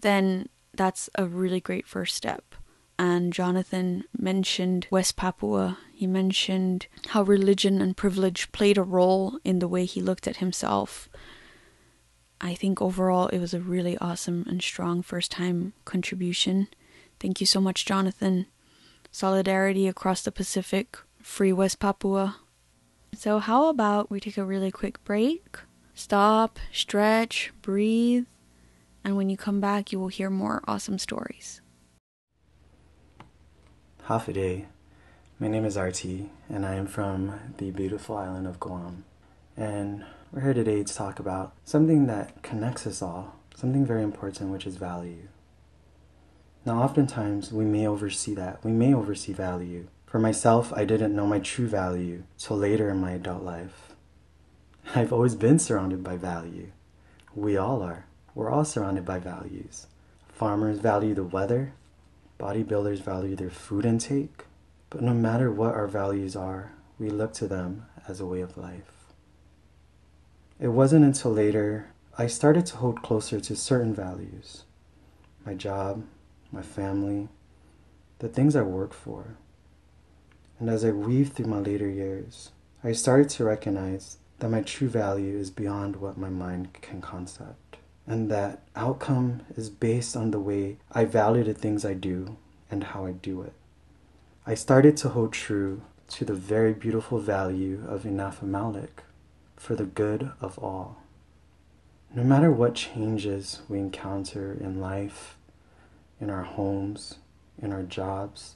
then 0.00 0.48
that's 0.74 1.08
a 1.14 1.26
really 1.26 1.60
great 1.60 1.86
first 1.86 2.14
step. 2.14 2.54
And 2.98 3.32
Jonathan 3.32 4.04
mentioned 4.16 4.86
West 4.90 5.16
Papua. 5.16 5.78
He 5.92 6.06
mentioned 6.06 6.86
how 7.08 7.22
religion 7.22 7.82
and 7.82 7.96
privilege 7.96 8.50
played 8.52 8.78
a 8.78 8.82
role 8.82 9.38
in 9.44 9.58
the 9.58 9.68
way 9.68 9.84
he 9.84 10.00
looked 10.00 10.26
at 10.26 10.38
himself. 10.38 11.08
I 12.40 12.54
think 12.54 12.80
overall 12.80 13.28
it 13.28 13.38
was 13.38 13.54
a 13.54 13.60
really 13.60 13.96
awesome 13.98 14.44
and 14.48 14.62
strong 14.62 15.02
first 15.02 15.30
time 15.30 15.72
contribution. 15.84 16.68
Thank 17.20 17.40
you 17.40 17.46
so 17.46 17.60
much, 17.60 17.84
Jonathan. 17.84 18.46
Solidarity 19.10 19.88
across 19.88 20.22
the 20.22 20.32
Pacific 20.32 20.98
free 21.22 21.52
West 21.52 21.78
Papua. 21.78 22.36
So, 23.14 23.38
how 23.38 23.68
about 23.68 24.10
we 24.10 24.20
take 24.20 24.36
a 24.36 24.44
really 24.44 24.70
quick 24.70 25.02
break? 25.04 25.58
Stop, 25.94 26.58
stretch, 26.72 27.52
breathe, 27.62 28.26
and 29.06 29.16
when 29.16 29.30
you 29.30 29.36
come 29.36 29.60
back, 29.60 29.92
you 29.92 30.00
will 30.00 30.08
hear 30.08 30.28
more 30.28 30.64
awesome 30.66 30.98
stories. 30.98 31.60
Hafa 34.08 34.34
Adai. 34.34 34.64
My 35.38 35.46
name 35.46 35.64
is 35.64 35.76
RT, 35.76 36.04
and 36.48 36.66
I 36.66 36.74
am 36.74 36.88
from 36.88 37.54
the 37.58 37.70
beautiful 37.70 38.16
island 38.16 38.48
of 38.48 38.58
Guam. 38.58 39.04
And 39.56 40.04
we're 40.32 40.40
here 40.40 40.54
today 40.54 40.82
to 40.82 40.92
talk 40.92 41.20
about 41.20 41.52
something 41.64 42.08
that 42.08 42.42
connects 42.42 42.84
us 42.84 43.00
all, 43.00 43.36
something 43.54 43.86
very 43.86 44.02
important, 44.02 44.50
which 44.50 44.66
is 44.66 44.76
value. 44.76 45.28
Now, 46.64 46.82
oftentimes 46.82 47.52
we 47.52 47.64
may 47.64 47.86
oversee 47.86 48.34
that. 48.34 48.64
We 48.64 48.72
may 48.72 48.92
oversee 48.92 49.32
value. 49.32 49.86
For 50.06 50.18
myself, 50.18 50.72
I 50.72 50.84
didn't 50.84 51.14
know 51.14 51.28
my 51.28 51.38
true 51.38 51.68
value 51.68 52.24
till 52.38 52.56
later 52.56 52.90
in 52.90 53.00
my 53.00 53.12
adult 53.12 53.44
life. 53.44 53.94
I've 54.96 55.12
always 55.12 55.36
been 55.36 55.60
surrounded 55.60 56.02
by 56.02 56.16
value. 56.16 56.72
We 57.36 57.56
all 57.56 57.82
are. 57.82 58.05
We're 58.36 58.50
all 58.50 58.66
surrounded 58.66 59.06
by 59.06 59.18
values. 59.18 59.86
Farmers 60.28 60.78
value 60.78 61.14
the 61.14 61.24
weather, 61.24 61.72
bodybuilders 62.38 63.00
value 63.00 63.34
their 63.34 63.48
food 63.48 63.86
intake, 63.86 64.44
but 64.90 65.00
no 65.00 65.14
matter 65.14 65.50
what 65.50 65.74
our 65.74 65.86
values 65.86 66.36
are, 66.36 66.72
we 66.98 67.08
look 67.08 67.32
to 67.32 67.48
them 67.48 67.86
as 68.06 68.20
a 68.20 68.26
way 68.26 68.42
of 68.42 68.58
life. 68.58 69.06
It 70.60 70.68
wasn't 70.68 71.06
until 71.06 71.32
later 71.32 71.88
I 72.18 72.26
started 72.26 72.66
to 72.66 72.76
hold 72.76 73.00
closer 73.00 73.40
to 73.40 73.56
certain 73.56 73.94
values 73.94 74.64
my 75.46 75.54
job, 75.54 76.04
my 76.52 76.60
family, 76.60 77.28
the 78.18 78.28
things 78.28 78.54
I 78.54 78.62
work 78.62 78.92
for. 78.92 79.38
And 80.60 80.68
as 80.68 80.84
I 80.84 80.90
weave 80.90 81.30
through 81.30 81.46
my 81.46 81.60
later 81.60 81.88
years, 81.88 82.50
I 82.84 82.92
started 82.92 83.30
to 83.30 83.44
recognize 83.44 84.18
that 84.40 84.50
my 84.50 84.60
true 84.60 84.88
value 84.88 85.38
is 85.38 85.50
beyond 85.50 85.96
what 85.96 86.18
my 86.18 86.28
mind 86.28 86.74
can 86.82 87.00
concept, 87.00 87.65
and 88.06 88.30
that 88.30 88.62
outcome 88.74 89.42
is 89.56 89.68
based 89.68 90.16
on 90.16 90.30
the 90.30 90.38
way 90.38 90.76
I 90.92 91.04
value 91.04 91.42
the 91.44 91.54
things 91.54 91.84
I 91.84 91.94
do 91.94 92.36
and 92.70 92.84
how 92.84 93.06
I 93.06 93.12
do 93.12 93.42
it. 93.42 93.52
I 94.46 94.54
started 94.54 94.96
to 94.98 95.08
hold 95.08 95.32
true 95.32 95.82
to 96.10 96.24
the 96.24 96.34
very 96.34 96.72
beautiful 96.72 97.18
value 97.18 97.82
of 97.88 98.06
Enough 98.06 98.40
Inafamalik 98.40 99.02
for 99.56 99.74
the 99.74 99.84
good 99.84 100.30
of 100.40 100.58
all. 100.58 100.98
No 102.14 102.22
matter 102.22 102.50
what 102.50 102.76
changes 102.76 103.62
we 103.68 103.78
encounter 103.78 104.56
in 104.58 104.80
life, 104.80 105.36
in 106.20 106.30
our 106.30 106.44
homes, 106.44 107.16
in 107.60 107.72
our 107.72 107.82
jobs, 107.82 108.54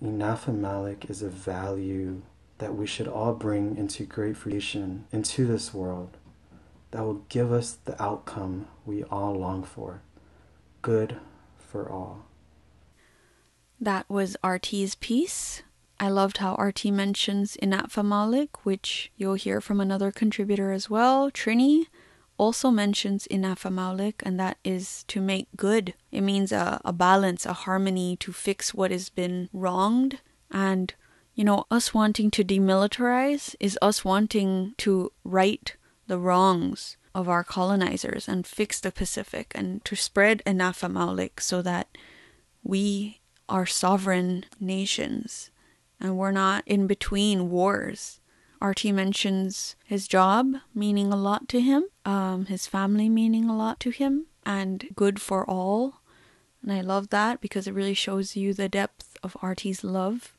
Enough 0.00 0.46
Inafamalik 0.46 1.10
is 1.10 1.22
a 1.22 1.28
value 1.28 2.22
that 2.58 2.74
we 2.74 2.86
should 2.86 3.08
all 3.08 3.34
bring 3.34 3.76
into 3.76 4.04
great 4.04 4.36
fruition 4.36 5.06
into 5.10 5.46
this 5.46 5.74
world 5.74 6.16
that 6.90 7.02
will 7.02 7.24
give 7.28 7.52
us 7.52 7.78
the 7.84 8.00
outcome 8.02 8.66
we 8.84 9.02
all 9.04 9.34
long 9.34 9.62
for 9.62 10.02
good 10.82 11.16
for 11.58 11.90
all. 11.90 12.26
That 13.80 14.08
was 14.08 14.36
RT's 14.44 14.94
piece. 14.94 15.62
I 15.98 16.08
loved 16.08 16.38
how 16.38 16.54
RT 16.54 16.86
mentions 16.86 17.56
Inafamalik, 17.60 18.50
which 18.62 19.10
you'll 19.16 19.34
hear 19.34 19.60
from 19.60 19.80
another 19.80 20.12
contributor 20.12 20.70
as 20.72 20.88
well, 20.88 21.30
Trini 21.30 21.86
also 22.38 22.70
mentions 22.70 23.26
Inafamalik, 23.28 24.14
and 24.22 24.38
that 24.38 24.58
is 24.62 25.04
to 25.08 25.20
make 25.20 25.48
good. 25.56 25.94
It 26.12 26.20
means 26.20 26.52
a, 26.52 26.80
a 26.84 26.92
balance, 26.92 27.46
a 27.46 27.52
harmony 27.52 28.16
to 28.18 28.32
fix 28.32 28.74
what 28.74 28.90
has 28.90 29.08
been 29.08 29.48
wronged. 29.52 30.20
And, 30.50 30.94
you 31.34 31.44
know, 31.44 31.66
us 31.70 31.94
wanting 31.94 32.30
to 32.32 32.44
demilitarize 32.44 33.56
is 33.58 33.78
us 33.82 34.04
wanting 34.04 34.74
to 34.78 35.12
right 35.24 35.74
the 36.06 36.18
wrongs 36.18 36.96
of 37.14 37.28
our 37.28 37.42
colonizers 37.42 38.28
and 38.28 38.46
fix 38.46 38.80
the 38.80 38.92
Pacific 38.92 39.52
and 39.54 39.84
to 39.84 39.96
spread 39.96 40.42
Inafamalik 40.46 41.40
so 41.40 41.62
that 41.62 41.88
we 42.62 43.20
are 43.48 43.66
sovereign 43.66 44.44
nations 44.60 45.50
and 46.00 46.16
we're 46.18 46.32
not 46.32 46.62
in 46.66 46.86
between 46.86 47.50
wars. 47.50 48.20
RT 48.60 48.86
mentions 48.86 49.76
his 49.84 50.08
job 50.08 50.56
meaning 50.74 51.12
a 51.12 51.16
lot 51.16 51.48
to 51.48 51.60
him, 51.60 51.84
um, 52.04 52.46
his 52.46 52.66
family 52.66 53.08
meaning 53.08 53.48
a 53.48 53.56
lot 53.56 53.80
to 53.80 53.90
him, 53.90 54.26
and 54.44 54.86
good 54.94 55.20
for 55.20 55.48
all. 55.48 56.00
And 56.62 56.72
I 56.72 56.80
love 56.80 57.10
that 57.10 57.40
because 57.40 57.66
it 57.66 57.74
really 57.74 57.94
shows 57.94 58.36
you 58.36 58.52
the 58.52 58.68
depth 58.68 59.16
of 59.22 59.36
RT's 59.42 59.84
love. 59.84 60.36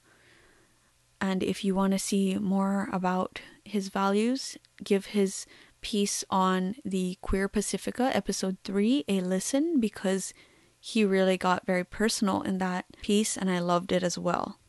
And 1.20 1.42
if 1.42 1.64
you 1.64 1.74
want 1.74 1.94
to 1.94 2.00
see 2.00 2.38
more 2.38 2.90
about 2.92 3.42
his 3.68 3.90
values, 3.90 4.58
give 4.84 5.08
his 5.08 5.46
piece 5.82 6.24
on 6.30 6.76
the 6.84 7.18
Queer 7.22 7.48
Pacifica, 7.48 8.16
episode 8.16 8.58
3, 8.64 9.06
a 9.08 9.22
listen 9.22 9.80
because 9.80 10.34
he 10.80 11.04
really 11.06 11.38
got 11.38 11.66
very 11.66 11.84
personal 11.84 12.42
in 12.42 12.58
that 12.60 12.86
piece 13.02 13.38
and 13.38 13.50
I 13.50 13.60
loved 13.60 13.92
it 13.92 14.04
as 14.04 14.18
well. 14.18 14.60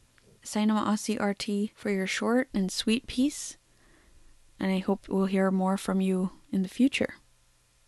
Saina 0.42 0.74
Maasi 0.74 1.20
RT 1.20 1.76
for 1.76 1.90
your 1.90 2.06
short 2.06 2.48
and 2.54 2.72
sweet 2.72 3.06
piece, 3.06 3.56
and 4.58 4.72
I 4.72 4.78
hope 4.78 5.08
we'll 5.08 5.26
hear 5.26 5.50
more 5.50 5.76
from 5.76 6.00
you 6.00 6.30
in 6.50 6.62
the 6.62 6.68
future. 6.68 7.14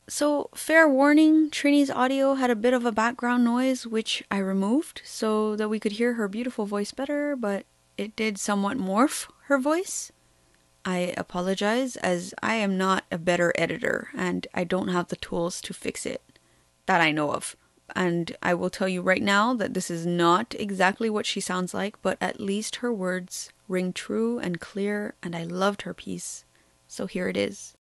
So, 0.08 0.50
fair 0.54 0.88
warning, 0.88 1.50
Trini's 1.50 1.90
audio 1.90 2.34
had 2.34 2.50
a 2.50 2.56
bit 2.56 2.74
of 2.74 2.84
a 2.84 2.92
background 2.92 3.44
noise, 3.44 3.86
which 3.86 4.24
I 4.30 4.38
removed 4.38 5.02
so 5.04 5.54
that 5.54 5.68
we 5.68 5.78
could 5.78 5.92
hear 5.92 6.14
her 6.14 6.26
beautiful 6.26 6.66
voice 6.66 6.90
better, 6.90 7.36
but 7.36 7.64
it 7.96 8.16
did 8.16 8.36
somewhat 8.36 8.76
morph 8.76 9.28
her 9.44 9.58
voice. 9.58 10.11
I 10.85 11.14
apologize, 11.16 11.97
as 11.97 12.35
I 12.43 12.55
am 12.55 12.78
not 12.78 13.05
a 13.11 13.18
better 13.18 13.53
editor 13.57 14.09
and 14.16 14.47
I 14.55 14.64
don't 14.64 14.89
have 14.89 15.09
the 15.09 15.16
tools 15.16 15.61
to 15.62 15.74
fix 15.74 16.07
it 16.07 16.22
that 16.87 17.01
I 17.01 17.12
know 17.12 17.33
of. 17.33 17.57
And 17.95 18.37
I 18.43 18.55
will 18.55 18.70
tell 18.70 18.89
you 18.89 19.03
right 19.03 19.22
now 19.22 19.55
that 19.55 19.74
this 19.74 19.91
is 19.91 20.07
not 20.07 20.55
exactly 20.59 21.11
what 21.11 21.26
she 21.26 21.41
sounds 21.41 21.74
like, 21.74 22.01
but 22.03 22.16
at 22.20 22.41
least 22.41 22.76
her 22.76 22.93
words 22.93 23.53
ring 23.68 23.93
true 23.93 24.39
and 24.39 24.61
clear, 24.61 25.14
and 25.22 25.35
I 25.35 25.45
loved 25.45 25.83
her 25.83 25.95
piece. 25.95 26.45
So 26.87 27.07
here 27.07 27.28
it 27.28 27.37
is. 27.37 27.74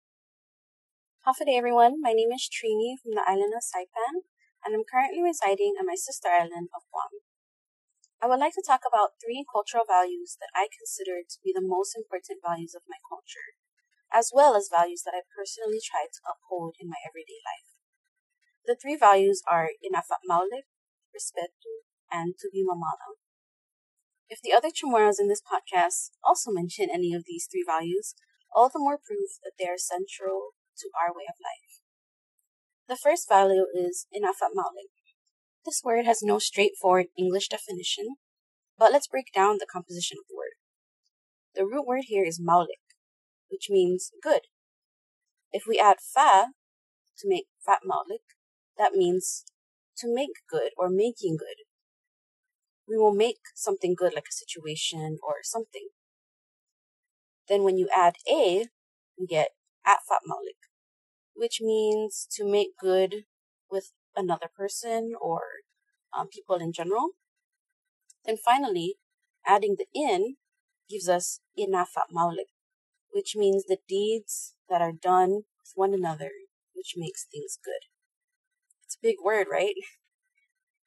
Hafa 1.26 1.43
Adai, 1.43 1.58
everyone. 1.58 2.02
My 2.02 2.14
name 2.14 2.32
is 2.32 2.50
Trini 2.50 2.95
from 3.02 3.16
the 3.16 3.24
island 3.28 3.54
of 3.56 3.64
Saipan, 3.64 4.24
and 4.66 4.76
I'm 4.76 4.84
currently 4.89 5.22
residing 5.22 5.76
on 5.80 5.86
my 5.86 5.95
sister 5.95 6.30
island 6.30 6.70
of 6.76 6.84
Guam. 6.91 7.20
I 8.18 8.26
would 8.26 8.41
like 8.41 8.57
to 8.57 8.65
talk 8.65 8.82
about 8.82 9.22
three 9.22 9.45
cultural 9.45 9.86
values 9.86 10.41
that 10.41 10.49
I 10.57 10.74
consider 10.74 11.22
to 11.22 11.38
be 11.45 11.53
the 11.53 11.61
most 11.61 11.93
important 11.93 12.41
values 12.41 12.74
of 12.74 12.89
my 12.89 12.97
culture, 13.05 13.53
as 14.09 14.34
well 14.34 14.57
as 14.57 14.74
values 14.74 15.05
that 15.05 15.13
I 15.13 15.22
personally 15.30 15.78
try 15.78 16.09
to 16.09 16.26
uphold 16.26 16.82
in 16.82 16.89
my 16.89 16.97
everyday 17.05 17.38
life. 17.45 17.78
The 18.65 18.74
three 18.74 18.97
values 18.97 19.45
are 19.45 19.70
Inafat 19.86 20.26
Maulik, 20.26 20.65
Respeto, 21.13 21.86
and 22.09 22.34
Tubi 22.34 22.65
Mamala. 22.65 23.22
If 24.30 24.41
the 24.41 24.51
other 24.51 24.74
Chamorros 24.74 25.22
in 25.22 25.30
this 25.30 25.45
podcast 25.45 26.09
also 26.26 26.49
mention 26.49 26.89
any 26.89 27.13
of 27.13 27.24
these 27.26 27.45
three 27.45 27.63
values, 27.65 28.15
all 28.49 28.68
the 28.68 28.82
more 28.82 28.97
proof 28.97 29.38
that 29.43 29.53
they 29.59 29.70
are 29.70 29.78
central 29.78 30.57
to 30.82 30.89
our 30.97 31.13
way 31.13 31.30
of 31.30 31.38
life. 31.38 31.86
The 32.89 32.97
first 32.97 33.30
value 33.30 33.68
is 33.74 34.07
Inafat 34.09 34.57
Maulik. 34.57 34.97
This 35.68 35.82
word 35.84 36.05
has 36.05 36.22
no 36.22 36.39
straightforward 36.39 37.07
English 37.18 37.49
definition, 37.49 38.15
but 38.78 38.93
let's 38.93 39.05
break 39.05 39.34
down 39.36 39.57
the 39.59 39.68
composition 39.70 40.15
of 40.18 40.24
the 40.30 40.36
word. 40.38 40.55
The 41.55 41.65
root 41.65 41.86
word 41.86 42.05
here 42.07 42.24
is 42.24 42.39
maulik, 42.39 42.95
which 43.51 43.68
means 43.70 44.11
good. 44.24 44.43
If 45.51 45.63
we 45.68 45.78
add 45.78 45.97
fa 45.99 46.53
to 47.18 47.28
make 47.28 47.47
fat 47.65 47.80
maulik, 47.86 48.24
that 48.78 48.93
means 48.93 49.43
to 49.97 50.07
make 50.07 50.30
good 50.49 50.70
or 50.78 50.88
making 50.89 51.36
good. 51.36 51.65
We 52.88 52.95
will 52.95 53.13
make 53.13 53.39
something 53.53 53.93
good 53.93 54.13
like 54.15 54.28
a 54.30 54.34
situation 54.34 55.18
or 55.22 55.43
something. 55.43 55.89
Then 57.49 57.63
when 57.63 57.78
you 57.78 57.89
add 57.93 58.15
a, 58.26 58.68
we 59.20 59.28
get 59.28 59.49
at 59.86 59.97
fat 60.07 60.22
maulik, 60.26 60.72
which 61.36 61.59
means 61.59 62.26
to 62.38 62.49
make 62.49 62.70
good 62.80 63.26
with 63.70 63.91
another 64.18 64.49
person 64.53 65.13
or 65.20 65.41
um, 66.18 66.28
people 66.28 66.57
in 66.57 66.74
general. 66.74 67.11
Then 68.26 68.38
finally, 68.38 68.95
adding 69.45 69.76
the 69.78 69.86
in 69.93 70.36
gives 70.89 71.07
us 71.07 71.39
inafat 71.57 72.11
maulik, 72.13 72.51
which 73.11 73.36
means 73.36 73.65
the 73.65 73.78
deeds 73.88 74.55
that 74.70 74.82
are 74.82 74.91
done 74.91 75.43
with 75.59 75.72
one 75.76 75.93
another, 75.93 76.32
which 76.74 76.93
makes 76.97 77.26
things 77.26 77.57
good. 77.63 77.88
It's 78.86 78.95
a 78.95 79.03
big 79.03 79.18
word, 79.24 79.47
right? 79.51 79.76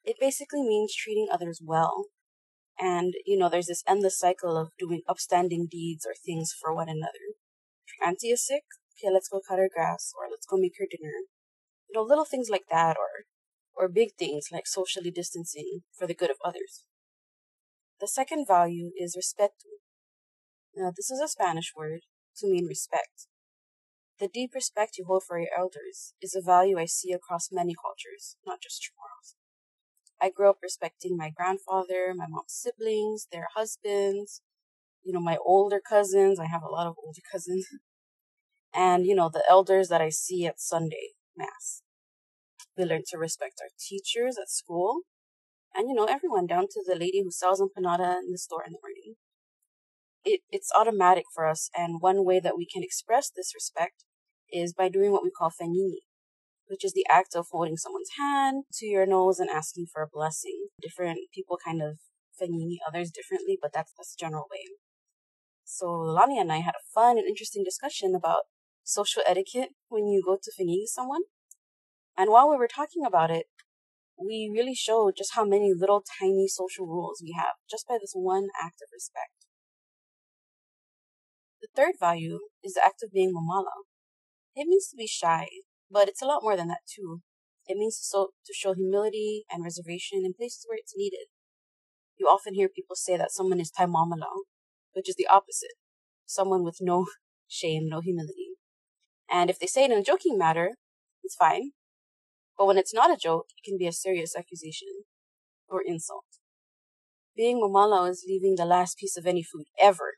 It 0.03 0.17
basically 0.19 0.63
means 0.63 0.95
treating 0.95 1.27
others 1.31 1.61
well. 1.63 2.05
And, 2.79 3.13
you 3.25 3.37
know, 3.37 3.49
there's 3.49 3.67
this 3.67 3.83
endless 3.87 4.17
cycle 4.17 4.57
of 4.57 4.71
doing 4.79 5.01
upstanding 5.07 5.67
deeds 5.69 6.05
or 6.05 6.13
things 6.13 6.51
for 6.59 6.73
one 6.73 6.89
another. 6.89 7.37
Auntie 8.03 8.29
is 8.29 8.45
sick, 8.45 8.63
okay, 8.97 9.13
let's 9.13 9.29
go 9.29 9.39
cut 9.47 9.59
her 9.59 9.69
grass, 9.71 10.11
or 10.17 10.25
let's 10.31 10.47
go 10.47 10.57
make 10.57 10.73
her 10.79 10.87
dinner. 10.89 11.13
You 11.91 11.99
know, 11.99 12.03
little 12.07 12.25
things 12.25 12.49
like 12.49 12.67
that, 12.69 12.95
or 12.97 13.25
or 13.75 13.89
big 13.89 14.13
things 14.17 14.47
like 14.51 14.65
socially 14.65 15.11
distancing 15.11 15.81
for 15.91 16.07
the 16.07 16.13
good 16.13 16.29
of 16.31 16.37
others. 16.43 16.85
The 17.99 18.07
second 18.07 18.45
value 18.47 18.91
is 18.97 19.17
respeto. 19.17 19.67
Now, 20.75 20.91
this 20.95 21.11
is 21.11 21.19
a 21.19 21.27
Spanish 21.27 21.73
word 21.75 22.01
to 22.37 22.47
mean 22.47 22.65
respect. 22.65 23.27
The 24.19 24.29
deep 24.29 24.53
respect 24.55 24.97
you 24.97 25.05
hold 25.05 25.23
for 25.27 25.37
your 25.37 25.49
elders 25.57 26.13
is 26.21 26.33
a 26.33 26.41
value 26.41 26.79
I 26.79 26.85
see 26.85 27.11
across 27.11 27.49
many 27.51 27.75
cultures, 27.75 28.37
not 28.45 28.61
just 28.61 28.81
Chamorros. 28.81 29.35
I 30.21 30.29
grew 30.29 30.49
up 30.49 30.59
respecting 30.61 31.17
my 31.17 31.29
grandfather, 31.29 32.13
my 32.15 32.27
mom's 32.29 32.53
siblings, 32.53 33.27
their 33.31 33.47
husbands, 33.55 34.41
you 35.03 35.11
know, 35.11 35.19
my 35.19 35.37
older 35.43 35.81
cousins. 35.81 36.39
I 36.39 36.45
have 36.45 36.63
a 36.63 36.71
lot 36.71 36.87
of 36.87 36.95
older 37.03 37.21
cousins. 37.31 37.67
And, 38.73 39.05
you 39.05 39.15
know, 39.15 39.27
the 39.27 39.43
elders 39.49 39.89
that 39.89 39.99
I 39.99 40.07
see 40.07 40.45
at 40.45 40.61
Sunday 40.61 41.09
Mass. 41.41 41.81
We 42.77 42.85
learn 42.85 43.03
to 43.09 43.17
respect 43.17 43.55
our 43.61 43.73
teachers 43.89 44.37
at 44.41 44.49
school 44.49 45.01
and, 45.73 45.89
you 45.89 45.95
know, 45.95 46.05
everyone 46.05 46.47
down 46.47 46.67
to 46.71 46.83
the 46.85 46.95
lady 46.95 47.21
who 47.23 47.31
sells 47.31 47.61
empanada 47.61 48.19
in 48.19 48.31
the 48.31 48.37
store 48.37 48.63
in 48.65 48.73
the 48.73 48.79
morning. 48.83 49.15
It, 50.23 50.41
it's 50.51 50.71
automatic 50.77 51.25
for 51.33 51.47
us, 51.47 51.69
and 51.75 51.99
one 51.99 52.23
way 52.23 52.39
that 52.39 52.55
we 52.55 52.67
can 52.71 52.83
express 52.83 53.31
this 53.31 53.53
respect 53.55 54.05
is 54.51 54.73
by 54.73 54.87
doing 54.87 55.11
what 55.11 55.23
we 55.23 55.31
call 55.31 55.49
fenini, 55.49 56.01
which 56.67 56.85
is 56.85 56.93
the 56.93 57.07
act 57.09 57.35
of 57.35 57.47
holding 57.49 57.77
someone's 57.77 58.11
hand 58.19 58.65
to 58.77 58.85
your 58.85 59.07
nose 59.07 59.39
and 59.39 59.49
asking 59.49 59.87
for 59.91 60.03
a 60.03 60.11
blessing. 60.11 60.67
Different 60.79 61.19
people 61.33 61.57
kind 61.65 61.81
of 61.81 61.97
fenini 62.39 62.77
others 62.87 63.09
differently, 63.09 63.57
but 63.59 63.71
that's, 63.73 63.93
that's 63.97 64.13
the 64.15 64.23
general 64.23 64.45
way. 64.51 64.65
So 65.63 65.89
Lani 65.89 66.37
and 66.37 66.51
I 66.51 66.57
had 66.57 66.75
a 66.75 66.89
fun 66.93 67.17
and 67.17 67.27
interesting 67.27 67.63
discussion 67.63 68.13
about 68.13 68.43
social 68.83 69.23
etiquette 69.27 69.69
when 69.89 70.07
you 70.07 70.21
go 70.25 70.37
to 70.41 70.51
fenini 70.51 70.85
someone. 70.85 71.21
And 72.17 72.29
while 72.29 72.49
we 72.49 72.57
were 72.57 72.67
talking 72.67 73.05
about 73.05 73.31
it, 73.31 73.45
we 74.17 74.51
really 74.53 74.75
showed 74.75 75.15
just 75.17 75.33
how 75.35 75.45
many 75.45 75.73
little 75.73 76.03
tiny 76.19 76.47
social 76.47 76.85
rules 76.85 77.21
we 77.23 77.33
have 77.37 77.55
just 77.69 77.87
by 77.87 77.97
this 77.99 78.13
one 78.13 78.47
act 78.61 78.81
of 78.81 78.89
respect. 78.93 79.47
The 81.61 81.69
third 81.75 81.95
value 81.99 82.39
is 82.63 82.73
the 82.73 82.85
act 82.85 83.03
of 83.03 83.11
being 83.11 83.33
mamala. 83.33 83.85
It 84.55 84.67
means 84.67 84.87
to 84.89 84.97
be 84.97 85.07
shy, 85.07 85.47
but 85.89 86.07
it's 86.07 86.21
a 86.21 86.25
lot 86.25 86.43
more 86.43 86.57
than 86.57 86.67
that 86.67 86.81
too. 86.87 87.21
It 87.67 87.77
means 87.77 87.99
to 88.09 88.53
show 88.53 88.73
humility 88.73 89.45
and 89.49 89.63
reservation 89.63 90.23
in 90.25 90.33
places 90.33 90.65
where 90.67 90.77
it's 90.77 90.95
needed. 90.95 91.27
You 92.17 92.27
often 92.27 92.53
hear 92.53 92.69
people 92.69 92.95
say 92.95 93.17
that 93.17 93.31
someone 93.31 93.59
is 93.59 93.71
taimamala, 93.71 94.43
which 94.93 95.09
is 95.09 95.15
the 95.15 95.27
opposite. 95.27 95.75
Someone 96.25 96.63
with 96.63 96.77
no 96.81 97.05
shame, 97.47 97.87
no 97.87 98.01
humility. 98.01 98.50
And 99.31 99.49
if 99.49 99.57
they 99.57 99.67
say 99.67 99.85
it 99.85 99.91
in 99.91 99.97
a 99.97 100.03
joking 100.03 100.37
matter, 100.37 100.71
it's 101.23 101.35
fine. 101.35 101.71
But 102.57 102.65
when 102.67 102.77
it's 102.77 102.93
not 102.93 103.11
a 103.11 103.17
joke, 103.17 103.45
it 103.57 103.67
can 103.67 103.77
be 103.77 103.87
a 103.87 103.93
serious 103.93 104.35
accusation 104.35 105.05
or 105.69 105.81
insult. 105.81 106.25
Being 107.35 107.61
mamala 107.61 108.09
is 108.09 108.25
leaving 108.27 108.55
the 108.55 108.65
last 108.65 108.97
piece 108.97 109.15
of 109.15 109.25
any 109.25 109.41
food 109.41 109.65
ever 109.79 110.15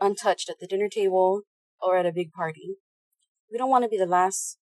untouched 0.00 0.48
at 0.48 0.60
the 0.60 0.68
dinner 0.68 0.88
table 0.88 1.42
or 1.82 1.98
at 1.98 2.06
a 2.06 2.12
big 2.12 2.30
party. 2.30 2.76
We 3.50 3.58
don't 3.58 3.70
want 3.70 3.82
to 3.82 3.88
be 3.88 3.98
the 3.98 4.06
last 4.06 4.58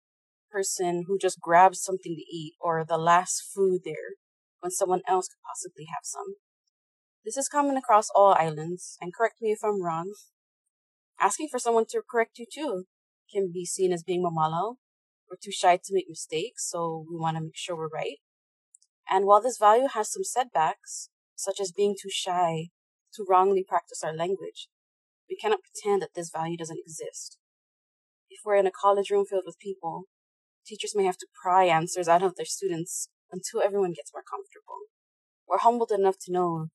person 0.51 1.05
who 1.07 1.17
just 1.17 1.41
grabs 1.41 1.82
something 1.82 2.15
to 2.15 2.36
eat 2.36 2.53
or 2.61 2.86
the 2.88 2.97
last 2.97 3.43
food 3.53 3.82
there 3.84 4.17
when 4.59 4.71
someone 4.71 5.01
else 5.07 5.28
could 5.28 5.41
possibly 5.49 5.86
have 5.86 6.03
some. 6.03 6.36
This 7.26 7.38
is 7.38 7.47
common 7.47 7.76
across 7.76 8.09
all 8.13 8.36
islands, 8.38 8.97
and 9.01 9.13
correct 9.13 9.41
me 9.41 9.51
if 9.51 9.59
I'm 9.63 9.82
wrong. 9.82 10.13
Asking 11.19 11.47
for 11.49 11.57
someone 11.57 11.86
to 11.89 12.01
correct 12.07 12.38
you 12.38 12.45
too 12.53 12.86
can 13.34 13.51
be 13.51 13.65
seen 13.65 13.91
as 13.91 14.03
being 14.03 14.23
mamala 14.23 14.75
we're 15.34 15.38
too 15.43 15.51
shy 15.51 15.77
to 15.77 15.93
make 15.93 16.05
mistakes, 16.07 16.69
so 16.69 17.07
we 17.09 17.17
want 17.17 17.38
to 17.38 17.43
make 17.43 17.55
sure 17.57 17.75
we're 17.75 17.88
right. 17.88 18.17
And 19.09 19.25
while 19.25 19.41
this 19.41 19.57
value 19.57 19.88
has 19.91 20.11
some 20.11 20.23
setbacks, 20.23 21.09
such 21.36 21.59
as 21.59 21.71
being 21.71 21.95
too 21.99 22.11
shy 22.11 22.67
to 23.15 23.25
wrongly 23.27 23.65
practice 23.67 24.03
our 24.03 24.13
language, 24.13 24.67
we 25.27 25.36
cannot 25.36 25.61
pretend 25.63 26.03
that 26.03 26.13
this 26.13 26.29
value 26.29 26.55
doesn't 26.55 26.79
exist. 26.86 27.39
If 28.29 28.41
we're 28.45 28.57
in 28.57 28.67
a 28.67 28.71
college 28.71 29.09
room 29.09 29.25
filled 29.25 29.45
with 29.47 29.57
people, 29.57 30.03
teachers 30.67 30.93
may 30.95 31.05
have 31.05 31.17
to 31.17 31.27
pry 31.41 31.65
answers 31.65 32.07
out 32.07 32.21
of 32.21 32.36
their 32.36 32.45
students 32.45 33.09
until 33.31 33.63
everyone 33.63 33.93
gets 33.93 34.11
more 34.13 34.23
comfortable. 34.23 34.86
We're 35.47 35.57
humbled 35.57 35.91
enough 35.91 36.17
to 36.25 36.31
know 36.31 36.67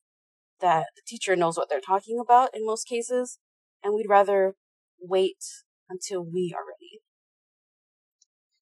that 0.59 0.87
the 0.97 1.01
teacher 1.07 1.37
knows 1.37 1.55
what 1.55 1.69
they're 1.69 1.79
talking 1.79 2.19
about 2.21 2.49
in 2.53 2.65
most 2.65 2.89
cases, 2.89 3.39
and 3.81 3.93
we'd 3.93 4.09
rather 4.09 4.55
wait 4.99 5.37
until 5.89 6.23
we 6.23 6.53
are 6.55 6.63
ready. 6.63 7.01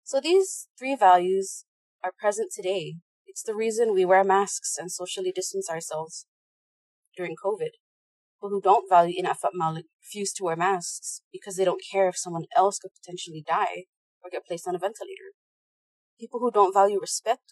So 0.03 0.21
these 0.21 0.69
three 0.79 0.95
values 0.95 1.65
are 2.03 2.13
present 2.17 2.51
today. 2.55 2.95
It's 3.25 3.43
the 3.43 3.53
reason 3.53 3.93
we 3.93 4.05
wear 4.05 4.23
masks 4.23 4.77
and 4.79 4.89
socially 4.89 5.33
distance 5.35 5.69
ourselves 5.69 6.25
during 7.15 7.35
COVID. 7.35 7.75
People 8.37 8.49
who 8.49 8.61
don't 8.61 8.89
value 8.89 9.21
Inafat 9.21 9.51
Maulik 9.59 9.83
refuse 10.01 10.31
to 10.33 10.45
wear 10.45 10.55
masks 10.55 11.21
because 11.33 11.55
they 11.57 11.65
don't 11.65 11.83
care 11.91 12.07
if 12.07 12.17
someone 12.17 12.45
else 12.55 12.79
could 12.79 12.91
potentially 12.93 13.43
die 13.45 13.85
or 14.23 14.29
get 14.31 14.45
placed 14.45 14.67
on 14.67 14.75
a 14.75 14.79
ventilator. 14.79 15.35
People 16.19 16.39
who 16.39 16.51
don't 16.51 16.73
value 16.73 16.99
respect 17.01 17.51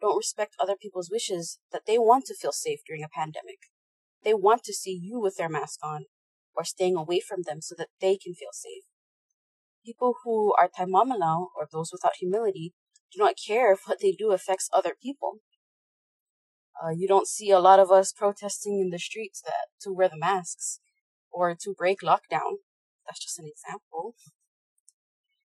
don't 0.00 0.16
respect 0.16 0.54
other 0.60 0.76
people's 0.76 1.10
wishes 1.10 1.58
that 1.72 1.86
they 1.86 1.98
want 1.98 2.26
to 2.26 2.34
feel 2.34 2.52
safe 2.52 2.80
during 2.86 3.02
a 3.02 3.08
pandemic. 3.08 3.58
They 4.24 4.34
want 4.34 4.62
to 4.64 4.74
see 4.74 4.98
you 5.02 5.18
with 5.20 5.36
their 5.36 5.48
mask 5.48 5.80
on 5.82 6.04
or 6.54 6.64
staying 6.64 6.96
away 6.96 7.20
from 7.20 7.42
them 7.46 7.62
so 7.62 7.74
that 7.78 7.88
they 8.00 8.18
can 8.18 8.34
feel 8.34 8.52
safe 8.52 8.84
people 9.84 10.14
who 10.24 10.54
are 10.60 10.68
taimamala 10.68 11.46
or 11.56 11.68
those 11.70 11.90
without 11.92 12.16
humility 12.18 12.72
do 13.12 13.22
not 13.22 13.34
care 13.46 13.72
if 13.72 13.80
what 13.86 13.98
they 14.00 14.12
do 14.12 14.32
affects 14.32 14.68
other 14.72 14.94
people. 15.00 15.38
Uh, 16.82 16.90
you 16.90 17.06
don't 17.06 17.28
see 17.28 17.50
a 17.50 17.60
lot 17.60 17.78
of 17.78 17.90
us 17.90 18.12
protesting 18.12 18.80
in 18.80 18.90
the 18.90 18.98
streets 18.98 19.40
that 19.42 19.68
to 19.80 19.92
wear 19.92 20.08
the 20.08 20.18
masks 20.18 20.80
or 21.30 21.54
to 21.54 21.74
break 21.76 22.00
lockdown. 22.00 22.58
That's 23.06 23.22
just 23.22 23.38
an 23.38 23.46
example. 23.46 24.14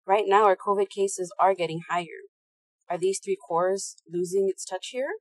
Right 0.07 0.25
now, 0.27 0.45
our 0.45 0.57
COVID 0.57 0.89
cases 0.89 1.33
are 1.39 1.55
getting 1.55 1.83
higher. 1.89 2.27
Are 2.91 2.99
these 2.99 3.21
three 3.23 3.37
cores 3.49 3.97
losing 4.11 4.49
its 4.49 4.65
touch 4.65 4.89
here? 4.91 5.15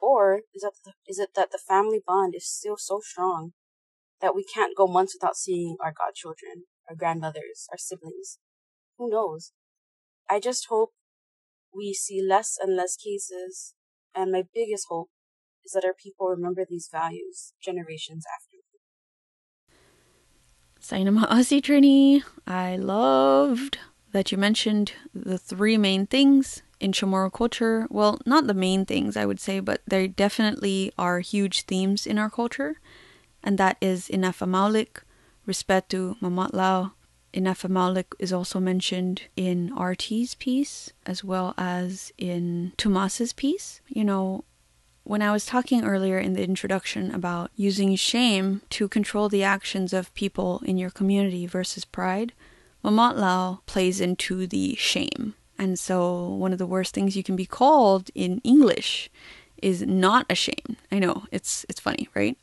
Or 0.00 0.40
is, 0.54 0.62
that 0.62 0.72
the, 0.84 0.92
is 1.06 1.18
it 1.18 1.30
that 1.34 1.50
the 1.50 1.58
family 1.58 2.00
bond 2.04 2.34
is 2.34 2.48
still 2.48 2.76
so 2.78 3.00
strong 3.02 3.52
that 4.20 4.34
we 4.34 4.44
can't 4.44 4.76
go 4.76 4.86
months 4.86 5.14
without 5.14 5.36
seeing 5.36 5.76
our 5.80 5.92
godchildren, 5.96 6.64
our 6.88 6.96
grandmothers, 6.96 7.66
our 7.70 7.78
siblings? 7.78 8.38
Who 8.98 9.10
knows? 9.10 9.52
I 10.28 10.40
just 10.40 10.66
hope 10.68 10.92
we 11.74 11.94
see 11.94 12.22
less 12.22 12.56
and 12.60 12.76
less 12.76 12.96
cases, 12.96 13.74
and 14.14 14.32
my 14.32 14.44
biggest 14.54 14.86
hope 14.88 15.10
is 15.64 15.72
that 15.72 15.84
our 15.84 15.94
people 15.94 16.28
remember 16.28 16.64
these 16.68 16.88
values 16.90 17.54
generations 17.62 18.24
after. 18.34 18.58
Saina 20.80 21.10
Maasi 21.12 21.62
Trini, 21.62 22.22
I 22.46 22.76
loved 22.76 23.78
that 24.12 24.30
you 24.30 24.36
mentioned 24.36 24.92
the 25.14 25.38
three 25.38 25.78
main 25.78 26.06
things 26.06 26.62
in 26.78 26.92
Chamorro 26.92 27.32
culture. 27.32 27.86
Well, 27.90 28.20
not 28.26 28.46
the 28.46 28.54
main 28.54 28.84
things, 28.84 29.16
I 29.16 29.24
would 29.24 29.40
say, 29.40 29.60
but 29.60 29.80
they 29.86 30.06
definitely 30.06 30.92
are 30.98 31.20
huge 31.20 31.62
themes 31.62 32.06
in 32.06 32.18
our 32.18 32.28
culture. 32.28 32.76
And 33.42 33.56
that 33.56 33.78
is 33.80 34.08
Inafamaulik, 34.08 35.02
Respetu, 35.48 36.18
Mamatlao. 36.20 36.92
Inafamaulik 37.34 38.14
is 38.18 38.32
also 38.32 38.60
mentioned 38.60 39.22
in 39.36 39.72
RT's 39.76 40.34
piece 40.36 40.92
as 41.04 41.24
well 41.24 41.52
as 41.58 42.12
in 42.16 42.72
Tomas's 42.76 43.32
piece. 43.32 43.80
You 43.88 44.04
know, 44.04 44.44
when 45.02 45.20
I 45.20 45.32
was 45.32 45.44
talking 45.44 45.84
earlier 45.84 46.18
in 46.18 46.34
the 46.34 46.44
introduction 46.44 47.14
about 47.14 47.50
using 47.56 47.94
shame 47.96 48.62
to 48.70 48.88
control 48.88 49.28
the 49.28 49.42
actions 49.42 49.92
of 49.92 50.14
people 50.14 50.62
in 50.64 50.78
your 50.78 50.90
community 50.90 51.46
versus 51.46 51.84
pride, 51.84 52.32
Mamatlao 52.84 53.60
plays 53.66 54.00
into 54.00 54.46
the 54.46 54.74
shame. 54.76 55.34
And 55.58 55.78
so, 55.78 56.28
one 56.28 56.52
of 56.52 56.58
the 56.58 56.66
worst 56.66 56.94
things 56.94 57.16
you 57.16 57.22
can 57.22 57.36
be 57.36 57.46
called 57.46 58.10
in 58.14 58.40
English 58.44 59.10
is 59.62 59.82
not 59.82 60.26
ashamed. 60.28 60.76
I 60.90 60.98
know 60.98 61.24
it's 61.30 61.64
it's 61.68 61.80
funny, 61.80 62.08
right? 62.14 62.36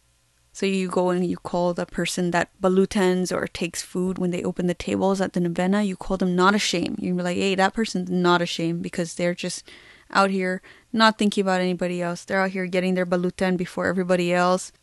So 0.53 0.65
you 0.65 0.89
go 0.89 1.09
and 1.09 1.25
you 1.25 1.37
call 1.37 1.73
the 1.73 1.85
person 1.85 2.31
that 2.31 2.49
balutens 2.61 3.31
or 3.31 3.47
takes 3.47 3.81
food 3.81 4.17
when 4.17 4.31
they 4.31 4.43
open 4.43 4.67
the 4.67 4.73
tables 4.73 5.21
at 5.21 5.33
the 5.33 5.39
novena, 5.39 5.83
you 5.83 5.95
call 5.95 6.17
them 6.17 6.35
not 6.35 6.53
ashamed. 6.53 6.99
You're 6.99 7.15
like, 7.15 7.37
hey, 7.37 7.55
that 7.55 7.73
person's 7.73 8.09
not 8.09 8.41
ashamed 8.41 8.83
because 8.83 9.15
they're 9.15 9.33
just 9.33 9.63
out 10.11 10.29
here 10.29 10.61
not 10.91 11.17
thinking 11.17 11.41
about 11.41 11.61
anybody 11.61 12.01
else. 12.01 12.25
They're 12.25 12.41
out 12.41 12.51
here 12.51 12.65
getting 12.65 12.95
their 12.95 13.05
baluten 13.05 13.55
before 13.55 13.87
everybody 13.87 14.33
else. 14.33 14.73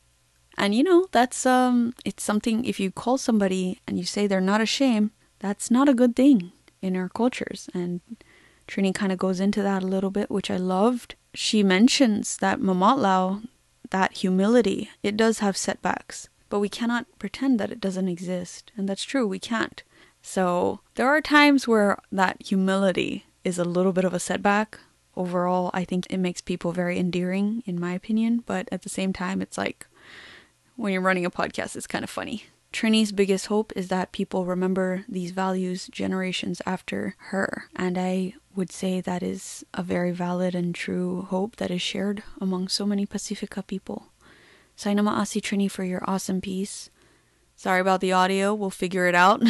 And 0.56 0.74
you 0.74 0.82
know, 0.82 1.06
that's 1.12 1.46
um 1.46 1.94
it's 2.04 2.24
something 2.24 2.64
if 2.64 2.80
you 2.80 2.90
call 2.90 3.18
somebody 3.18 3.80
and 3.86 3.98
you 3.98 4.04
say 4.04 4.26
they're 4.26 4.40
not 4.40 4.60
ashamed, 4.60 5.10
that's 5.38 5.70
not 5.70 5.88
a 5.88 5.94
good 5.94 6.16
thing 6.16 6.52
in 6.80 6.96
our 6.96 7.08
cultures. 7.08 7.68
And 7.74 8.00
Trini 8.66 8.94
kind 8.94 9.12
of 9.12 9.18
goes 9.18 9.38
into 9.38 9.62
that 9.62 9.82
a 9.82 9.86
little 9.86 10.10
bit, 10.10 10.30
which 10.30 10.50
I 10.50 10.56
loved. 10.56 11.14
She 11.34 11.62
mentions 11.62 12.36
that 12.38 12.60
Mamatlao, 12.60 13.46
that 13.90 14.18
humility, 14.18 14.90
it 15.02 15.16
does 15.16 15.38
have 15.38 15.56
setbacks, 15.56 16.28
but 16.48 16.60
we 16.60 16.68
cannot 16.68 17.06
pretend 17.18 17.58
that 17.60 17.70
it 17.70 17.80
doesn't 17.80 18.08
exist. 18.08 18.72
And 18.76 18.88
that's 18.88 19.04
true, 19.04 19.26
we 19.26 19.38
can't. 19.38 19.82
So 20.22 20.80
there 20.94 21.08
are 21.08 21.20
times 21.20 21.68
where 21.68 21.98
that 22.12 22.42
humility 22.42 23.26
is 23.44 23.58
a 23.58 23.64
little 23.64 23.92
bit 23.92 24.04
of 24.04 24.14
a 24.14 24.20
setback. 24.20 24.78
Overall, 25.16 25.70
I 25.74 25.84
think 25.84 26.06
it 26.10 26.18
makes 26.18 26.40
people 26.40 26.72
very 26.72 26.98
endearing, 26.98 27.62
in 27.66 27.80
my 27.80 27.92
opinion, 27.92 28.44
but 28.46 28.68
at 28.70 28.82
the 28.82 28.88
same 28.88 29.12
time, 29.12 29.42
it's 29.42 29.58
like 29.58 29.86
when 30.76 30.92
you're 30.92 31.02
running 31.02 31.24
a 31.24 31.30
podcast, 31.30 31.74
it's 31.76 31.86
kind 31.86 32.04
of 32.04 32.10
funny. 32.10 32.44
Trini's 32.72 33.12
biggest 33.12 33.46
hope 33.46 33.72
is 33.74 33.88
that 33.88 34.12
people 34.12 34.44
remember 34.44 35.04
these 35.08 35.30
values 35.30 35.88
generations 35.88 36.60
after 36.66 37.16
her, 37.18 37.64
and 37.74 37.96
I 37.96 38.34
would 38.58 38.72
say 38.72 39.00
that 39.00 39.22
is 39.22 39.64
a 39.72 39.84
very 39.84 40.10
valid 40.10 40.52
and 40.52 40.74
true 40.74 41.22
hope 41.30 41.54
that 41.56 41.70
is 41.70 41.80
shared 41.80 42.24
among 42.40 42.66
so 42.66 42.84
many 42.84 43.06
Pacifica 43.06 43.62
people. 43.62 44.08
Saina 44.74 45.00
Maasi 45.02 45.40
Trini 45.40 45.70
for 45.70 45.84
your 45.84 46.02
awesome 46.10 46.40
piece. 46.40 46.90
Sorry 47.54 47.80
about 47.80 48.00
the 48.00 48.12
audio, 48.12 48.52
we'll 48.52 48.70
figure 48.70 49.06
it 49.06 49.14
out. 49.14 49.40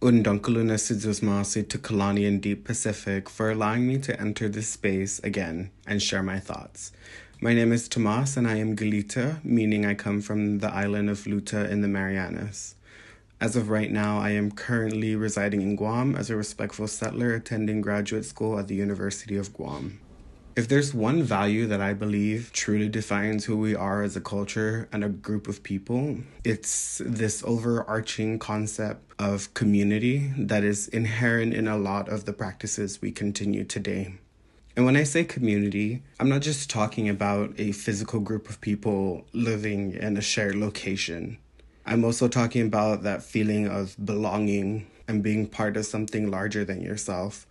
Undunkaluna 0.00 0.78
Sidzusmasi 0.78 1.68
to 1.68 1.78
Kalani 1.78 2.26
and 2.26 2.40
Deep 2.40 2.64
Pacific 2.64 3.28
for 3.28 3.50
allowing 3.50 3.86
me 3.88 3.98
to 3.98 4.20
enter 4.20 4.48
this 4.48 4.68
space 4.68 5.18
again 5.20 5.70
and 5.88 6.00
share 6.00 6.22
my 6.22 6.38
thoughts. 6.38 6.92
My 7.40 7.52
name 7.52 7.72
is 7.72 7.88
Tomas 7.88 8.36
and 8.36 8.46
I 8.46 8.56
am 8.58 8.76
Galita, 8.76 9.40
meaning 9.42 9.84
I 9.84 9.94
come 9.94 10.20
from 10.20 10.60
the 10.60 10.72
island 10.72 11.10
of 11.10 11.24
Luta 11.24 11.68
in 11.68 11.80
the 11.80 11.88
Marianas. 11.88 12.76
As 13.42 13.56
of 13.56 13.70
right 13.70 13.90
now, 13.90 14.20
I 14.20 14.30
am 14.30 14.52
currently 14.52 15.16
residing 15.16 15.62
in 15.62 15.74
Guam 15.74 16.14
as 16.14 16.30
a 16.30 16.36
respectful 16.36 16.86
settler 16.86 17.34
attending 17.34 17.80
graduate 17.80 18.24
school 18.24 18.56
at 18.56 18.68
the 18.68 18.76
University 18.76 19.36
of 19.36 19.52
Guam. 19.52 19.98
If 20.54 20.68
there's 20.68 20.94
one 20.94 21.24
value 21.24 21.66
that 21.66 21.80
I 21.80 21.92
believe 21.92 22.52
truly 22.52 22.88
defines 22.88 23.44
who 23.44 23.58
we 23.58 23.74
are 23.74 24.04
as 24.04 24.14
a 24.14 24.20
culture 24.20 24.88
and 24.92 25.02
a 25.02 25.08
group 25.08 25.48
of 25.48 25.64
people, 25.64 26.18
it's 26.44 27.02
this 27.04 27.42
overarching 27.44 28.38
concept 28.38 29.12
of 29.18 29.52
community 29.54 30.32
that 30.38 30.62
is 30.62 30.86
inherent 30.86 31.52
in 31.52 31.66
a 31.66 31.76
lot 31.76 32.08
of 32.08 32.26
the 32.26 32.32
practices 32.32 33.02
we 33.02 33.10
continue 33.10 33.64
today. 33.64 34.14
And 34.76 34.86
when 34.86 34.96
I 34.96 35.02
say 35.02 35.24
community, 35.24 36.04
I'm 36.20 36.28
not 36.28 36.42
just 36.42 36.70
talking 36.70 37.08
about 37.08 37.54
a 37.58 37.72
physical 37.72 38.20
group 38.20 38.48
of 38.48 38.60
people 38.60 39.26
living 39.32 39.94
in 39.94 40.16
a 40.16 40.22
shared 40.22 40.54
location. 40.54 41.38
I'm 41.84 42.04
also 42.04 42.28
talking 42.28 42.66
about 42.66 43.02
that 43.02 43.22
feeling 43.22 43.66
of 43.66 43.96
belonging 44.04 44.86
and 45.08 45.22
being 45.22 45.46
part 45.46 45.76
of 45.76 45.84
something 45.84 46.30
larger 46.30 46.64
than 46.64 46.80
yourself. 46.80 47.46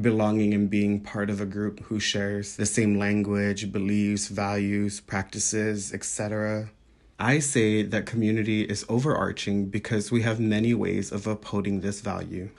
Belonging 0.00 0.54
and 0.54 0.70
being 0.70 1.00
part 1.00 1.28
of 1.28 1.40
a 1.40 1.46
group 1.46 1.80
who 1.84 1.98
shares 2.00 2.56
the 2.56 2.66
same 2.66 2.98
language, 2.98 3.72
beliefs, 3.72 4.28
values, 4.28 5.00
practices, 5.00 5.92
etc. 5.92 6.70
I 7.18 7.38
say 7.38 7.82
that 7.82 8.06
community 8.06 8.62
is 8.62 8.84
overarching 8.88 9.66
because 9.66 10.10
we 10.10 10.22
have 10.22 10.40
many 10.40 10.74
ways 10.74 11.12
of 11.12 11.26
upholding 11.26 11.80
this 11.80 12.00
value. 12.00 12.50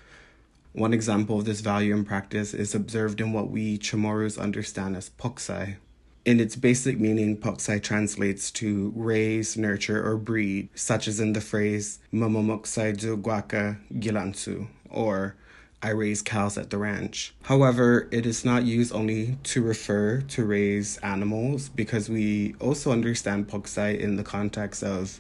One 0.72 0.94
example 0.94 1.40
of 1.40 1.46
this 1.46 1.62
value 1.62 1.94
and 1.94 2.06
practice 2.06 2.54
is 2.54 2.76
observed 2.76 3.22
in 3.22 3.32
what 3.32 3.50
we 3.50 3.78
Chamorros 3.78 4.40
understand 4.40 4.96
as 4.98 5.10
poksai. 5.10 5.78
In 6.26 6.40
its 6.40 6.56
basic 6.56 7.00
meaning, 7.00 7.38
poksai 7.38 7.84
translates 7.84 8.50
to 8.54 8.92
raise, 8.96 9.56
nurture, 9.56 10.04
or 10.04 10.18
breed, 10.18 10.70
such 10.74 11.08
as 11.08 11.20
in 11.20 11.34
the 11.34 11.42
phrase 11.42 12.00
Mamomoksai 12.12 12.98
du 12.98 13.16
guaka 13.16 13.78
gilansu, 13.94 14.68
or 14.90 15.36
I 15.84 15.90
raise 15.90 16.24
cows 16.24 16.58
at 16.58 16.72
the 16.72 16.80
ranch. 16.80 17.36
However, 17.44 18.08
it 18.10 18.26
is 18.26 18.44
not 18.44 18.64
used 18.64 18.92
only 18.92 19.38
to 19.44 19.62
refer 19.62 20.22
to 20.22 20.44
raise 20.44 20.98
animals 20.98 21.70
because 21.70 22.10
we 22.10 22.56
also 22.60 22.92
understand 22.92 23.48
poksai 23.48 24.00
in 24.00 24.16
the 24.16 24.24
context 24.24 24.82
of 24.82 25.20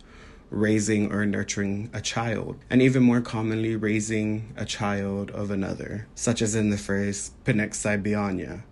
raising 0.50 1.12
or 1.12 1.24
nurturing 1.24 1.92
a 1.94 2.02
child, 2.02 2.58
and 2.68 2.82
even 2.82 3.04
more 3.04 3.22
commonly, 3.22 3.76
raising 3.76 4.52
a 4.58 4.66
child 4.66 5.30
of 5.30 5.52
another, 5.52 6.08
such 6.16 6.42
as 6.42 6.56
in 6.56 6.72
the 6.72 6.78
phrase 6.80 7.30
Penexai 7.44 8.02
Bianya, 8.02 8.64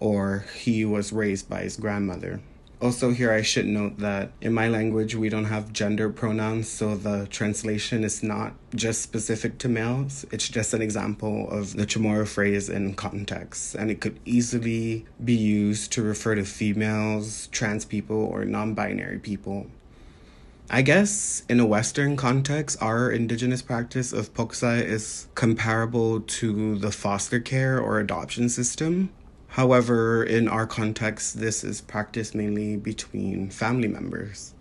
or 0.00 0.44
he 0.54 0.84
was 0.84 1.12
raised 1.12 1.48
by 1.48 1.62
his 1.62 1.76
grandmother. 1.76 2.40
Also, 2.78 3.10
here 3.10 3.32
I 3.32 3.40
should 3.40 3.64
note 3.64 4.00
that 4.00 4.32
in 4.42 4.52
my 4.52 4.68
language 4.68 5.14
we 5.14 5.30
don't 5.30 5.46
have 5.46 5.72
gender 5.72 6.10
pronouns, 6.10 6.68
so 6.68 6.94
the 6.94 7.26
translation 7.28 8.04
is 8.04 8.22
not 8.22 8.52
just 8.74 9.00
specific 9.00 9.56
to 9.58 9.68
males. 9.68 10.26
It's 10.30 10.46
just 10.46 10.74
an 10.74 10.82
example 10.82 11.50
of 11.50 11.74
the 11.74 11.86
Chamorro 11.86 12.28
phrase 12.28 12.68
in 12.68 12.92
context, 12.92 13.74
and 13.76 13.90
it 13.90 14.02
could 14.02 14.20
easily 14.26 15.06
be 15.24 15.32
used 15.34 15.90
to 15.92 16.02
refer 16.02 16.34
to 16.34 16.44
females, 16.44 17.46
trans 17.46 17.86
people, 17.86 18.22
or 18.22 18.44
non 18.44 18.74
binary 18.74 19.20
people. 19.20 19.68
I 20.68 20.82
guess 20.82 21.44
in 21.48 21.60
a 21.60 21.66
Western 21.66 22.16
context, 22.16 22.76
our 22.82 23.10
indigenous 23.10 23.62
practice 23.62 24.12
of 24.12 24.34
poksai 24.34 24.84
is 24.84 25.28
comparable 25.34 26.20
to 26.20 26.76
the 26.76 26.90
foster 26.90 27.40
care 27.40 27.80
or 27.80 28.00
adoption 28.00 28.50
system. 28.50 29.10
However, 29.56 30.22
in 30.22 30.48
our 30.48 30.66
context, 30.66 31.40
this 31.40 31.64
is 31.64 31.80
practiced 31.80 32.34
mainly 32.34 32.76
between 32.76 33.48
family 33.48 33.88
members. 33.88 34.52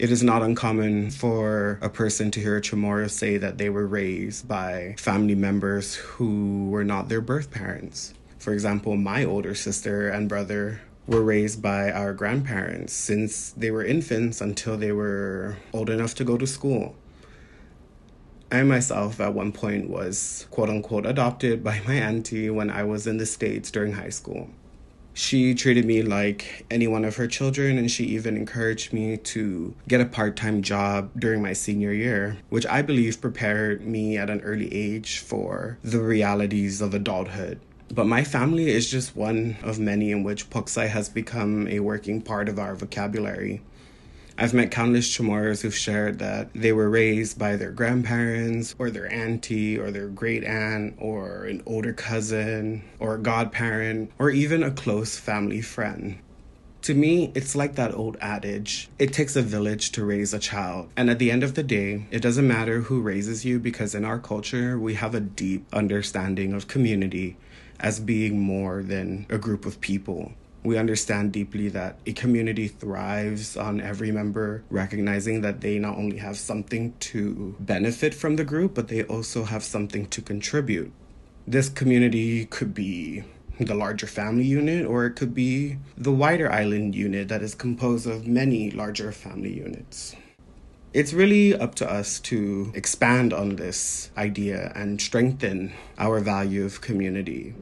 It 0.00 0.10
is 0.10 0.24
not 0.24 0.42
uncommon 0.42 1.12
for 1.12 1.78
a 1.80 1.88
person 1.88 2.32
to 2.32 2.40
hear 2.40 2.56
a 2.56 2.60
Chamorro 2.60 3.08
say 3.08 3.36
that 3.36 3.58
they 3.58 3.70
were 3.70 3.86
raised 3.86 4.48
by 4.48 4.96
family 4.98 5.36
members 5.36 5.94
who 5.94 6.68
were 6.70 6.82
not 6.82 7.08
their 7.08 7.20
birth 7.20 7.52
parents. 7.52 8.14
For 8.40 8.52
example, 8.52 8.96
my 8.96 9.24
older 9.24 9.54
sister 9.54 10.08
and 10.08 10.28
brother 10.28 10.80
were 11.06 11.22
raised 11.22 11.62
by 11.62 11.92
our 11.92 12.12
grandparents 12.12 12.92
since 12.92 13.50
they 13.50 13.70
were 13.70 13.84
infants 13.84 14.40
until 14.40 14.76
they 14.76 14.90
were 14.90 15.58
old 15.72 15.88
enough 15.88 16.16
to 16.16 16.24
go 16.24 16.36
to 16.36 16.48
school. 16.48 16.96
I 18.52 18.62
myself, 18.64 19.18
at 19.18 19.32
one 19.32 19.50
point, 19.50 19.88
was 19.88 20.46
quote 20.50 20.68
unquote 20.68 21.06
adopted 21.06 21.64
by 21.64 21.80
my 21.86 21.94
auntie 21.94 22.50
when 22.50 22.68
I 22.68 22.84
was 22.84 23.06
in 23.06 23.16
the 23.16 23.24
States 23.24 23.70
during 23.70 23.94
high 23.94 24.10
school. 24.10 24.50
She 25.14 25.54
treated 25.54 25.86
me 25.86 26.02
like 26.02 26.66
any 26.70 26.86
one 26.86 27.06
of 27.06 27.16
her 27.16 27.26
children, 27.26 27.78
and 27.78 27.90
she 27.90 28.04
even 28.04 28.36
encouraged 28.36 28.92
me 28.92 29.16
to 29.16 29.74
get 29.88 30.02
a 30.02 30.04
part 30.04 30.36
time 30.36 30.60
job 30.60 31.10
during 31.18 31.40
my 31.40 31.54
senior 31.54 31.92
year, 31.92 32.36
which 32.50 32.66
I 32.66 32.82
believe 32.82 33.22
prepared 33.22 33.86
me 33.86 34.18
at 34.18 34.28
an 34.28 34.42
early 34.42 34.72
age 34.72 35.18
for 35.18 35.78
the 35.82 36.00
realities 36.00 36.82
of 36.82 36.92
adulthood. 36.92 37.58
But 37.90 38.06
my 38.06 38.22
family 38.22 38.70
is 38.70 38.90
just 38.90 39.16
one 39.16 39.56
of 39.62 39.78
many 39.78 40.10
in 40.10 40.24
which 40.24 40.50
Poksai 40.50 40.88
has 40.88 41.08
become 41.08 41.68
a 41.68 41.80
working 41.80 42.20
part 42.20 42.48
of 42.50 42.58
our 42.58 42.74
vocabulary. 42.74 43.62
I've 44.38 44.54
met 44.54 44.70
countless 44.70 45.08
Chamorros 45.08 45.60
who've 45.60 45.76
shared 45.76 46.18
that 46.20 46.52
they 46.54 46.72
were 46.72 46.88
raised 46.88 47.38
by 47.38 47.56
their 47.56 47.70
grandparents 47.70 48.74
or 48.78 48.90
their 48.90 49.12
auntie 49.12 49.78
or 49.78 49.90
their 49.90 50.08
great 50.08 50.42
aunt 50.42 50.94
or 50.98 51.44
an 51.44 51.62
older 51.66 51.92
cousin 51.92 52.82
or 52.98 53.16
a 53.16 53.20
godparent 53.20 54.10
or 54.18 54.30
even 54.30 54.62
a 54.62 54.70
close 54.70 55.18
family 55.18 55.60
friend. 55.60 56.18
To 56.82 56.94
me, 56.94 57.30
it's 57.36 57.54
like 57.54 57.76
that 57.76 57.94
old 57.94 58.16
adage 58.20 58.88
it 58.98 59.12
takes 59.12 59.36
a 59.36 59.42
village 59.42 59.92
to 59.92 60.04
raise 60.04 60.34
a 60.34 60.38
child. 60.38 60.88
And 60.96 61.10
at 61.10 61.20
the 61.20 61.30
end 61.30 61.44
of 61.44 61.54
the 61.54 61.62
day, 61.62 62.06
it 62.10 62.22
doesn't 62.22 62.48
matter 62.48 62.80
who 62.80 63.00
raises 63.00 63.44
you 63.44 63.60
because 63.60 63.94
in 63.94 64.04
our 64.04 64.18
culture, 64.18 64.78
we 64.78 64.94
have 64.94 65.14
a 65.14 65.20
deep 65.20 65.64
understanding 65.72 66.54
of 66.54 66.66
community 66.66 67.36
as 67.78 68.00
being 68.00 68.40
more 68.40 68.82
than 68.82 69.26
a 69.28 69.38
group 69.38 69.66
of 69.66 69.80
people. 69.80 70.32
We 70.64 70.78
understand 70.78 71.32
deeply 71.32 71.68
that 71.70 71.98
a 72.06 72.12
community 72.12 72.68
thrives 72.68 73.56
on 73.56 73.80
every 73.80 74.12
member 74.12 74.62
recognizing 74.70 75.40
that 75.40 75.60
they 75.60 75.78
not 75.78 75.96
only 75.96 76.18
have 76.18 76.36
something 76.36 76.94
to 77.10 77.56
benefit 77.58 78.14
from 78.14 78.36
the 78.36 78.44
group, 78.44 78.74
but 78.74 78.86
they 78.86 79.02
also 79.02 79.44
have 79.44 79.64
something 79.64 80.06
to 80.06 80.22
contribute. 80.22 80.92
This 81.48 81.68
community 81.68 82.46
could 82.46 82.74
be 82.74 83.24
the 83.58 83.74
larger 83.74 84.06
family 84.06 84.44
unit, 84.44 84.86
or 84.86 85.06
it 85.06 85.16
could 85.16 85.34
be 85.34 85.78
the 85.96 86.12
wider 86.12 86.50
island 86.50 86.94
unit 86.94 87.28
that 87.28 87.42
is 87.42 87.54
composed 87.54 88.06
of 88.06 88.26
many 88.26 88.70
larger 88.70 89.10
family 89.10 89.52
units. 89.52 90.14
It's 90.92 91.12
really 91.12 91.54
up 91.54 91.74
to 91.76 91.90
us 91.90 92.20
to 92.20 92.70
expand 92.74 93.32
on 93.32 93.56
this 93.56 94.10
idea 94.16 94.72
and 94.76 95.00
strengthen 95.00 95.72
our 95.98 96.20
value 96.20 96.64
of 96.64 96.80
community. 96.82 97.54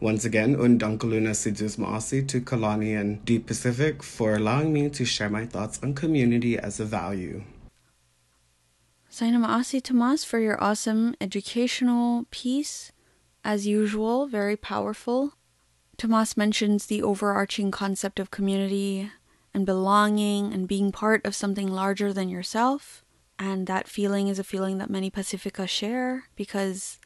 Once 0.00 0.26
again, 0.26 0.54
Undunkaluna 0.56 1.34
Sidus 1.34 1.78
Maasi 1.78 2.26
to 2.28 2.40
Kalani 2.40 3.00
and 3.00 3.24
Deep 3.24 3.46
Pacific 3.46 4.02
for 4.02 4.34
allowing 4.34 4.72
me 4.72 4.90
to 4.90 5.06
share 5.06 5.30
my 5.30 5.46
thoughts 5.46 5.80
on 5.82 5.94
community 5.94 6.58
as 6.58 6.78
a 6.78 6.84
value. 6.84 7.42
Saina 9.08 9.38
Maasi 9.38 9.82
Tomas 9.82 10.22
for 10.22 10.38
your 10.38 10.62
awesome 10.62 11.14
educational 11.18 12.26
piece 12.30 12.92
as 13.42 13.66
usual, 13.66 14.26
very 14.26 14.56
powerful. 14.56 15.32
Tomas 15.96 16.36
mentions 16.36 16.86
the 16.86 17.02
overarching 17.02 17.70
concept 17.70 18.20
of 18.20 18.30
community 18.30 19.10
and 19.54 19.64
belonging 19.64 20.52
and 20.52 20.68
being 20.68 20.92
part 20.92 21.24
of 21.24 21.34
something 21.34 21.68
larger 21.68 22.12
than 22.12 22.28
yourself. 22.28 23.02
And 23.38 23.66
that 23.66 23.88
feeling 23.88 24.28
is 24.28 24.38
a 24.38 24.44
feeling 24.44 24.76
that 24.76 24.90
many 24.90 25.08
Pacifica 25.08 25.66
share 25.66 26.24
because 26.36 26.98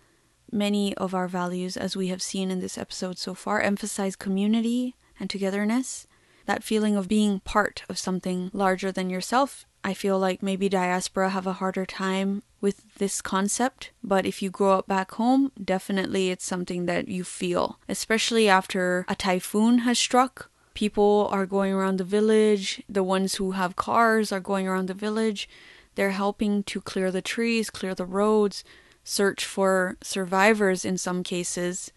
many 0.53 0.95
of 0.97 1.15
our 1.15 1.29
values, 1.29 1.77
as 1.77 1.97
we 1.97 2.09
have 2.09 2.23
seen 2.23 2.51
in 2.51 2.61
this 2.61 2.79
episode 2.79 3.19
so 3.19 3.35
far, 3.35 3.61
emphasize 3.61 4.17
community 4.17 4.95
and 5.19 5.29
togetherness. 5.29 6.07
That 6.47 6.65
feeling 6.65 6.97
of 6.97 7.09
being 7.09 7.41
part 7.41 7.85
of 7.89 7.99
something 7.99 8.51
larger 8.53 8.91
than 8.91 9.11
yourself 9.11 9.67
I 9.83 9.95
feel 9.95 10.19
like 10.19 10.43
maybe 10.43 10.69
diaspora 10.69 11.31
have 11.31 11.47
a 11.47 11.55
harder 11.55 11.87
time 11.87 12.43
with 12.61 12.83
this 12.99 13.23
concept, 13.23 13.93
but 14.05 14.27
if 14.27 14.43
you 14.43 14.51
grow 14.51 14.79
up 14.79 14.87
back 14.87 15.13
home, 15.13 15.53
definitely 15.63 16.29
it's 16.29 16.45
something 16.45 16.85
that 16.85 17.09
you 17.09 17.25
feel, 17.25 17.79
especially 17.89 18.49
after 18.49 19.07
a 19.09 19.15
typhoon 19.15 19.79
has 19.79 19.99
struck. 19.99 20.51
People 20.75 21.29
are 21.33 21.47
going 21.47 21.73
around 21.73 21.97
the 21.97 22.05
village, 22.05 22.83
the 22.89 23.03
ones 23.03 23.37
who 23.37 23.53
have 23.53 23.77
cars 23.77 24.31
are 24.33 24.41
going 24.41 24.69
around 24.69 24.89
the 24.89 24.95
village. 24.95 25.49
They're 25.95 26.11
helping 26.11 26.63
to 26.65 26.81
clear 26.83 27.11
the 27.11 27.23
trees, 27.23 27.71
clear 27.71 27.95
the 27.95 28.05
roads, 28.05 28.63
search 29.11 29.45
for 29.45 29.97
survivors 30.03 30.85
in 30.85 30.97
some 30.97 31.25
cases, 31.25 31.91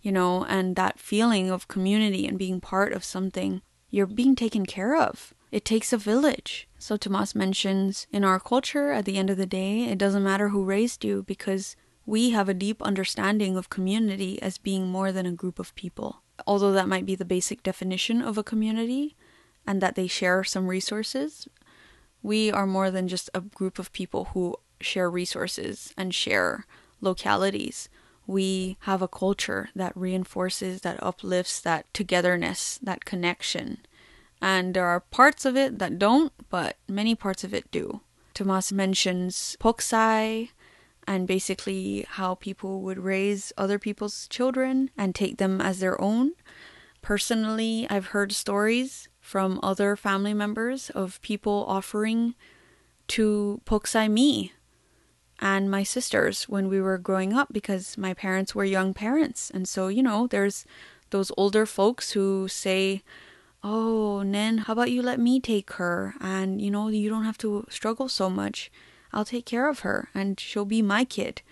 you 0.00 0.10
know, 0.10 0.44
and 0.44 0.76
that 0.76 0.98
feeling 0.98 1.50
of 1.50 1.68
community 1.68 2.26
and 2.26 2.38
being 2.38 2.58
part 2.58 2.94
of 2.94 3.04
something, 3.04 3.60
you're 3.90 4.06
being 4.06 4.34
taken 4.34 4.64
care 4.64 4.96
of. 4.96 5.34
It 5.52 5.66
takes 5.66 5.92
a 5.92 5.98
village. 5.98 6.66
So 6.78 6.96
Tomas 6.96 7.34
mentions 7.34 8.06
in 8.10 8.24
our 8.24 8.40
culture, 8.40 8.92
at 8.92 9.04
the 9.04 9.18
end 9.18 9.28
of 9.28 9.36
the 9.36 9.44
day, 9.44 9.84
it 9.84 9.98
doesn't 9.98 10.24
matter 10.24 10.48
who 10.48 10.64
raised 10.64 11.04
you 11.04 11.22
because 11.22 11.76
we 12.06 12.30
have 12.30 12.48
a 12.48 12.54
deep 12.54 12.80
understanding 12.82 13.54
of 13.58 13.68
community 13.68 14.40
as 14.40 14.56
being 14.56 14.88
more 14.88 15.12
than 15.12 15.26
a 15.26 15.32
group 15.32 15.58
of 15.58 15.74
people. 15.74 16.22
Although 16.46 16.72
that 16.72 16.88
might 16.88 17.04
be 17.04 17.14
the 17.14 17.26
basic 17.26 17.62
definition 17.62 18.22
of 18.22 18.38
a 18.38 18.42
community 18.42 19.16
and 19.66 19.82
that 19.82 19.96
they 19.96 20.06
share 20.06 20.44
some 20.44 20.66
resources, 20.66 21.46
we 22.22 22.50
are 22.50 22.66
more 22.66 22.90
than 22.90 23.06
just 23.06 23.28
a 23.34 23.42
group 23.42 23.78
of 23.78 23.92
people 23.92 24.30
who 24.32 24.56
share 24.80 25.10
resources 25.10 25.92
and 25.96 26.14
share 26.14 26.64
localities. 27.00 27.88
We 28.26 28.76
have 28.80 29.00
a 29.00 29.08
culture 29.08 29.70
that 29.74 29.96
reinforces, 29.96 30.82
that 30.82 31.02
uplifts 31.02 31.60
that 31.60 31.92
togetherness, 31.94 32.78
that 32.82 33.04
connection 33.04 33.78
and 34.40 34.74
there 34.74 34.86
are 34.86 35.00
parts 35.00 35.44
of 35.44 35.56
it 35.56 35.78
that 35.78 35.98
don't, 35.98 36.32
but 36.48 36.76
many 36.88 37.14
parts 37.14 37.44
of 37.44 37.52
it 37.52 37.70
do. 37.70 38.00
Tomas 38.34 38.72
mentions 38.72 39.56
poksai 39.60 40.50
and 41.06 41.26
basically 41.26 42.06
how 42.08 42.34
people 42.36 42.82
would 42.82 42.98
raise 42.98 43.52
other 43.56 43.78
people's 43.78 44.28
children 44.28 44.90
and 44.96 45.14
take 45.14 45.38
them 45.38 45.60
as 45.60 45.80
their 45.80 46.00
own. 46.00 46.32
Personally, 47.02 47.86
I've 47.90 48.08
heard 48.08 48.32
stories 48.32 49.08
from 49.20 49.58
other 49.62 49.96
family 49.96 50.34
members 50.34 50.90
of 50.90 51.20
people 51.22 51.64
offering 51.66 52.34
to 53.08 53.60
poksai 53.64 54.10
me 54.10 54.52
and 55.38 55.70
my 55.70 55.82
sisters 55.82 56.48
when 56.48 56.68
we 56.68 56.80
were 56.80 56.98
growing 56.98 57.32
up 57.32 57.48
because 57.52 57.96
my 57.96 58.12
parents 58.14 58.54
were 58.54 58.64
young 58.64 58.92
parents. 58.92 59.50
And 59.50 59.68
so, 59.68 59.88
you 59.88 60.02
know, 60.02 60.26
there's 60.26 60.64
those 61.10 61.30
older 61.36 61.64
folks 61.64 62.12
who 62.12 62.48
say, 62.48 63.02
oh, 63.62 64.22
Nen, 64.22 64.58
how 64.58 64.72
about 64.72 64.90
you 64.90 65.02
let 65.02 65.20
me 65.20 65.40
take 65.40 65.72
her? 65.74 66.14
And, 66.20 66.60
you 66.60 66.70
know, 66.70 66.88
you 66.88 67.08
don't 67.08 67.24
have 67.24 67.38
to 67.38 67.66
struggle 67.68 68.08
so 68.08 68.28
much. 68.28 68.70
I'll 69.12 69.24
take 69.24 69.46
care 69.46 69.68
of 69.68 69.80
her 69.80 70.10
and 70.14 70.38
she'll 70.38 70.64
be 70.64 70.82
my 70.82 71.04
kid. 71.04 71.42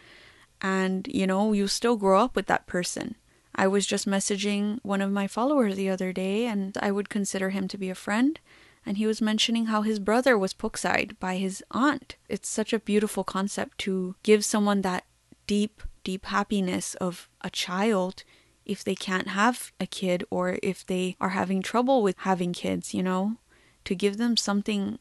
And, 0.61 1.07
you 1.09 1.27
know, 1.27 1.53
you 1.53 1.69
still 1.69 1.97
grow 1.97 2.21
up 2.21 2.35
with 2.35 2.47
that 2.47 2.67
person. 2.67 3.15
I 3.55 3.67
was 3.67 3.87
just 3.87 4.07
messaging 4.07 4.81
one 4.83 5.01
of 5.01 5.11
my 5.11 5.27
followers 5.27 5.77
the 5.77 5.89
other 5.89 6.13
day 6.13 6.47
and 6.47 6.77
I 6.81 6.91
would 6.91 7.09
consider 7.09 7.51
him 7.51 7.69
to 7.69 7.79
be 7.79 7.89
a 7.89 7.95
friend. 7.95 8.39
And 8.87 8.97
he 8.97 9.07
was 9.07 9.21
mentioning 9.21 9.67
how 9.67 9.83
his 9.83 9.99
brother 9.99 10.39
was 10.39 10.55
pokside 10.55 11.19
by 11.19 11.37
his 11.37 11.63
aunt. 11.73 12.17
It's 12.29 12.49
such 12.49 12.73
a 12.73 12.79
beautiful 12.79 13.25
concept 13.25 13.79
to 13.79 14.15
give 14.23 14.45
someone 14.45 14.83
that 14.83 15.05
deep, 15.49 15.83
deep 16.05 16.27
happiness 16.27 16.95
of 16.95 17.29
a 17.43 17.51
child 17.51 18.23
if 18.65 18.85
they 18.85 18.95
can't 18.95 19.29
have 19.29 19.73
a 19.81 19.87
kid 19.87 20.25
or 20.31 20.59
if 20.63 20.87
they 20.87 21.17
are 21.21 21.31
having 21.31 21.63
trouble 21.63 22.03
with 22.03 22.17
having 22.19 22.53
kids, 22.53 22.95
you 22.95 23.03
know, 23.03 23.37
to 23.85 23.95
give 23.95 24.19
them 24.19 24.37
something 24.37 24.99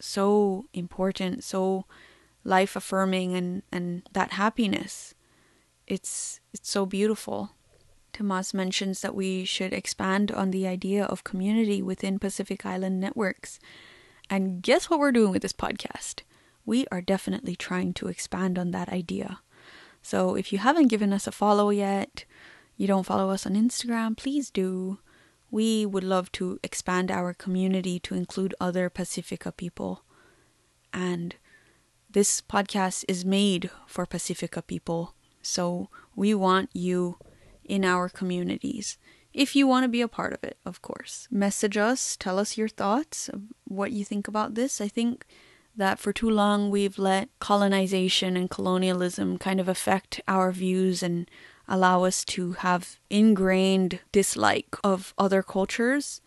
so 0.00 0.66
important, 0.72 1.42
so 1.42 1.84
life 2.44 2.76
affirming 2.76 3.34
and, 3.34 3.62
and 3.72 4.02
that 4.12 4.32
happiness. 4.32 5.14
It's 5.86 6.40
it's 6.52 6.70
so 6.70 6.86
beautiful. 6.86 7.55
Tomas 8.16 8.54
mentions 8.54 9.02
that 9.02 9.14
we 9.14 9.44
should 9.44 9.74
expand 9.74 10.32
on 10.32 10.50
the 10.50 10.66
idea 10.66 11.04
of 11.04 11.22
community 11.22 11.82
within 11.82 12.18
Pacific 12.18 12.64
Island 12.64 12.98
networks. 12.98 13.58
And 14.30 14.62
guess 14.62 14.88
what 14.88 14.98
we're 14.98 15.12
doing 15.12 15.32
with 15.32 15.42
this 15.42 15.52
podcast? 15.52 16.22
We 16.64 16.86
are 16.90 17.02
definitely 17.02 17.56
trying 17.56 17.92
to 17.94 18.08
expand 18.08 18.58
on 18.58 18.70
that 18.70 18.88
idea. 18.88 19.40
So 20.00 20.34
if 20.34 20.50
you 20.50 20.58
haven't 20.58 20.88
given 20.88 21.12
us 21.12 21.26
a 21.26 21.32
follow 21.32 21.68
yet, 21.68 22.24
you 22.78 22.86
don't 22.86 23.04
follow 23.04 23.28
us 23.28 23.44
on 23.44 23.52
Instagram, 23.52 24.16
please 24.16 24.50
do. 24.50 24.98
We 25.50 25.84
would 25.84 26.04
love 26.04 26.32
to 26.32 26.58
expand 26.62 27.10
our 27.10 27.34
community 27.34 27.98
to 28.00 28.14
include 28.14 28.54
other 28.58 28.88
Pacifica 28.88 29.52
people. 29.52 30.04
And 30.90 31.36
this 32.10 32.40
podcast 32.40 33.04
is 33.08 33.26
made 33.26 33.68
for 33.86 34.06
Pacifica 34.06 34.62
people. 34.62 35.14
So 35.42 35.90
we 36.14 36.32
want 36.34 36.70
you 36.72 37.18
in 37.68 37.84
our 37.84 38.08
communities. 38.08 38.98
If 39.32 39.54
you 39.54 39.66
want 39.66 39.84
to 39.84 39.88
be 39.88 40.00
a 40.00 40.08
part 40.08 40.32
of 40.32 40.42
it, 40.42 40.56
of 40.64 40.80
course. 40.80 41.28
Message 41.30 41.76
us, 41.76 42.16
tell 42.16 42.38
us 42.38 42.56
your 42.56 42.68
thoughts, 42.68 43.28
what 43.64 43.92
you 43.92 44.04
think 44.04 44.26
about 44.26 44.54
this. 44.54 44.80
I 44.80 44.88
think 44.88 45.26
that 45.76 45.98
for 45.98 46.12
too 46.12 46.30
long 46.30 46.70
we've 46.70 46.98
let 46.98 47.28
colonization 47.38 48.36
and 48.36 48.48
colonialism 48.48 49.36
kind 49.36 49.60
of 49.60 49.68
affect 49.68 50.22
our 50.26 50.50
views 50.52 51.02
and 51.02 51.30
allow 51.68 52.04
us 52.04 52.24
to 52.24 52.52
have 52.52 52.98
ingrained 53.10 54.00
dislike 54.10 54.74
of 54.82 55.12
other 55.18 55.42
cultures, 55.42 56.22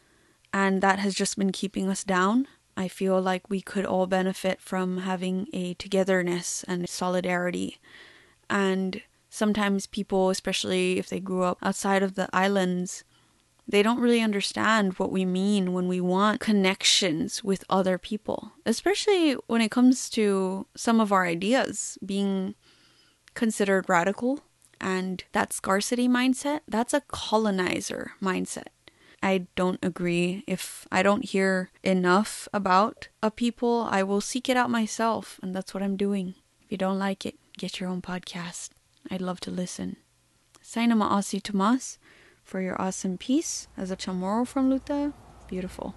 and 0.54 0.82
that 0.82 1.00
has 1.00 1.16
just 1.16 1.38
been 1.38 1.52
keeping 1.52 1.90
us 1.90 2.04
down. 2.04 2.48
I 2.78 2.88
feel 2.88 3.20
like 3.22 3.50
we 3.50 3.62
could 3.62 3.86
all 3.86 4.06
benefit 4.06 4.62
from 4.62 5.00
having 5.00 5.48
a 5.52 5.74
togetherness 5.74 6.64
and 6.68 6.88
solidarity. 6.88 7.80
And 8.50 9.02
sometimes 9.30 9.88
people, 9.88 10.30
especially 10.30 11.00
if 11.00 11.10
they 11.10 11.20
grew 11.20 11.44
up 11.44 11.58
outside 11.62 12.04
of 12.04 12.16
the 12.16 12.30
islands, 12.34 13.04
they 13.68 13.84
don't 13.84 14.00
really 14.00 14.22
understand 14.22 14.94
what 14.94 15.12
we 15.12 15.26
mean 15.26 15.74
when 15.74 15.88
we 15.88 16.02
want 16.02 16.40
connections 16.40 17.44
with 17.44 17.64
other 17.70 18.00
people, 18.00 18.54
especially 18.66 19.34
when 19.46 19.62
it 19.62 19.70
comes 19.70 20.10
to 20.10 20.66
some 20.76 21.00
of 21.00 21.12
our 21.12 21.26
ideas 21.26 21.98
being 22.04 22.56
considered 23.36 23.88
radical 23.88 24.42
and 24.82 25.24
that 25.34 25.54
scarcity 25.54 26.08
mindset, 26.08 26.62
that's 26.68 26.94
a 26.94 27.02
colonizer 27.02 28.14
mindset. 28.22 28.70
I 29.22 29.48
don't 29.56 29.80
agree, 29.84 30.44
if 30.48 30.88
I 30.92 31.04
don't 31.04 31.26
hear 31.26 31.72
enough 31.84 32.48
about 32.54 33.10
a 33.22 33.30
people, 33.30 33.88
I 33.92 34.02
will 34.02 34.22
seek 34.22 34.48
it 34.48 34.58
out 34.58 34.70
myself, 34.72 35.40
and 35.44 35.54
that's 35.54 35.74
what 35.74 35.84
I'm 35.84 35.98
doing. 35.98 36.36
If 36.64 36.72
you 36.72 36.78
don't 36.78 36.98
like 36.98 37.26
it, 37.26 37.36
get 37.58 37.80
your 37.80 37.90
own 37.90 38.02
podcast. 38.02 38.70
I'd 39.12 39.22
love 39.22 39.40
to 39.42 39.52
listen. 39.52 39.98
Saina 40.62 40.96
Ma'asi 40.96 41.42
Tomas 41.42 41.98
for 42.44 42.62
your 42.62 42.80
awesome 42.80 43.18
piece 43.18 43.68
as 43.76 43.90
a 43.90 43.96
chamorro 43.96 44.46
from 44.46 44.70
Luta. 44.70 45.14
Beautiful. 45.48 45.96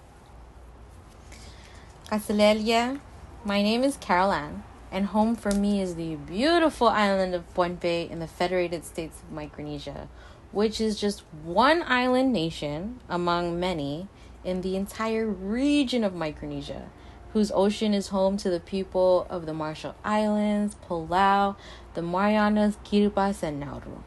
Kaselehlie, 2.10 3.00
my 3.44 3.62
name 3.62 3.84
is 3.84 3.98
Carol 3.98 4.32
Ann, 4.32 4.62
and 4.90 5.06
home 5.06 5.36
for 5.36 5.50
me 5.50 5.82
is 5.82 5.96
the 5.96 6.16
beautiful 6.16 6.88
island 6.88 7.34
of 7.34 7.52
Pohnpei 7.52 8.10
in 8.10 8.18
the 8.18 8.26
Federated 8.26 8.84
States 8.84 9.18
of 9.22 9.30
Micronesia, 9.30 10.08
which 10.50 10.80
is 10.80 10.98
just 10.98 11.20
one 11.44 11.82
island 11.86 12.32
nation 12.32 13.00
among 13.10 13.60
many 13.60 14.08
in 14.42 14.62
the 14.62 14.76
entire 14.76 15.26
region 15.26 16.02
of 16.02 16.14
Micronesia, 16.14 16.90
whose 17.32 17.50
ocean 17.54 17.94
is 17.94 18.08
home 18.08 18.36
to 18.36 18.50
the 18.50 18.60
people 18.60 19.26
of 19.30 19.46
the 19.46 19.54
Marshall 19.54 19.94
Islands, 20.04 20.76
Palau, 20.86 21.56
the 21.94 22.02
Marianas, 22.02 22.76
Kiribati, 22.84 23.42
and 23.42 23.60
Nauru. 23.60 24.02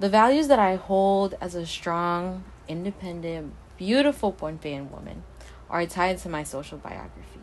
The 0.00 0.08
values 0.08 0.48
that 0.48 0.58
I 0.58 0.76
hold 0.76 1.34
as 1.40 1.54
a 1.54 1.64
strong, 1.64 2.44
independent, 2.66 3.54
beautiful 3.76 4.32
Pohnpeian 4.32 4.90
woman 4.90 5.22
are 5.70 5.86
tied 5.86 6.18
to 6.18 6.28
my 6.28 6.42
social 6.42 6.78
biography. 6.78 7.40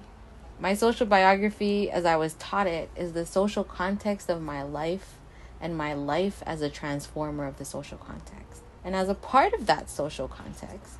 My 0.59 0.73
social 0.73 1.07
biography, 1.07 1.89
as 1.89 2.05
I 2.05 2.17
was 2.17 2.33
taught 2.33 2.67
it, 2.67 2.89
is 2.95 3.13
the 3.13 3.25
social 3.25 3.63
context 3.63 4.29
of 4.29 4.41
my 4.41 4.61
life 4.61 5.15
and 5.61 5.77
my 5.77 5.93
life 5.93 6.43
as 6.45 6.61
a 6.61 6.69
transformer 6.69 7.47
of 7.47 7.57
the 7.57 7.65
social 7.65 7.97
context. 7.97 8.61
And 8.83 8.95
as 8.95 9.09
a 9.09 9.15
part 9.15 9.53
of 9.53 9.65
that 9.67 9.89
social 9.89 10.27
context, 10.27 10.97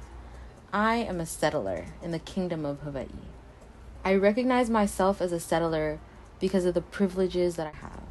I 0.71 0.95
am 0.97 1.19
a 1.19 1.25
settler 1.25 1.87
in 2.01 2.11
the 2.11 2.19
kingdom 2.19 2.65
of 2.65 2.79
Hawaii. 2.81 3.07
I 4.05 4.15
recognize 4.15 4.69
myself 4.69 5.21
as 5.21 5.31
a 5.31 5.39
settler 5.39 5.99
because 6.39 6.65
of 6.65 6.73
the 6.73 6.81
privileges 6.81 7.55
that 7.55 7.67
I 7.67 7.77
have. 7.77 8.03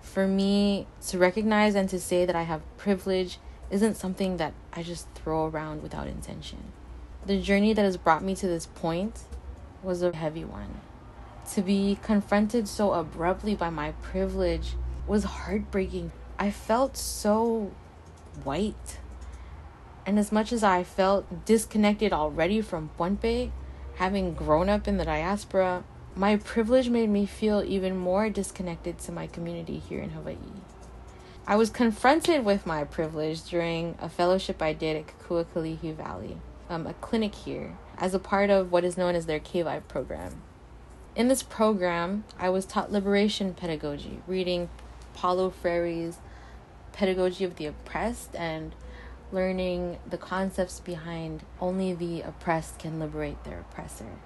For 0.00 0.26
me, 0.26 0.86
to 1.08 1.18
recognize 1.18 1.74
and 1.74 1.88
to 1.88 2.00
say 2.00 2.24
that 2.24 2.34
I 2.34 2.42
have 2.42 2.62
privilege 2.76 3.38
isn't 3.70 3.96
something 3.96 4.36
that 4.38 4.52
I 4.72 4.82
just 4.82 5.08
throw 5.14 5.46
around 5.46 5.82
without 5.82 6.06
intention. 6.06 6.72
The 7.26 7.40
journey 7.40 7.72
that 7.72 7.82
has 7.82 7.96
brought 7.96 8.24
me 8.24 8.34
to 8.36 8.46
this 8.46 8.66
point 8.66 9.20
was 9.82 10.02
a 10.02 10.14
heavy 10.14 10.44
one. 10.44 10.80
To 11.54 11.62
be 11.62 11.98
confronted 12.02 12.68
so 12.68 12.92
abruptly 12.92 13.54
by 13.54 13.70
my 13.70 13.92
privilege 14.02 14.74
was 15.06 15.24
heartbreaking. 15.24 16.12
I 16.38 16.50
felt 16.50 16.96
so 16.96 17.70
white. 18.44 18.98
And 20.06 20.18
as 20.18 20.32
much 20.32 20.52
as 20.52 20.62
I 20.64 20.82
felt 20.82 21.44
disconnected 21.44 22.12
already 22.12 22.60
from 22.62 22.90
Pohnpei, 22.98 23.50
having 23.96 24.34
grown 24.34 24.68
up 24.68 24.88
in 24.88 24.96
the 24.96 25.04
diaspora, 25.04 25.84
my 26.16 26.36
privilege 26.36 26.88
made 26.88 27.08
me 27.08 27.24
feel 27.24 27.62
even 27.62 27.96
more 27.96 28.28
disconnected 28.28 28.98
to 28.98 29.12
my 29.12 29.26
community 29.26 29.78
here 29.78 30.00
in 30.00 30.10
Hawaii. 30.10 30.36
I 31.46 31.56
was 31.56 31.70
confronted 31.70 32.44
with 32.44 32.66
my 32.66 32.84
privilege 32.84 33.44
during 33.44 33.96
a 34.00 34.08
fellowship 34.08 34.60
I 34.60 34.72
did 34.72 34.96
at 34.96 35.06
Kokua 35.06 35.46
Kalihi 35.46 35.94
Valley, 35.94 36.36
um, 36.68 36.86
a 36.86 36.94
clinic 36.94 37.34
here, 37.34 37.76
as 37.96 38.12
a 38.12 38.18
part 38.18 38.50
of 38.50 38.72
what 38.72 38.84
is 38.84 38.96
known 38.96 39.14
as 39.14 39.26
their 39.26 39.38
K-Vibe 39.38 39.88
program. 39.88 40.42
In 41.14 41.28
this 41.28 41.42
program, 41.42 42.24
I 42.38 42.50
was 42.50 42.66
taught 42.66 42.92
liberation 42.92 43.54
pedagogy, 43.54 44.20
reading 44.26 44.68
Paulo 45.14 45.50
Freire's 45.50 46.18
Pedagogy 46.92 47.44
of 47.44 47.56
the 47.56 47.66
Oppressed 47.66 48.34
and 48.34 48.74
learning 49.32 49.98
the 50.08 50.18
concepts 50.18 50.80
behind 50.80 51.44
only 51.60 51.94
the 51.94 52.22
oppressed 52.22 52.78
can 52.78 52.98
liberate 52.98 53.44
their 53.44 53.60
oppressor. 53.60 54.18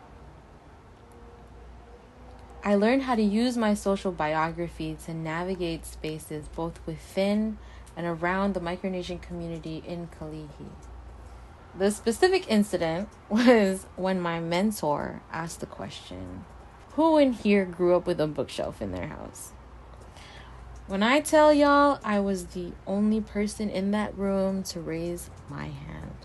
I 2.67 2.77
learned 2.77 3.03
how 3.03 3.15
to 3.15 3.23
use 3.23 3.59
my 3.59 3.75
social 3.75 4.11
biography 4.11 4.97
to 5.05 5.13
navigate 5.13 5.85
spaces 5.85 6.49
both 6.49 6.81
within 6.87 7.59
and 7.95 8.07
around 8.07 8.55
the 8.55 8.61
Micronesian 8.61 9.21
community 9.21 9.83
in 9.87 10.09
Kalihi. 10.09 10.71
The 11.77 11.91
specific 11.91 12.49
incident 12.49 13.11
was 13.29 13.85
when 13.97 14.19
my 14.19 14.41
mentor 14.41 15.21
asked 15.31 15.61
the 15.61 15.67
question 15.67 16.47
Who 16.93 17.19
in 17.19 17.35
here 17.35 17.67
grew 17.67 17.97
up 17.97 18.07
with 18.07 18.19
a 18.19 18.27
bookshelf 18.27 18.81
in 18.81 18.93
their 18.93 19.09
house? 19.09 19.53
When 20.87 21.03
I 21.03 21.21
tell 21.21 21.53
y'all, 21.53 21.99
I 22.03 22.19
was 22.21 22.47
the 22.47 22.73
only 22.87 23.21
person 23.21 23.69
in 23.69 23.91
that 23.91 24.17
room 24.17 24.63
to 24.65 24.81
raise 24.81 25.29
my 25.51 25.67
hand. 25.67 26.17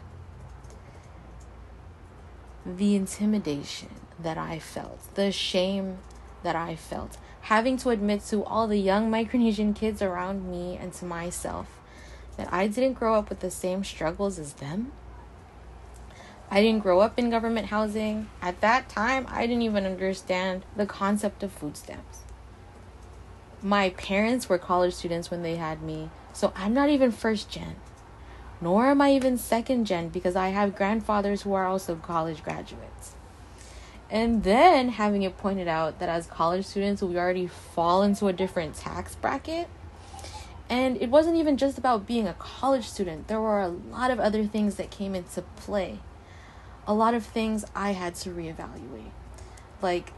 The 2.65 2.95
intimidation 2.95 3.89
that 4.17 4.37
I 4.37 4.59
felt, 4.59 4.99
the 5.15 5.31
shame 5.31 5.97
that 6.43 6.55
I 6.55 6.75
felt, 6.75 7.17
having 7.41 7.77
to 7.77 7.89
admit 7.89 8.23
to 8.25 8.43
all 8.43 8.67
the 8.67 8.77
young 8.77 9.11
Micronesian 9.11 9.75
kids 9.75 10.01
around 10.01 10.49
me 10.49 10.77
and 10.79 10.93
to 10.93 11.05
myself 11.05 11.67
that 12.37 12.51
I 12.53 12.67
didn't 12.67 12.93
grow 12.93 13.15
up 13.15 13.29
with 13.29 13.39
the 13.39 13.51
same 13.51 13.83
struggles 13.83 14.39
as 14.39 14.53
them. 14.53 14.91
I 16.51 16.61
didn't 16.61 16.81
grow 16.81 16.99
up 16.99 17.19
in 17.19 17.29
government 17.29 17.67
housing. 17.67 18.29
At 18.41 18.61
that 18.61 18.89
time, 18.89 19.27
I 19.29 19.45
didn't 19.45 19.61
even 19.61 19.85
understand 19.85 20.65
the 20.75 20.85
concept 20.85 21.43
of 21.43 21.51
food 21.51 21.77
stamps 21.77 22.19
my 23.61 23.89
parents 23.91 24.47
were 24.47 24.57
college 24.57 24.93
students 24.93 25.29
when 25.29 25.41
they 25.41 25.57
had 25.57 25.81
me, 25.81 26.09
so 26.31 26.53
I'm 26.55 26.73
not 26.73 26.89
even 26.89 27.11
first 27.11 27.49
gen. 27.49 27.75
Nor 28.61 28.87
am 28.87 29.01
I 29.01 29.13
even 29.13 29.37
second 29.37 29.85
gen 29.85 30.09
because 30.09 30.35
I 30.35 30.49
have 30.49 30.75
grandfathers 30.75 31.41
who 31.41 31.53
are 31.53 31.65
also 31.65 31.95
college 31.95 32.43
graduates. 32.43 33.15
And 34.09 34.43
then 34.43 34.89
having 34.89 35.21
it 35.21 35.37
pointed 35.37 35.67
out 35.67 35.99
that 35.99 36.09
as 36.09 36.25
college 36.25 36.65
students, 36.65 37.01
we 37.01 37.17
already 37.17 37.47
fall 37.47 38.01
into 38.01 38.27
a 38.27 38.33
different 38.33 38.75
tax 38.75 39.15
bracket. 39.15 39.67
And 40.67 40.97
it 40.97 41.09
wasn't 41.09 41.37
even 41.37 41.57
just 41.57 41.77
about 41.77 42.07
being 42.07 42.27
a 42.27 42.33
college 42.33 42.87
student, 42.87 43.27
there 43.27 43.39
were 43.39 43.61
a 43.61 43.67
lot 43.67 44.11
of 44.11 44.19
other 44.19 44.45
things 44.45 44.75
that 44.75 44.91
came 44.91 45.15
into 45.15 45.41
play. 45.41 45.99
A 46.87 46.93
lot 46.93 47.13
of 47.13 47.25
things 47.25 47.65
I 47.75 47.91
had 47.91 48.15
to 48.15 48.29
reevaluate. 48.29 49.11
Like, 49.81 50.13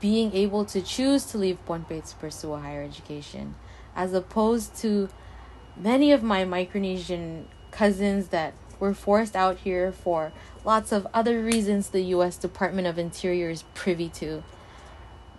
being 0.00 0.32
able 0.32 0.64
to 0.66 0.80
choose 0.80 1.24
to 1.26 1.38
leave 1.38 1.58
Pohnpei 1.66 2.08
to 2.08 2.16
pursue 2.16 2.52
a 2.52 2.60
higher 2.60 2.82
education, 2.82 3.54
as 3.96 4.12
opposed 4.12 4.76
to 4.76 5.08
many 5.76 6.12
of 6.12 6.22
my 6.22 6.44
Micronesian 6.44 7.44
cousins 7.70 8.28
that 8.28 8.54
were 8.78 8.94
forced 8.94 9.34
out 9.34 9.58
here 9.58 9.92
for 9.92 10.32
lots 10.64 10.92
of 10.92 11.06
other 11.12 11.40
reasons 11.40 11.88
the 11.88 12.02
US 12.02 12.36
Department 12.36 12.86
of 12.86 12.98
Interior 12.98 13.50
is 13.50 13.64
privy 13.74 14.08
to. 14.10 14.42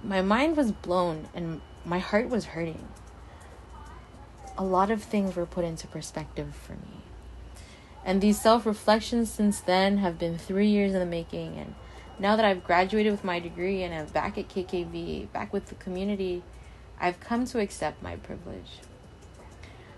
My 0.03 0.21
mind 0.21 0.55
was 0.55 0.71
blown 0.71 1.28
and 1.34 1.61
my 1.84 1.99
heart 1.99 2.30
was 2.30 2.45
hurting. 2.45 2.88
A 4.57 4.63
lot 4.63 4.91
of 4.91 5.03
things 5.03 5.36
were 5.36 5.45
put 5.45 5.65
into 5.65 5.88
perspective 5.88 6.55
for 6.55 6.73
me. 6.73 7.01
And 8.05 8.21
these 8.21 8.39
self 8.39 8.65
reflections 8.65 9.32
since 9.32 9.59
then 9.59 9.97
have 9.97 10.19
been 10.19 10.38
three 10.38 10.67
years 10.67 10.93
in 10.93 10.99
the 10.99 11.05
making 11.05 11.57
and 11.57 11.76
now 12.17 12.36
that 12.36 12.45
I've 12.45 12.63
graduated 12.63 13.11
with 13.11 13.23
my 13.23 13.39
degree 13.39 13.84
and 13.84 13.93
I'm 13.93 14.05
back 14.07 14.38
at 14.38 14.47
KKV, 14.47 15.32
back 15.34 15.51
with 15.51 15.65
the 15.65 15.76
community, 15.76 16.43
I've 16.99 17.19
come 17.19 17.45
to 17.47 17.59
accept 17.59 18.01
my 18.01 18.15
privilege. 18.15 18.80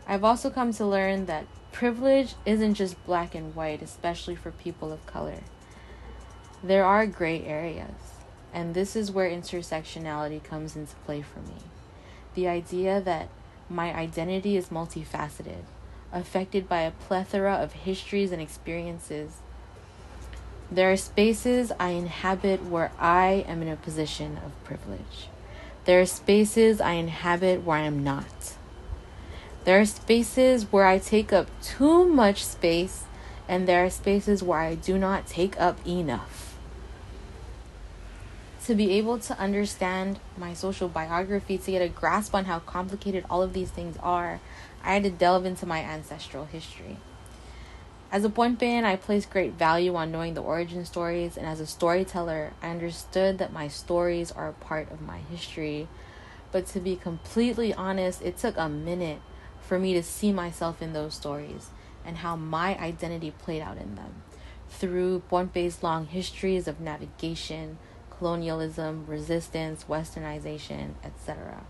I've 0.08 0.24
also 0.24 0.50
come 0.50 0.74
to 0.74 0.86
learn 0.86 1.28
that 1.28 1.46
privilege 1.78 2.34
isn't 2.44 2.74
just 2.74 3.06
black 3.06 3.36
and 3.36 3.54
white, 3.54 3.84
especially 3.84 4.36
for 4.36 4.50
people 4.50 4.92
of 4.92 5.06
color. 5.06 5.42
There 6.64 6.84
are 6.84 7.06
gray 7.06 7.46
areas, 7.46 8.16
and 8.52 8.74
this 8.74 8.96
is 8.96 9.12
where 9.12 9.30
intersectionality 9.30 10.44
comes 10.44 10.76
into 10.76 10.96
play 11.06 11.22
for 11.22 11.40
me. 11.40 11.58
The 12.34 12.48
idea 12.48 13.00
that 13.02 13.30
my 13.70 13.94
identity 13.94 14.58
is 14.58 14.70
multifaceted, 14.70 15.66
affected 16.12 16.68
by 16.68 16.82
a 16.82 16.92
plethora 16.92 17.54
of 17.54 17.74
histories 17.74 18.32
and 18.32 18.42
experiences 18.42 19.42
there 20.70 20.92
are 20.92 20.98
spaces 20.98 21.72
I 21.80 21.92
inhabit 21.92 22.66
where 22.66 22.92
I 23.00 23.46
am 23.48 23.62
in 23.62 23.70
a 23.70 23.78
position 23.78 24.38
of 24.46 24.52
privilege. 24.66 25.30
There 25.86 26.02
are 26.02 26.06
spaces 26.06 26.82
I 26.82 26.94
inhabit 26.94 27.64
where 27.64 27.78
I 27.78 27.84
am 27.84 28.04
not. 28.04 28.58
There 29.68 29.82
are 29.82 29.86
spaces 29.86 30.72
where 30.72 30.86
I 30.86 30.98
take 30.98 31.34
up 31.34 31.50
too 31.62 32.06
much 32.08 32.46
space, 32.46 33.04
and 33.50 33.68
there 33.68 33.84
are 33.84 33.90
spaces 33.90 34.42
where 34.42 34.60
I 34.60 34.76
do 34.76 34.98
not 34.98 35.28
take 35.28 35.60
up 35.60 35.86
enough. 35.86 36.56
To 38.64 38.76
be 38.76 38.92
able 38.92 39.20
to 39.20 39.38
understand 39.38 40.22
my 40.38 40.54
social 40.54 40.88
biography, 40.88 41.58
to 41.58 41.72
get 41.72 41.82
a 41.82 41.90
grasp 41.90 42.34
on 42.34 42.46
how 42.46 42.60
complicated 42.60 43.26
all 43.30 43.44
of 43.44 43.52
these 43.52 43.70
things 43.70 43.98
are, 44.02 44.40
I 44.86 44.94
had 44.94 45.04
to 45.04 45.10
delve 45.10 45.46
into 45.46 45.66
my 45.66 45.80
ancestral 45.80 46.46
history. 46.46 46.96
As 48.10 48.24
a 48.24 48.30
Pohnpeian, 48.30 48.86
I 48.86 48.96
placed 48.96 49.30
great 49.30 49.56
value 49.56 49.96
on 49.96 50.14
knowing 50.14 50.34
the 50.34 50.42
origin 50.42 50.86
stories, 50.86 51.36
and 51.36 51.46
as 51.46 51.60
a 51.60 51.68
storyteller, 51.68 52.54
I 52.62 52.70
understood 52.70 53.38
that 53.40 53.52
my 53.52 53.68
stories 53.68 54.32
are 54.32 54.48
a 54.48 54.54
part 54.54 54.90
of 54.94 55.02
my 55.02 55.18
history. 55.30 55.90
But 56.54 56.68
to 56.68 56.80
be 56.80 56.96
completely 56.96 57.74
honest, 57.74 58.22
it 58.22 58.38
took 58.38 58.56
a 58.56 58.70
minute 58.70 59.20
for 59.68 59.78
me 59.78 59.94
to 59.94 60.02
see 60.02 60.32
myself 60.32 60.82
in 60.82 60.94
those 60.94 61.14
stories 61.14 61.70
and 62.06 62.18
how 62.18 62.36
my 62.36 62.78
identity 62.80 63.32
played 63.32 63.62
out 63.62 63.78
in 63.78 63.96
them 63.96 64.24
through 64.70 65.22
Pohnpei's 65.30 65.84
long 65.84 66.08
histories 66.08 66.68
of 66.68 66.80
navigation, 66.80 67.78
colonialism, 68.18 69.06
resistance, 69.08 69.86
westernization, 69.90 70.94
etc. 71.04 71.64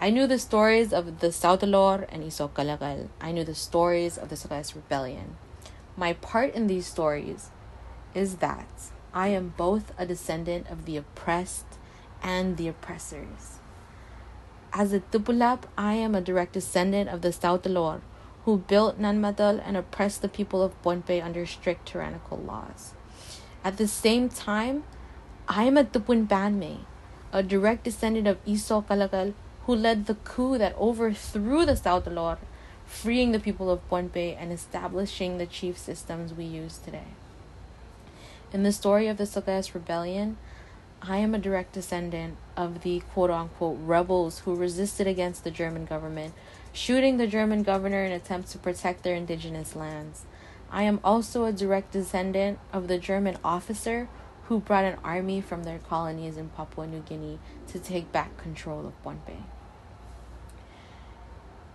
I 0.00 0.10
knew 0.10 0.26
the 0.26 0.38
stories 0.38 0.92
of 0.92 1.20
the 1.20 1.28
Saudeleur 1.28 2.06
and 2.10 2.24
Isokelekel. 2.24 3.08
I 3.20 3.32
knew 3.32 3.44
the 3.44 3.54
stories 3.54 4.18
of 4.18 4.28
the 4.28 4.36
Sokehs 4.36 4.74
Rebellion. 4.74 5.36
My 5.96 6.14
part 6.14 6.54
in 6.54 6.66
these 6.66 6.86
stories 6.86 7.50
is 8.14 8.36
that 8.36 8.68
I 9.12 9.28
am 9.28 9.54
both 9.56 9.92
a 9.96 10.06
descendant 10.06 10.68
of 10.68 10.86
the 10.86 10.96
oppressed 10.96 11.66
and 12.22 12.56
the 12.56 12.68
oppressors. 12.68 13.53
As 14.76 14.92
a 14.92 14.98
Tupulap, 14.98 15.66
I 15.78 15.92
am 15.94 16.16
a 16.16 16.20
direct 16.20 16.54
descendant 16.54 17.08
of 17.08 17.22
the 17.22 17.28
Saudeleur, 17.28 18.00
who 18.44 18.58
built 18.58 18.98
Nanmadol 18.98 19.62
and 19.64 19.76
oppressed 19.76 20.20
the 20.20 20.28
people 20.28 20.62
of 20.62 20.82
Pohnpei 20.82 21.24
under 21.24 21.46
strict 21.46 21.86
tyrannical 21.86 22.38
laws. 22.38 22.92
At 23.62 23.76
the 23.76 23.86
same 23.86 24.28
time, 24.28 24.82
I 25.46 25.62
am 25.62 25.76
a 25.76 25.84
Tupun 25.84 26.26
Banme, 26.26 26.86
a 27.32 27.40
direct 27.40 27.84
descendant 27.84 28.26
of 28.26 28.44
Isokelekel, 28.44 29.34
who 29.66 29.76
led 29.76 30.06
the 30.06 30.16
coup 30.16 30.58
that 30.58 30.76
overthrew 30.76 31.64
the 31.64 31.76
Saudeleur, 31.76 32.38
freeing 32.84 33.30
the 33.30 33.38
people 33.38 33.70
of 33.70 33.88
Pohnpei 33.88 34.36
and 34.36 34.52
establishing 34.52 35.38
the 35.38 35.46
chief 35.46 35.78
systems 35.78 36.34
we 36.34 36.42
use 36.42 36.78
today. 36.78 37.14
In 38.52 38.64
the 38.64 38.72
story 38.72 39.06
of 39.06 39.18
the 39.18 39.24
Sokehs 39.24 39.72
Rebellion, 39.72 40.36
I 41.06 41.18
am 41.18 41.34
a 41.34 41.38
direct 41.38 41.74
descendant 41.74 42.38
of 42.56 42.80
the 42.80 43.00
quote 43.12 43.30
unquote 43.30 43.78
rebels 43.82 44.38
who 44.40 44.54
resisted 44.54 45.06
against 45.06 45.44
the 45.44 45.50
German 45.50 45.84
government 45.84 46.32
shooting 46.72 47.18
the 47.18 47.26
German 47.26 47.62
governor 47.62 48.04
in 48.04 48.12
attempts 48.12 48.52
to 48.52 48.58
protect 48.58 49.02
their 49.02 49.14
indigenous 49.14 49.76
lands. 49.76 50.24
I 50.70 50.84
am 50.84 51.00
also 51.04 51.44
a 51.44 51.52
direct 51.52 51.92
descendant 51.92 52.58
of 52.72 52.88
the 52.88 52.96
German 52.96 53.36
officer 53.44 54.08
who 54.44 54.60
brought 54.60 54.84
an 54.84 54.98
army 55.04 55.42
from 55.42 55.64
their 55.64 55.78
colonies 55.78 56.38
in 56.38 56.48
Papua 56.48 56.86
New 56.86 57.00
Guinea 57.00 57.38
to 57.68 57.78
take 57.78 58.10
back 58.10 58.38
control 58.38 58.86
of 58.86 59.04
Pohnpei. 59.04 59.42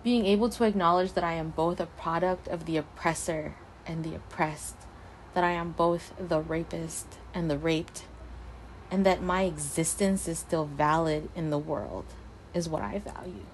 Being 0.02 0.26
able 0.26 0.48
to 0.48 0.64
acknowledge 0.64 1.12
that 1.12 1.24
I 1.24 1.34
am 1.34 1.50
both 1.50 1.78
a 1.78 1.86
product 1.86 2.48
of 2.48 2.66
the 2.66 2.76
oppressor 2.76 3.54
and 3.86 4.02
the 4.02 4.16
oppressed, 4.16 4.76
that 5.34 5.44
I 5.44 5.52
am 5.52 5.70
both 5.70 6.12
the 6.18 6.40
rapist 6.40 7.06
and 7.32 7.48
the 7.48 7.58
raped, 7.58 8.06
and 8.90 9.06
that 9.06 9.22
my 9.22 9.42
existence 9.42 10.26
is 10.26 10.38
still 10.38 10.64
valid 10.64 11.28
in 11.36 11.50
the 11.50 11.58
world 11.58 12.04
is 12.54 12.68
what 12.68 12.82
I 12.82 12.98
value. 12.98 13.46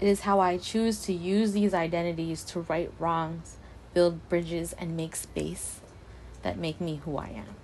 It 0.00 0.08
is 0.08 0.20
how 0.20 0.40
I 0.40 0.56
choose 0.56 1.02
to 1.02 1.12
use 1.12 1.52
these 1.52 1.74
identities 1.74 2.42
to 2.44 2.60
right 2.60 2.90
wrongs, 2.98 3.56
build 3.92 4.28
bridges, 4.28 4.72
and 4.72 4.96
make 4.96 5.14
space 5.14 5.80
that 6.42 6.58
make 6.58 6.80
me 6.80 7.02
who 7.04 7.18
I 7.18 7.28
am. 7.28 7.54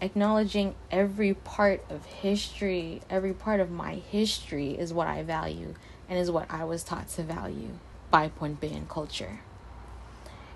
Acknowledging 0.00 0.74
every 0.90 1.34
part 1.34 1.84
of 1.88 2.04
history, 2.06 3.02
every 3.08 3.32
part 3.32 3.60
of 3.60 3.70
my 3.70 3.96
history 3.96 4.70
is 4.70 4.92
what 4.92 5.06
I 5.06 5.22
value 5.22 5.74
and 6.08 6.18
is 6.18 6.30
what 6.30 6.50
I 6.50 6.64
was 6.64 6.82
taught 6.82 7.08
to 7.10 7.22
value 7.22 7.70
by 8.10 8.28
Pohnpeian 8.30 8.88
culture. 8.88 9.40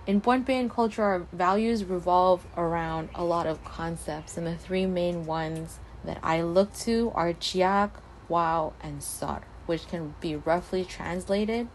In 0.07 0.21
Pohnpeian 0.21 0.71
culture, 0.71 1.03
our 1.03 1.27
values 1.33 1.85
revolve 1.85 2.47
around 2.57 3.09
a 3.15 3.25
lot 3.25 3.47
of 3.47 3.65
concepts, 3.65 4.37
and 4.37 4.47
the 4.47 4.57
three 4.57 4.87
main 4.87 5.27
ones 5.27 5.79
that 6.05 6.19
I 6.23 6.43
look 6.43 6.73
to 6.79 7.11
are 7.15 7.33
Chiak, 7.33 7.91
Wow, 8.29 8.73
and 8.83 9.03
Sar 9.03 9.43
which 9.67 9.89
can 9.89 10.15
be 10.21 10.37
roughly 10.37 10.85
translated 10.85 11.69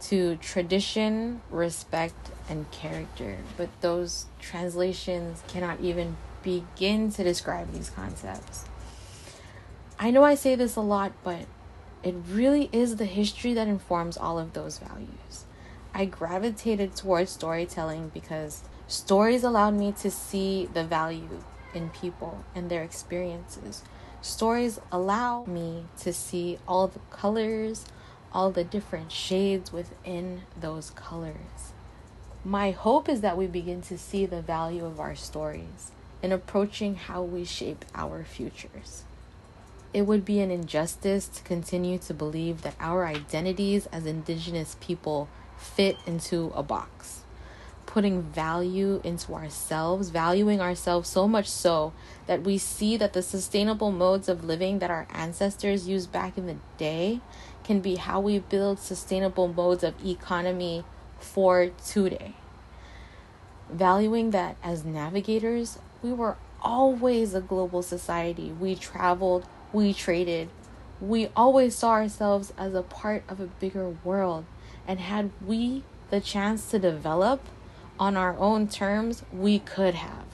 to 0.00 0.36
tradition, 0.36 1.40
respect, 1.50 2.30
and 2.48 2.70
character. 2.70 3.38
But 3.56 3.68
those 3.80 4.26
translations 4.38 5.42
cannot 5.48 5.80
even 5.80 6.16
begin 6.42 7.10
to 7.12 7.24
describe 7.24 7.72
these 7.72 7.90
concepts. 7.90 8.66
I 9.98 10.10
know 10.10 10.22
I 10.22 10.34
say 10.34 10.54
this 10.54 10.76
a 10.76 10.80
lot, 10.80 11.12
but 11.24 11.46
it 12.02 12.14
really 12.28 12.68
is 12.72 12.96
the 12.96 13.06
history 13.06 13.54
that 13.54 13.66
informs 13.66 14.16
all 14.16 14.38
of 14.38 14.52
those 14.52 14.78
values. 14.78 15.45
I 15.96 16.04
gravitated 16.04 16.94
towards 16.94 17.32
storytelling 17.32 18.12
because 18.14 18.62
stories 18.86 19.42
allowed 19.42 19.74
me 19.74 19.92
to 20.02 20.10
see 20.12 20.68
the 20.72 20.84
value 20.84 21.42
in 21.74 21.90
people 21.90 22.44
and 22.54 22.70
their 22.70 22.84
experiences 22.84 23.82
Stories 24.26 24.80
allow 24.90 25.44
me 25.44 25.84
to 26.00 26.12
see 26.12 26.58
all 26.66 26.88
the 26.88 26.98
colors, 27.10 27.84
all 28.32 28.50
the 28.50 28.64
different 28.64 29.12
shades 29.12 29.72
within 29.72 30.42
those 30.60 30.90
colors. 30.90 31.72
My 32.44 32.72
hope 32.72 33.08
is 33.08 33.20
that 33.20 33.36
we 33.36 33.46
begin 33.46 33.82
to 33.82 33.96
see 33.96 34.26
the 34.26 34.42
value 34.42 34.84
of 34.84 34.98
our 34.98 35.14
stories 35.14 35.92
in 36.22 36.32
approaching 36.32 36.96
how 36.96 37.22
we 37.22 37.44
shape 37.44 37.84
our 37.94 38.24
futures. 38.24 39.04
It 39.94 40.02
would 40.02 40.24
be 40.24 40.40
an 40.40 40.50
injustice 40.50 41.28
to 41.28 41.42
continue 41.44 41.98
to 41.98 42.12
believe 42.12 42.62
that 42.62 42.74
our 42.80 43.06
identities 43.06 43.86
as 43.92 44.06
Indigenous 44.06 44.76
people 44.80 45.28
fit 45.56 45.96
into 46.06 46.52
a 46.54 46.62
box 46.62 47.22
putting 47.96 48.20
value 48.20 49.00
into 49.04 49.32
ourselves, 49.32 50.10
valuing 50.10 50.60
ourselves 50.60 51.08
so 51.08 51.26
much 51.26 51.48
so 51.48 51.94
that 52.26 52.42
we 52.42 52.58
see 52.58 52.94
that 52.94 53.14
the 53.14 53.22
sustainable 53.22 53.90
modes 53.90 54.28
of 54.28 54.44
living 54.44 54.80
that 54.80 54.90
our 54.90 55.08
ancestors 55.14 55.88
used 55.88 56.12
back 56.12 56.36
in 56.36 56.46
the 56.46 56.56
day 56.76 57.22
can 57.64 57.80
be 57.80 57.96
how 57.96 58.20
we 58.20 58.38
build 58.38 58.78
sustainable 58.78 59.48
modes 59.48 59.82
of 59.82 59.94
economy 60.04 60.84
for 61.18 61.70
today. 61.86 62.34
Valuing 63.70 64.30
that 64.30 64.56
as 64.62 64.84
navigators, 64.84 65.78
we 66.02 66.12
were 66.12 66.36
always 66.60 67.32
a 67.32 67.40
global 67.40 67.80
society. 67.80 68.52
We 68.52 68.74
traveled, 68.74 69.46
we 69.72 69.94
traded, 69.94 70.50
we 71.00 71.28
always 71.34 71.74
saw 71.74 71.92
ourselves 71.92 72.52
as 72.58 72.74
a 72.74 72.82
part 72.82 73.24
of 73.26 73.40
a 73.40 73.46
bigger 73.46 73.96
world. 74.04 74.44
And 74.86 75.00
had 75.00 75.30
we 75.44 75.82
the 76.10 76.20
chance 76.20 76.70
to 76.70 76.78
develop 76.78 77.40
on 77.98 78.16
our 78.16 78.36
own 78.38 78.68
terms, 78.68 79.22
we 79.32 79.58
could 79.58 79.94
have. 79.94 80.26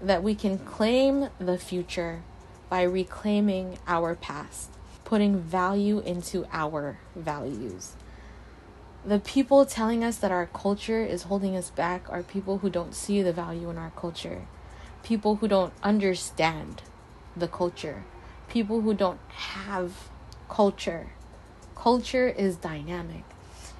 That 0.00 0.22
we 0.22 0.34
can 0.34 0.58
claim 0.58 1.28
the 1.38 1.58
future 1.58 2.22
by 2.68 2.82
reclaiming 2.82 3.78
our 3.86 4.14
past, 4.14 4.70
putting 5.04 5.38
value 5.38 6.00
into 6.00 6.46
our 6.52 6.98
values. 7.14 7.94
The 9.06 9.20
people 9.20 9.66
telling 9.66 10.02
us 10.02 10.16
that 10.16 10.32
our 10.32 10.46
culture 10.46 11.04
is 11.04 11.24
holding 11.24 11.56
us 11.56 11.70
back 11.70 12.08
are 12.08 12.22
people 12.22 12.58
who 12.58 12.70
don't 12.70 12.94
see 12.94 13.20
the 13.20 13.34
value 13.34 13.68
in 13.68 13.76
our 13.76 13.92
culture, 13.94 14.46
people 15.02 15.36
who 15.36 15.46
don't 15.46 15.74
understand 15.82 16.82
the 17.36 17.46
culture, 17.46 18.04
people 18.48 18.80
who 18.80 18.94
don't 18.94 19.20
have 19.28 20.08
culture. 20.48 21.08
Culture 21.74 22.28
is 22.28 22.56
dynamic. 22.56 23.24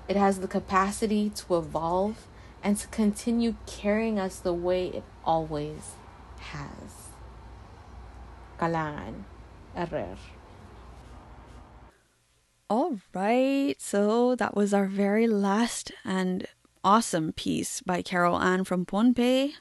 It 0.09 0.17
has 0.17 0.41
the 0.41 0.49
capacity 0.49 1.31
to 1.31 1.57
evolve 1.57 2.27
and 2.63 2.77
to 2.79 2.87
continue 2.89 3.57
carrying 3.67 4.19
us 4.19 4.39
the 4.39 4.53
way 4.55 4.89
it 4.89 5.05
always 5.25 5.93
has. 6.39 7.09
Kalangan. 8.59 9.25
Erer. 9.77 10.17
All 12.71 12.99
right, 13.13 13.75
so 13.79 14.35
that 14.37 14.57
was 14.57 14.73
our 14.73 14.87
very 14.87 15.27
last 15.27 15.93
and 16.05 16.47
awesome 16.83 17.33
piece 17.33 17.81
by 17.83 18.03
Carol 18.03 18.39
Ann 18.41 18.65
from 18.65 18.87
Pohnpei. 18.87 19.53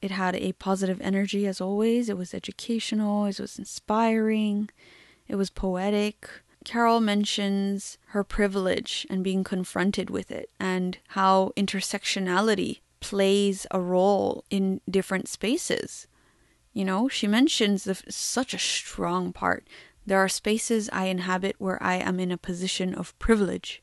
It 0.00 0.10
had 0.10 0.34
a 0.36 0.52
positive 0.52 1.00
energy 1.00 1.46
as 1.46 1.60
always. 1.60 2.08
It 2.08 2.16
was 2.16 2.34
educational, 2.34 3.26
it 3.26 3.38
was 3.38 3.58
inspiring, 3.58 4.70
it 5.28 5.36
was 5.36 5.50
poetic. 5.50 6.28
Carol 6.64 7.00
mentions 7.00 7.98
her 8.08 8.24
privilege 8.24 9.06
and 9.10 9.24
being 9.24 9.44
confronted 9.44 10.10
with 10.10 10.30
it, 10.30 10.50
and 10.60 10.98
how 11.08 11.52
intersectionality 11.56 12.80
plays 13.00 13.66
a 13.70 13.80
role 13.80 14.44
in 14.50 14.80
different 14.88 15.28
spaces. 15.28 16.06
You 16.72 16.84
know, 16.84 17.08
she 17.08 17.26
mentions 17.26 17.84
the, 17.84 18.00
such 18.08 18.54
a 18.54 18.58
strong 18.58 19.32
part. 19.32 19.66
There 20.06 20.18
are 20.18 20.28
spaces 20.28 20.88
I 20.92 21.06
inhabit 21.06 21.56
where 21.58 21.82
I 21.82 21.96
am 21.96 22.18
in 22.18 22.32
a 22.32 22.38
position 22.38 22.94
of 22.94 23.18
privilege. 23.18 23.82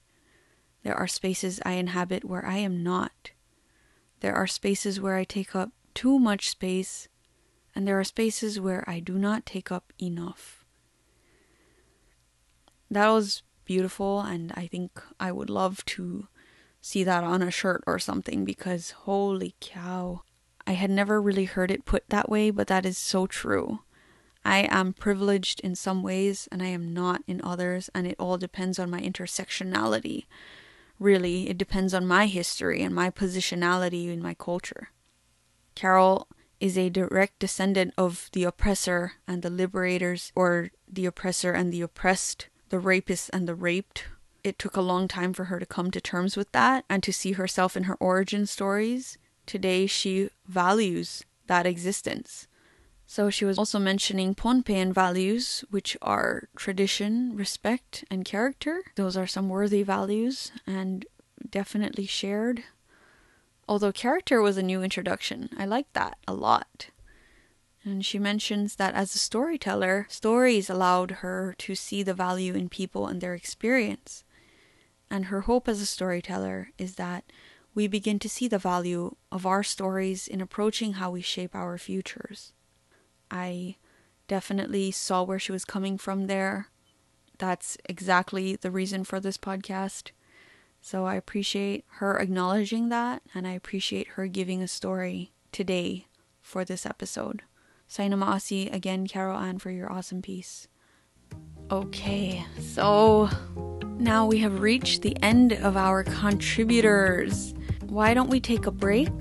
There 0.84 0.96
are 0.96 1.08
spaces 1.08 1.60
I 1.66 1.74
inhabit 1.74 2.26
where 2.26 2.46
I 2.46 2.58
am 2.58 2.84
not. 2.84 3.32
There 4.22 4.36
are 4.36 4.48
spaces 4.48 5.00
where 5.00 5.16
I 5.16 5.24
take 5.24 5.56
up 5.56 5.72
too 5.94 6.20
much 6.20 6.50
space, 6.50 7.08
and 7.76 7.88
there 7.88 8.00
are 8.00 8.04
spaces 8.04 8.60
where 8.60 8.84
I 8.88 9.00
do 9.00 9.18
not 9.18 9.46
take 9.46 9.72
up 9.72 9.94
enough 10.02 10.59
that 12.90 13.10
was 13.10 13.44
beautiful 13.66 14.22
and 14.22 14.52
I 14.56 14.68
think 14.68 15.02
I 15.20 15.32
would 15.32 15.50
love 15.50 15.86
to 15.86 16.28
see 16.82 17.04
that 17.04 17.24
on 17.24 17.42
a 17.42 17.52
shirt 17.52 17.84
or 17.86 18.00
something 18.00 18.46
because 18.46 18.92
holy 18.92 19.56
cow. 19.60 20.24
I 20.66 20.74
had 20.74 20.90
never 20.90 21.22
really 21.22 21.46
heard 21.46 21.72
it 21.72 21.86
put 21.86 22.10
that 22.10 22.30
way, 22.30 22.52
but 22.52 22.68
that 22.68 22.86
is 22.86 22.98
so 22.98 23.28
true. 23.28 23.80
I 24.46 24.68
am 24.70 24.94
privileged 24.94 25.60
in 25.62 25.76
some 25.76 26.02
ways 26.04 26.48
and 26.52 26.64
I 26.64 26.68
am 26.68 26.94
not 26.94 27.24
in 27.28 27.42
others, 27.44 27.90
and 27.94 28.08
it 28.08 28.16
all 28.20 28.38
depends 28.38 28.80
on 28.80 28.90
my 28.90 29.02
intersectionality. 29.02 30.26
Really, 31.00 31.50
it 31.50 31.58
depends 31.58 31.94
on 31.94 32.08
my 32.08 32.28
history 32.28 32.82
and 32.82 32.94
my 32.94 33.10
positionality 33.10 34.12
in 34.12 34.22
my 34.22 34.34
culture. 34.34 34.90
Carol 35.76 36.28
is 36.60 36.78
a 36.78 36.90
direct 36.90 37.40
descendant 37.40 37.94
of 37.98 38.30
the 38.34 38.44
oppressor 38.44 39.14
and 39.28 39.42
the 39.42 39.50
liberators, 39.50 40.32
or 40.36 40.72
the 40.88 41.06
oppressor 41.06 41.54
and 41.54 41.72
the 41.72 41.82
oppressed, 41.82 42.48
the 42.70 42.80
rapist 42.80 43.30
and 43.34 43.48
the 43.48 43.56
raped. 43.56 44.06
It 44.44 44.58
took 44.58 44.76
a 44.76 44.82
long 44.82 45.08
time 45.08 45.34
for 45.34 45.46
her 45.46 45.60
to 45.60 45.66
come 45.66 45.92
to 45.92 46.02
terms 46.02 46.38
with 46.38 46.52
that 46.54 46.86
and 46.90 47.04
to 47.04 47.14
see 47.14 47.34
herself 47.34 47.76
in 47.76 47.84
her 47.84 47.96
origin 48.00 48.46
stories. 48.46 49.18
Today, 49.46 49.86
she 49.86 50.30
values 50.48 51.24
that 51.48 51.66
existence. 51.66 52.48
So, 53.06 53.30
she 53.30 53.44
was 53.44 53.58
also 53.58 53.80
mentioning 53.80 54.36
Pohnpeian 54.36 54.94
values, 54.94 55.66
which 55.72 55.98
are 56.02 56.48
tradition, 56.56 57.36
respect, 57.36 58.06
and 58.12 58.24
character. 58.24 58.84
Those 58.96 59.18
are 59.18 59.28
some 59.28 59.50
worthy 59.50 59.84
values 59.84 60.52
and 60.68 61.06
definitely 61.50 62.06
shared. 62.06 62.64
Although 63.68 63.92
character 63.92 64.42
was 64.42 64.58
a 64.58 64.64
new 64.64 64.82
introduction, 64.84 65.50
I 65.58 65.66
liked 65.66 65.94
that 65.94 66.18
a 66.28 66.34
lot. 66.34 66.88
And 67.84 68.06
she 68.06 68.20
mentions 68.20 68.76
that 68.76 68.94
as 68.94 69.16
a 69.16 69.20
storyteller, 69.20 70.06
stories 70.10 70.70
allowed 70.70 71.12
her 71.12 71.56
to 71.60 71.76
see 71.76 72.04
the 72.04 72.14
value 72.14 72.54
in 72.54 72.70
people 72.70 73.08
and 73.08 73.22
their 73.22 73.34
experience. 73.34 74.24
And 75.10 75.26
her 75.26 75.42
hope 75.42 75.68
as 75.68 75.82
a 75.82 75.86
storyteller 75.86 76.70
is 76.78 76.96
that 76.96 77.24
we 77.74 77.88
begin 77.88 78.20
to 78.20 78.30
see 78.30 78.48
the 78.48 78.58
value 78.58 79.16
of 79.32 79.46
our 79.46 79.64
stories 79.64 80.28
in 80.28 80.42
approaching 80.42 80.94
how 80.94 81.12
we 81.12 81.22
shape 81.22 81.56
our 81.56 81.78
futures. 81.78 82.52
I 83.32 83.78
definitely 84.28 84.92
saw 84.92 85.24
where 85.24 85.40
she 85.40 85.52
was 85.52 85.66
coming 85.66 85.98
from 85.98 86.28
there. 86.28 86.68
That's 87.38 87.78
exactly 87.86 88.56
the 88.56 88.72
reason 88.72 89.04
for 89.04 89.20
this 89.20 89.38
podcast. 89.38 90.12
So 90.82 91.06
I 91.06 91.16
appreciate 91.16 91.86
her 91.96 92.18
acknowledging 92.20 92.90
that, 92.90 93.22
and 93.34 93.48
I 93.48 93.52
appreciate 93.52 94.10
her 94.10 94.28
giving 94.28 94.62
a 94.62 94.68
story 94.68 95.32
today 95.52 96.08
for 96.42 96.66
this 96.66 96.86
episode. 96.86 97.44
Saina 97.92 98.16
Maasi 98.16 98.72
again, 98.72 99.08
Carol 99.08 99.40
Ann, 99.40 99.58
for 99.58 99.72
your 99.72 99.92
awesome 99.92 100.22
piece. 100.22 100.68
Okay, 101.72 102.46
so 102.60 103.28
now 103.98 104.28
we 104.28 104.38
have 104.38 104.60
reached 104.60 105.02
the 105.02 105.18
end 105.24 105.54
of 105.54 105.76
our 105.76 106.04
contributors. 106.04 107.56
Why 107.88 108.14
don't 108.14 108.30
we 108.30 108.40
take 108.40 108.68
a 108.68 108.72
break? 108.72 109.12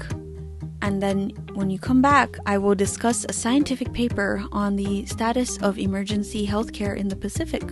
And 0.82 1.02
then 1.02 1.30
when 1.54 1.70
you 1.70 1.78
come 1.78 2.02
back, 2.02 2.36
I 2.44 2.58
will 2.58 2.74
discuss 2.74 3.24
a 3.24 3.32
scientific 3.32 3.94
paper 3.94 4.44
on 4.52 4.76
the 4.76 5.06
status 5.06 5.56
of 5.62 5.78
emergency 5.78 6.46
healthcare 6.46 6.94
in 6.94 7.08
the 7.08 7.16
Pacific. 7.16 7.64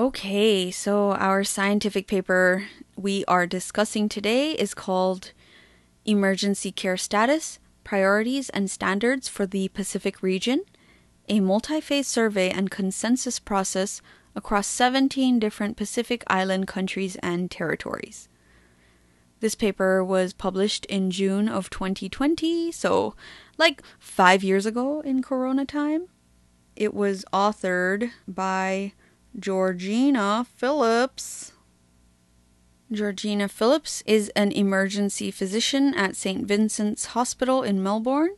Okay, 0.00 0.72
so 0.72 1.12
our 1.12 1.44
scientific 1.44 2.08
paper 2.08 2.64
we 2.96 3.24
are 3.26 3.46
discussing 3.46 4.08
today 4.08 4.50
is 4.50 4.74
called 4.74 5.32
Emergency 6.04 6.72
Care 6.72 6.96
Status, 6.96 7.60
Priorities 7.88 8.50
and 8.50 8.70
Standards 8.70 9.28
for 9.28 9.46
the 9.46 9.68
Pacific 9.68 10.22
Region, 10.22 10.64
a 11.26 11.40
multi 11.40 11.80
phase 11.80 12.06
survey 12.06 12.50
and 12.50 12.70
consensus 12.70 13.38
process 13.38 14.02
across 14.36 14.66
17 14.66 15.38
different 15.38 15.78
Pacific 15.78 16.22
Island 16.26 16.68
countries 16.68 17.16
and 17.22 17.50
territories. 17.50 18.28
This 19.40 19.54
paper 19.54 20.04
was 20.04 20.34
published 20.34 20.84
in 20.84 21.10
June 21.10 21.48
of 21.48 21.70
2020, 21.70 22.72
so 22.72 23.14
like 23.56 23.82
five 23.98 24.44
years 24.44 24.66
ago 24.66 25.00
in 25.00 25.22
Corona 25.22 25.64
time. 25.64 26.08
It 26.76 26.92
was 26.92 27.24
authored 27.32 28.10
by 28.28 28.92
Georgina 29.34 30.46
Phillips. 30.56 31.52
Georgina 32.90 33.48
Phillips 33.48 34.02
is 34.06 34.30
an 34.30 34.50
emergency 34.50 35.30
physician 35.30 35.92
at 35.92 36.16
St. 36.16 36.46
Vincent's 36.46 37.06
Hospital 37.06 37.62
in 37.62 37.82
Melbourne. 37.82 38.34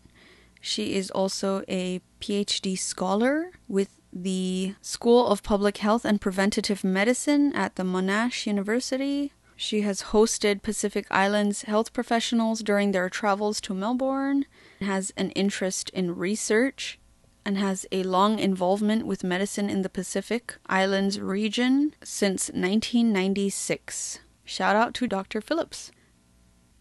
She 0.60 0.94
is 0.94 1.08
also 1.12 1.62
a 1.68 2.00
PhD 2.20 2.76
scholar 2.76 3.52
with 3.68 3.96
the 4.12 4.74
School 4.82 5.28
of 5.28 5.44
Public 5.44 5.76
Health 5.76 6.04
and 6.04 6.20
Preventative 6.20 6.82
Medicine 6.82 7.52
at 7.54 7.76
the 7.76 7.84
Monash 7.84 8.44
University. 8.44 9.32
She 9.54 9.82
has 9.82 10.10
hosted 10.10 10.62
Pacific 10.62 11.06
Islands 11.12 11.62
health 11.62 11.92
professionals 11.92 12.60
during 12.60 12.90
their 12.90 13.08
travels 13.08 13.60
to 13.60 13.74
Melbourne, 13.74 14.46
has 14.80 15.12
an 15.16 15.30
interest 15.30 15.90
in 15.90 16.16
research, 16.16 16.98
and 17.44 17.56
has 17.56 17.86
a 17.92 18.02
long 18.02 18.40
involvement 18.40 19.06
with 19.06 19.22
medicine 19.22 19.70
in 19.70 19.82
the 19.82 19.88
Pacific 19.88 20.56
Islands 20.66 21.20
region 21.20 21.94
since 22.02 22.48
1996. 22.48 24.18
Shout 24.50 24.74
out 24.74 24.94
to 24.94 25.06
Dr. 25.06 25.40
Phillips. 25.40 25.92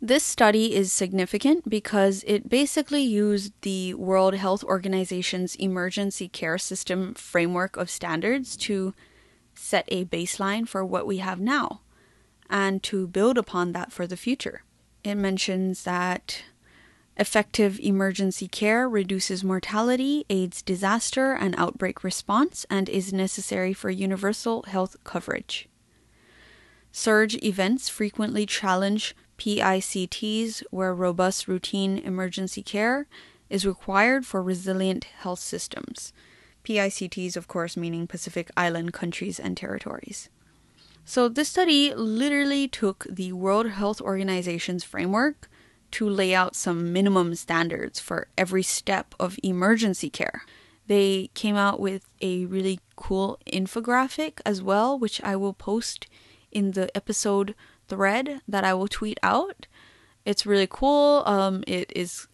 This 0.02 0.24
study 0.24 0.74
is 0.74 0.92
significant 0.92 1.70
because 1.70 2.24
it 2.26 2.50
basically 2.50 3.04
used 3.04 3.54
the 3.62 3.94
World 3.94 4.34
Health 4.34 4.64
Organization's 4.64 5.54
emergency 5.54 6.28
care 6.28 6.58
system 6.58 7.14
framework 7.14 7.78
of 7.78 7.92
standards 7.92 8.58
to 8.58 8.96
set 9.54 9.86
a 9.90 10.06
baseline 10.06 10.68
for 10.68 10.84
what 10.84 11.06
we 11.06 11.20
have 11.20 11.40
now 11.40 11.82
and 12.50 12.82
to 12.82 13.06
build 13.06 13.38
upon 13.38 13.74
that 13.74 13.92
for 13.92 14.08
the 14.08 14.18
future. 14.18 14.64
It 15.04 15.14
mentions 15.14 15.84
that 15.84 16.42
effective 17.18 17.80
emergency 17.80 18.48
care 18.48 18.90
reduces 18.90 19.44
mortality, 19.44 20.26
aids 20.28 20.64
disaster 20.64 21.34
and 21.34 21.54
outbreak 21.56 22.04
response, 22.04 22.66
and 22.68 22.90
is 22.90 23.14
necessary 23.14 23.74
for 23.74 23.92
universal 23.92 24.64
health 24.64 24.96
coverage. 25.04 25.69
Surge 26.92 27.36
events 27.44 27.90
frequently 27.90 28.46
challenge 28.46 29.16
PICTs 29.38 30.64
where 30.72 30.94
robust 30.94 31.48
routine 31.48 31.98
emergency 32.00 32.62
care 32.62 33.08
is 33.50 33.66
required 33.66 34.26
for 34.26 34.44
resilient 34.44 35.06
health 35.06 35.40
systems. 35.40 36.14
PICTs, 36.64 37.36
of 37.36 37.48
course, 37.48 37.78
meaning 37.78 38.06
Pacific 38.06 38.52
Island 38.58 38.94
countries 38.94 39.40
and 39.40 39.56
territories. 39.56 40.30
So, 41.06 41.28
this 41.28 41.50
study 41.50 41.94
literally 41.96 42.68
took 42.68 43.08
the 43.10 43.32
World 43.34 43.70
Health 43.70 44.00
Organization's 44.02 44.84
framework 44.84 45.50
to 45.92 46.08
lay 46.08 46.36
out 46.36 46.56
some 46.56 46.94
minimum 46.94 47.34
standards 47.34 48.00
for 48.00 48.28
every 48.38 48.62
step 48.62 49.16
of 49.20 49.40
emergency 49.42 50.10
care. 50.10 50.44
They 50.86 51.32
came 51.34 51.56
out 51.56 51.80
with 51.80 52.06
a 52.22 52.46
really 52.46 52.80
cool 52.96 53.40
infographic 53.48 54.40
as 54.46 54.62
well, 54.62 55.00
which 55.00 55.22
I 55.24 55.36
will 55.36 55.54
post 55.54 56.08
in 56.52 56.72
the 56.72 56.96
episode 56.96 57.56
thread 57.88 58.42
that 58.48 58.64
I 58.64 58.74
will 58.74 58.88
tweet 58.88 59.20
out. 59.24 59.68
It's 60.26 60.46
really 60.46 60.68
cool. 60.70 61.24
Um, 61.26 61.64
it 61.68 61.92
is 61.96 62.28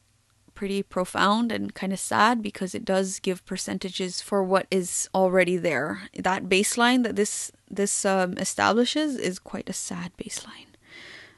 pretty 0.54 0.82
profound 0.82 1.52
and 1.52 1.74
kind 1.76 1.94
of 1.94 2.00
sad 2.00 2.42
because 2.42 2.74
it 2.74 2.86
does 2.86 3.20
give 3.20 3.46
percentages 3.46 4.22
for 4.22 4.44
what 4.44 4.66
is 4.72 5.10
already 5.14 5.58
there. 5.58 6.10
That 6.18 6.46
baseline 6.46 7.04
that 7.04 7.16
this 7.16 7.52
this 7.70 8.06
um, 8.06 8.38
establishes 8.38 9.16
is 9.18 9.38
quite 9.38 9.70
a 9.70 9.74
sad 9.74 10.12
baseline. 10.18 10.72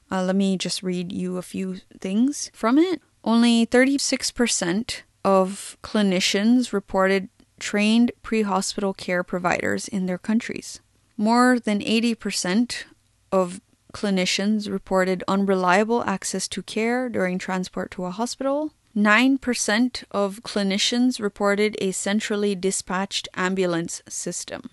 Uh, 0.09 0.23
let 0.23 0.35
me 0.35 0.57
just 0.57 0.83
read 0.83 1.11
you 1.11 1.37
a 1.37 1.41
few 1.41 1.77
things 1.99 2.49
from 2.53 2.77
it. 2.77 3.01
Only 3.23 3.65
36% 3.65 5.01
of 5.25 5.77
clinicians 5.83 6.71
reported 6.71 7.27
trained 7.59 8.11
pre 8.21 8.43
hospital 8.43 8.93
care 8.93 9.23
providers 9.23 9.87
in 9.87 10.05
their 10.05 10.17
countries. 10.17 10.79
More 11.17 11.59
than 11.59 11.79
80% 11.79 12.83
of 13.31 13.59
clinicians 13.91 14.69
reported 14.71 15.23
unreliable 15.27 16.03
access 16.03 16.47
to 16.49 16.61
care 16.61 17.09
during 17.09 17.39
transport 17.39 17.89
to 17.91 18.05
a 18.05 18.11
hospital. 18.11 18.71
9% 18.95 20.03
of 20.11 20.43
clinicians 20.43 21.19
reported 21.19 21.75
a 21.81 21.91
centrally 21.91 22.53
dispatched 22.53 23.27
ambulance 23.33 24.03
system. 24.07 24.69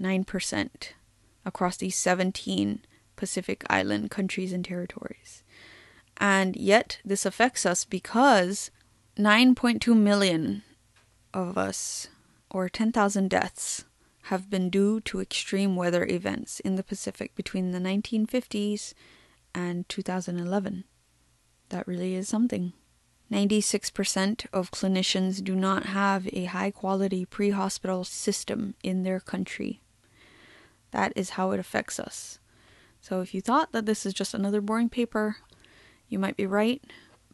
9% 0.00 0.68
across 1.44 1.76
these 1.76 1.96
17 1.96 2.80
Pacific 3.16 3.64
Island 3.68 4.10
countries 4.10 4.52
and 4.54 4.64
territories. 4.64 5.42
And 6.16 6.56
yet, 6.56 6.98
this 7.04 7.26
affects 7.26 7.66
us 7.66 7.84
because 7.84 8.70
9.2 9.18 9.94
million 9.96 10.62
of 11.34 11.58
us, 11.58 12.08
or 12.50 12.68
10,000 12.68 13.28
deaths, 13.28 13.84
have 14.24 14.50
been 14.50 14.70
due 14.70 15.00
to 15.00 15.20
extreme 15.20 15.76
weather 15.76 16.06
events 16.06 16.60
in 16.60 16.76
the 16.76 16.82
Pacific 16.82 17.34
between 17.34 17.70
the 17.70 17.78
1950s 17.78 18.94
and 19.54 19.88
2011. 19.88 20.84
That 21.70 21.86
really 21.86 22.14
is 22.14 22.28
something. 22.28 22.72
96% 23.30 24.46
of 24.52 24.72
clinicians 24.72 25.42
do 25.42 25.54
not 25.54 25.86
have 25.86 26.28
a 26.32 26.46
high 26.46 26.70
quality 26.70 27.24
pre 27.24 27.50
hospital 27.50 28.02
system 28.04 28.74
in 28.82 29.04
their 29.04 29.20
country. 29.20 29.80
That 30.90 31.12
is 31.14 31.30
how 31.30 31.52
it 31.52 31.60
affects 31.60 32.00
us. 32.00 32.40
So 33.00 33.20
if 33.20 33.32
you 33.32 33.40
thought 33.40 33.72
that 33.72 33.86
this 33.86 34.04
is 34.04 34.12
just 34.12 34.34
another 34.34 34.60
boring 34.60 34.88
paper, 34.88 35.36
you 36.08 36.18
might 36.18 36.36
be 36.36 36.46
right, 36.46 36.82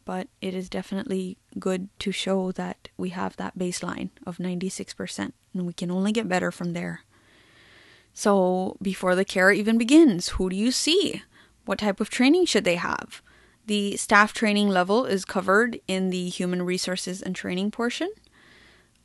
but 0.07 0.29
it 0.39 0.53
is 0.53 0.69
definitely 0.69 1.37
good 1.59 1.89
to 1.99 2.13
show 2.13 2.53
that 2.53 2.87
we 2.95 3.09
have 3.09 3.35
that 3.35 3.59
baseline 3.59 4.09
of 4.25 4.37
96%, 4.37 5.33
and 5.53 5.67
we 5.67 5.73
can 5.73 5.91
only 5.91 6.13
get 6.13 6.29
better 6.29 6.49
from 6.49 6.71
there. 6.71 7.01
So, 8.13 8.77
before 8.81 9.15
the 9.15 9.25
care 9.25 9.51
even 9.51 9.77
begins, 9.77 10.29
who 10.29 10.49
do 10.49 10.55
you 10.55 10.71
see? 10.71 11.23
What 11.65 11.79
type 11.79 11.99
of 11.99 12.09
training 12.09 12.45
should 12.45 12.63
they 12.63 12.77
have? 12.77 13.21
The 13.65 13.97
staff 13.97 14.31
training 14.31 14.69
level 14.69 15.05
is 15.05 15.25
covered 15.25 15.81
in 15.89 16.09
the 16.09 16.29
human 16.29 16.61
resources 16.63 17.21
and 17.21 17.35
training 17.35 17.71
portion. 17.71 18.09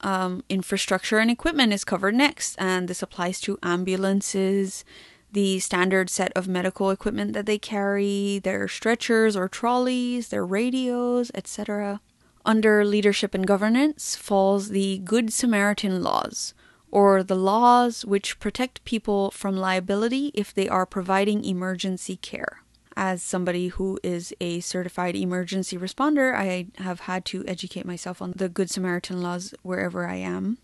Um, 0.03 0.45
infrastructure 0.49 1.19
and 1.19 1.33
equipment 1.33 1.73
is 1.73 1.83
covered 1.83 2.15
next, 2.15 2.55
and 2.61 2.87
this 2.87 3.03
applies 3.03 3.41
to 3.41 3.59
ambulances, 3.61 4.85
the 5.33 5.59
standard 5.59 6.11
set 6.11 6.33
of 6.37 6.47
medical 6.47 6.91
equipment 6.91 7.33
that 7.33 7.47
they 7.47 7.59
carry, 7.59 8.39
their 8.39 8.69
stretchers 8.69 9.35
or 9.35 9.49
trolleys, 9.49 10.29
their 10.29 10.45
radios, 10.45 11.31
etc. 11.35 12.01
Under 12.45 12.85
leadership 12.85 13.35
and 13.35 13.47
governance 13.47 14.17
falls 14.17 14.69
the 14.69 14.99
Good 14.99 15.33
Samaritan 15.33 16.03
laws, 16.03 16.55
or 16.91 17.23
the 17.23 17.37
laws 17.37 18.05
which 18.05 18.39
protect 18.39 18.85
people 18.85 19.31
from 19.31 19.57
liability 19.57 20.31
if 20.35 20.53
they 20.53 20.69
are 20.69 20.85
providing 20.85 21.45
emergency 21.45 22.17
care. 22.17 22.63
As 22.95 23.23
somebody 23.23 23.69
who 23.69 23.99
is 24.03 24.35
a 24.41 24.61
certified 24.61 25.17
emergency 25.17 25.79
responder, 25.79 26.35
I 26.35 26.67
have 26.77 27.01
had 27.01 27.25
to 27.27 27.43
educate 27.47 27.87
myself 27.87 28.21
on 28.21 28.35
the 28.37 28.51
Good 28.51 28.71
Samaritan 28.71 29.23
laws 29.23 29.55
wherever 29.63 30.07
I 30.07 30.17
am. 30.17 30.59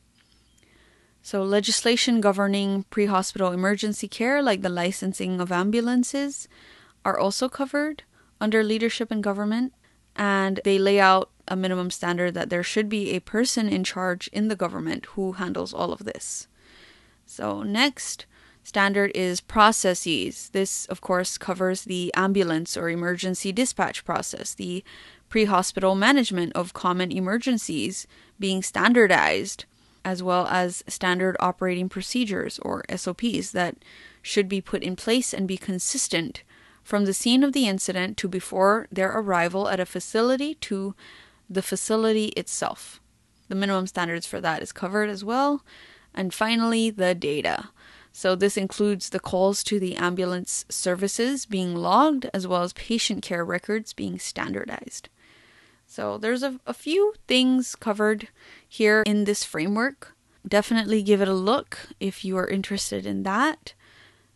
So, 1.30 1.42
legislation 1.42 2.22
governing 2.22 2.84
pre 2.88 3.04
hospital 3.04 3.52
emergency 3.52 4.08
care, 4.08 4.40
like 4.42 4.62
the 4.62 4.70
licensing 4.70 5.42
of 5.42 5.52
ambulances, 5.52 6.48
are 7.04 7.18
also 7.18 7.50
covered 7.50 8.02
under 8.40 8.64
leadership 8.64 9.10
and 9.10 9.22
government, 9.22 9.74
and 10.16 10.58
they 10.64 10.78
lay 10.78 10.98
out 10.98 11.28
a 11.46 11.54
minimum 11.54 11.90
standard 11.90 12.32
that 12.32 12.48
there 12.48 12.62
should 12.62 12.88
be 12.88 13.10
a 13.10 13.20
person 13.20 13.68
in 13.68 13.84
charge 13.84 14.28
in 14.28 14.48
the 14.48 14.56
government 14.56 15.04
who 15.16 15.32
handles 15.32 15.74
all 15.74 15.92
of 15.92 16.06
this. 16.06 16.48
So, 17.26 17.62
next 17.62 18.24
standard 18.64 19.12
is 19.14 19.42
processes. 19.42 20.48
This, 20.54 20.86
of 20.86 21.02
course, 21.02 21.36
covers 21.36 21.82
the 21.82 22.10
ambulance 22.14 22.74
or 22.74 22.88
emergency 22.88 23.52
dispatch 23.52 24.02
process, 24.02 24.54
the 24.54 24.82
pre 25.28 25.44
hospital 25.44 25.94
management 25.94 26.54
of 26.54 26.72
common 26.72 27.12
emergencies 27.12 28.06
being 28.40 28.62
standardized 28.62 29.66
as 30.08 30.22
well 30.22 30.46
as 30.46 30.82
standard 30.88 31.36
operating 31.38 31.86
procedures 31.86 32.58
or 32.60 32.82
SOPs 32.96 33.50
that 33.52 33.76
should 34.22 34.48
be 34.48 34.62
put 34.62 34.82
in 34.82 34.96
place 34.96 35.34
and 35.34 35.46
be 35.46 35.58
consistent 35.58 36.42
from 36.82 37.04
the 37.04 37.12
scene 37.12 37.44
of 37.44 37.52
the 37.52 37.68
incident 37.68 38.16
to 38.16 38.26
before 38.26 38.88
their 38.90 39.10
arrival 39.10 39.68
at 39.68 39.78
a 39.78 39.84
facility 39.84 40.54
to 40.54 40.94
the 41.50 41.60
facility 41.60 42.28
itself. 42.28 43.02
The 43.48 43.54
minimum 43.54 43.86
standards 43.86 44.26
for 44.26 44.40
that 44.40 44.62
is 44.62 44.72
covered 44.72 45.10
as 45.10 45.22
well. 45.22 45.62
And 46.14 46.32
finally, 46.32 46.88
the 46.88 47.14
data. 47.14 47.68
So, 48.10 48.34
this 48.34 48.56
includes 48.56 49.10
the 49.10 49.20
calls 49.20 49.62
to 49.64 49.78
the 49.78 49.94
ambulance 49.96 50.64
services 50.70 51.44
being 51.44 51.76
logged 51.76 52.30
as 52.32 52.46
well 52.46 52.62
as 52.62 52.72
patient 52.72 53.22
care 53.22 53.44
records 53.44 53.92
being 53.92 54.18
standardized. 54.18 55.10
So 55.90 56.18
there's 56.18 56.42
a, 56.42 56.60
a 56.66 56.74
few 56.74 57.14
things 57.26 57.74
covered 57.74 58.28
here 58.68 59.02
in 59.06 59.24
this 59.24 59.42
framework. 59.42 60.14
Definitely 60.46 61.02
give 61.02 61.22
it 61.22 61.28
a 61.28 61.34
look 61.34 61.88
if 61.98 62.24
you 62.24 62.36
are 62.36 62.46
interested 62.46 63.06
in 63.06 63.22
that. 63.22 63.72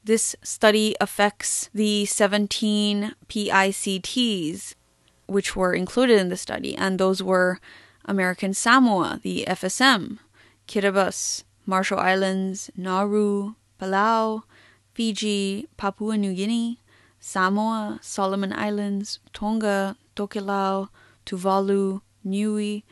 This 0.02 0.34
study 0.42 0.96
affects 0.98 1.70
the 1.72 2.06
17 2.06 3.14
PICTs 3.28 4.74
which 5.26 5.54
were 5.54 5.74
included 5.74 6.18
in 6.18 6.28
the 6.28 6.36
study, 6.36 6.74
and 6.76 6.98
those 6.98 7.22
were 7.22 7.60
American 8.04 8.52
Samoa, 8.52 9.20
the 9.22 9.44
FSM, 9.46 10.18
Kiribati, 10.66 11.44
Marshall 11.64 11.98
Islands, 11.98 12.70
Nauru, 12.76 13.54
Palau, 13.80 14.42
Fiji, 14.94 15.68
Papua 15.76 16.16
New 16.18 16.34
Guinea, 16.34 16.78
Samoa, 17.20 17.98
Solomon 18.02 18.52
Islands, 18.52 19.20
Tonga, 19.32 19.96
Tokelau, 20.16 20.88
Tuvalu, 21.26 22.02
Niue, 22.24 22.82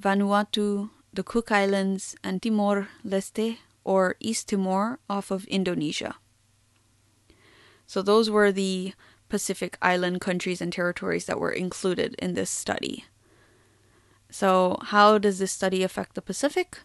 Vanuatu, 0.00 0.90
the 1.12 1.22
Cook 1.22 1.50
Islands, 1.50 2.16
and 2.22 2.42
Timor 2.42 2.88
Leste, 3.04 3.58
or 3.84 4.16
East 4.20 4.48
Timor, 4.48 4.98
off 5.08 5.30
of 5.30 5.44
Indonesia. 5.46 6.16
So, 7.86 8.02
those 8.02 8.28
were 8.28 8.52
the 8.52 8.92
Pacific 9.28 9.76
Island 9.80 10.20
countries 10.20 10.60
and 10.60 10.72
territories 10.72 11.26
that 11.26 11.40
were 11.40 11.50
included 11.50 12.14
in 12.18 12.34
this 12.34 12.50
study. 12.50 13.04
So, 14.30 14.78
how 14.82 15.18
does 15.18 15.38
this 15.38 15.52
study 15.52 15.82
affect 15.82 16.14
the 16.14 16.22
Pacific? 16.22 16.80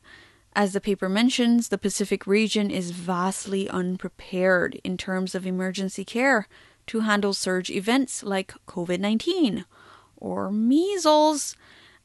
As 0.56 0.74
the 0.74 0.82
paper 0.82 1.10
mentions, 1.10 1.70
the 1.70 1.78
Pacific 1.78 2.28
region 2.28 2.70
is 2.70 2.92
vastly 2.92 3.68
unprepared 3.70 4.80
in 4.84 4.98
terms 4.98 5.36
of 5.36 5.46
emergency 5.46 6.06
care 6.06 6.48
to 6.88 7.02
handle 7.02 7.34
surge 7.34 7.70
events 7.70 8.24
like 8.24 8.54
COVID 8.68 9.00
19 9.00 9.66
or 10.24 10.50
measles, 10.50 11.56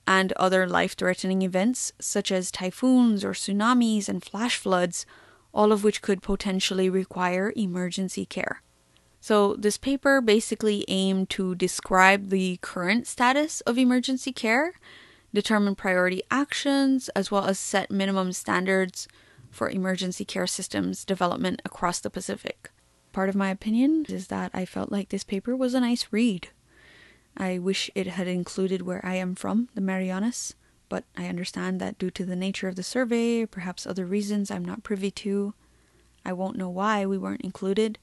and 0.06 0.32
other 0.32 0.66
life 0.66 0.96
threatening 0.96 1.42
events 1.42 1.92
such 2.00 2.32
as 2.32 2.50
typhoons 2.50 3.24
or 3.24 3.32
tsunamis 3.32 4.08
and 4.08 4.24
flash 4.24 4.56
floods, 4.56 5.06
all 5.52 5.70
of 5.70 5.84
which 5.84 6.02
could 6.02 6.22
potentially 6.22 6.90
require 6.90 7.52
emergency 7.56 8.24
care. 8.26 8.62
So, 9.20 9.54
this 9.54 9.76
paper 9.76 10.20
basically 10.20 10.84
aimed 10.88 11.28
to 11.30 11.54
describe 11.54 12.30
the 12.30 12.58
current 12.62 13.06
status 13.06 13.60
of 13.62 13.76
emergency 13.76 14.32
care, 14.32 14.74
determine 15.34 15.74
priority 15.74 16.22
actions, 16.30 17.10
as 17.10 17.30
well 17.30 17.46
as 17.46 17.58
set 17.58 17.90
minimum 17.90 18.32
standards 18.32 19.08
for 19.50 19.68
emergency 19.68 20.24
care 20.24 20.46
systems 20.46 21.04
development 21.04 21.60
across 21.64 22.00
the 22.00 22.10
Pacific. 22.10 22.70
Part 23.12 23.28
of 23.28 23.34
my 23.34 23.50
opinion 23.50 24.06
is 24.08 24.28
that 24.28 24.50
I 24.54 24.64
felt 24.64 24.92
like 24.92 25.08
this 25.08 25.24
paper 25.24 25.56
was 25.56 25.74
a 25.74 25.80
nice 25.80 26.06
read. 26.10 26.48
I 27.38 27.58
wish 27.58 27.88
it 27.94 28.08
had 28.08 28.26
included 28.26 28.82
where 28.82 29.04
I 29.06 29.14
am 29.14 29.36
from, 29.36 29.68
the 29.74 29.80
Marianas, 29.80 30.54
but 30.88 31.04
I 31.16 31.28
understand 31.28 31.80
that 31.80 31.96
due 31.96 32.10
to 32.10 32.24
the 32.24 32.34
nature 32.34 32.66
of 32.66 32.74
the 32.74 32.82
survey, 32.82 33.46
perhaps 33.46 33.86
other 33.86 34.04
reasons 34.04 34.50
I'm 34.50 34.64
not 34.64 34.82
privy 34.82 35.12
to, 35.12 35.54
I 36.24 36.32
won't 36.32 36.58
know 36.58 36.68
why 36.68 37.06
we 37.06 37.16
weren't 37.16 37.42
included, 37.42 37.98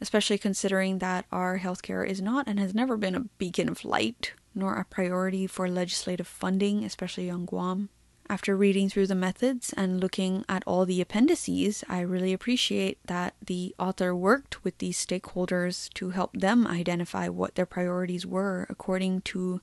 especially 0.00 0.38
considering 0.38 0.98
that 0.98 1.24
our 1.30 1.60
healthcare 1.60 2.06
is 2.06 2.20
not 2.20 2.48
and 2.48 2.58
has 2.58 2.74
never 2.74 2.96
been 2.96 3.14
a 3.14 3.28
beacon 3.38 3.68
of 3.68 3.84
light, 3.84 4.32
nor 4.54 4.74
a 4.74 4.84
priority 4.84 5.46
for 5.46 5.68
legislative 5.68 6.26
funding, 6.26 6.84
especially 6.84 7.30
on 7.30 7.46
Guam. 7.46 7.90
After 8.32 8.56
reading 8.56 8.88
through 8.88 9.08
the 9.08 9.14
methods 9.14 9.74
and 9.74 10.00
looking 10.00 10.46
at 10.48 10.62
all 10.66 10.86
the 10.86 11.02
appendices, 11.02 11.84
I 11.86 12.00
really 12.00 12.32
appreciate 12.32 12.98
that 13.04 13.34
the 13.44 13.74
author 13.78 14.16
worked 14.16 14.64
with 14.64 14.78
these 14.78 14.96
stakeholders 14.96 15.92
to 15.92 16.10
help 16.10 16.32
them 16.32 16.66
identify 16.66 17.28
what 17.28 17.56
their 17.56 17.66
priorities 17.66 18.24
were 18.24 18.66
according 18.70 19.20
to 19.32 19.60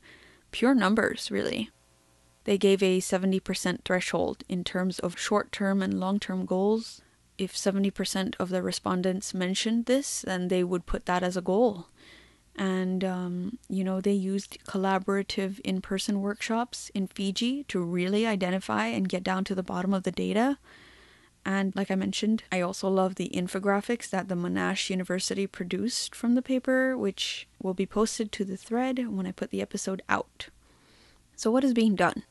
pure 0.52 0.76
numbers, 0.76 1.32
really. 1.32 1.72
They 2.44 2.60
gave 2.60 2.84
a 2.84 3.00
70% 3.00 3.86
threshold 3.86 4.44
in 4.48 4.64
terms 4.64 5.00
of 5.00 5.20
short 5.20 5.52
term 5.52 5.82
and 5.82 6.00
long 6.00 6.20
term 6.20 6.46
goals. 6.46 7.02
If 7.40 7.56
70% 7.56 8.36
of 8.40 8.50
the 8.50 8.62
respondents 8.62 9.34
mentioned 9.34 9.88
this, 9.88 10.22
then 10.22 10.48
they 10.48 10.64
would 10.64 10.86
put 10.86 11.08
that 11.08 11.24
as 11.24 11.36
a 11.36 11.41
goal 11.41 11.88
and 12.60 13.06
um, 13.06 13.57
you 13.69 13.86
know 13.86 14.02
they 14.02 14.11
used 14.11 14.57
collaborative 14.65 15.60
in-person 15.61 16.22
workshops 16.22 16.91
in 16.94 17.07
fiji 17.07 17.64
to 17.64 17.80
really 17.80 18.27
identify 18.27 18.88
and 18.88 19.07
get 19.07 19.23
down 19.23 19.45
to 19.45 19.56
the 19.56 19.64
bottom 19.64 19.94
of 19.94 20.03
the 20.03 20.11
data. 20.11 20.60
And 21.45 21.73
like 21.73 21.90
i 21.90 21.95
mentioned 21.95 22.44
i 22.52 22.60
also 22.60 22.90
love 22.90 23.15
the 23.15 23.31
infographics 23.34 24.10
that 24.10 24.27
the 24.27 24.36
monash 24.36 24.90
university 24.90 25.48
produced 25.48 26.14
from 26.14 26.36
the 26.36 26.41
paper 26.41 26.98
which 26.98 27.48
will 27.64 27.73
be 27.73 27.86
posted 27.86 28.31
to 28.34 28.44
the 28.44 28.57
thread 28.57 29.07
when 29.07 29.26
i 29.26 29.31
put 29.31 29.49
the 29.49 29.61
episode 29.61 30.02
out. 30.10 30.49
So 31.38 31.49
what 31.49 31.64
is 31.64 31.73
being 31.73 31.95
done? 31.95 32.23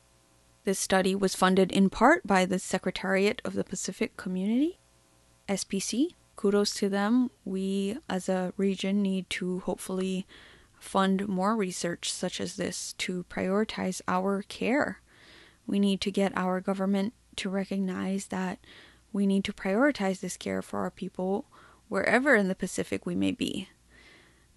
This 0.63 0.77
study 0.79 1.15
was 1.15 1.33
funded 1.33 1.71
in 1.71 1.89
part 1.89 2.27
by 2.27 2.45
the 2.45 2.59
secretariat 2.59 3.41
of 3.43 3.53
the 3.53 3.63
pacific 3.63 4.15
community 4.15 4.77
spc 5.47 6.13
kudos 6.39 6.73
to 6.73 6.87
them. 6.87 7.29
We, 7.43 7.97
as 8.07 8.29
a 8.29 8.53
region, 8.55 9.01
need 9.01 9.29
to 9.31 9.59
hopefully 9.59 10.25
fund 10.79 11.27
more 11.27 11.53
research 11.53 12.13
such 12.13 12.39
as 12.39 12.55
this 12.55 12.93
to 12.99 13.25
prioritize 13.29 14.01
our 14.07 14.43
care. 14.43 15.01
We 15.67 15.79
need 15.79 15.99
to 15.99 16.11
get 16.11 16.31
our 16.37 16.61
government 16.61 17.13
to 17.35 17.49
recognize 17.49 18.27
that 18.27 18.59
we 19.11 19.27
need 19.27 19.43
to 19.43 19.53
prioritize 19.53 20.21
this 20.21 20.37
care 20.37 20.61
for 20.61 20.79
our 20.79 20.91
people 20.91 21.43
wherever 21.89 22.35
in 22.35 22.47
the 22.47 22.55
Pacific 22.55 23.05
we 23.05 23.15
may 23.15 23.33
be. 23.33 23.67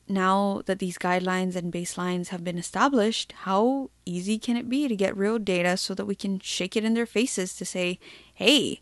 Now 0.07 0.63
that 0.67 0.79
these 0.79 0.99
guidelines 0.99 1.57
and 1.57 1.73
baselines 1.73 2.29
have 2.29 2.45
been 2.45 2.59
established, 2.59 3.33
how 3.43 3.91
easy 4.05 4.39
can 4.39 4.57
it 4.57 4.69
be 4.69 4.87
to 4.87 4.95
get 4.95 5.17
real 5.17 5.41
data 5.41 5.77
so 5.77 5.95
that 5.95 6.07
we 6.07 6.15
can 6.15 6.39
shake 6.39 6.77
it 6.77 6.85
in 6.85 6.95
their 6.95 7.07
faces 7.07 7.57
to 7.57 7.65
say, 7.65 7.99
hey, 8.33 8.81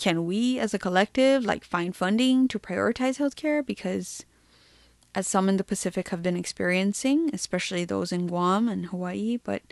can 0.00 0.24
we 0.24 0.58
as 0.58 0.72
a 0.72 0.78
collective 0.78 1.44
like 1.44 1.62
find 1.62 1.94
funding 1.94 2.48
to 2.48 2.58
prioritize 2.58 3.18
healthcare 3.18 3.64
because 3.64 4.24
as 5.14 5.28
some 5.28 5.48
in 5.48 5.58
the 5.58 5.64
Pacific 5.64 6.08
have 6.08 6.22
been 6.22 6.36
experiencing, 6.36 7.30
especially 7.34 7.84
those 7.84 8.10
in 8.10 8.26
Guam 8.26 8.66
and 8.66 8.86
Hawaii, 8.86 9.36
but 9.36 9.62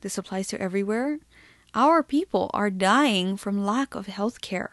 this 0.00 0.16
applies 0.16 0.48
to 0.48 0.60
everywhere. 0.60 1.18
Our 1.74 2.02
people 2.02 2.50
are 2.54 2.70
dying 2.70 3.36
from 3.36 3.66
lack 3.66 3.94
of 3.94 4.06
health 4.06 4.40
care. 4.40 4.70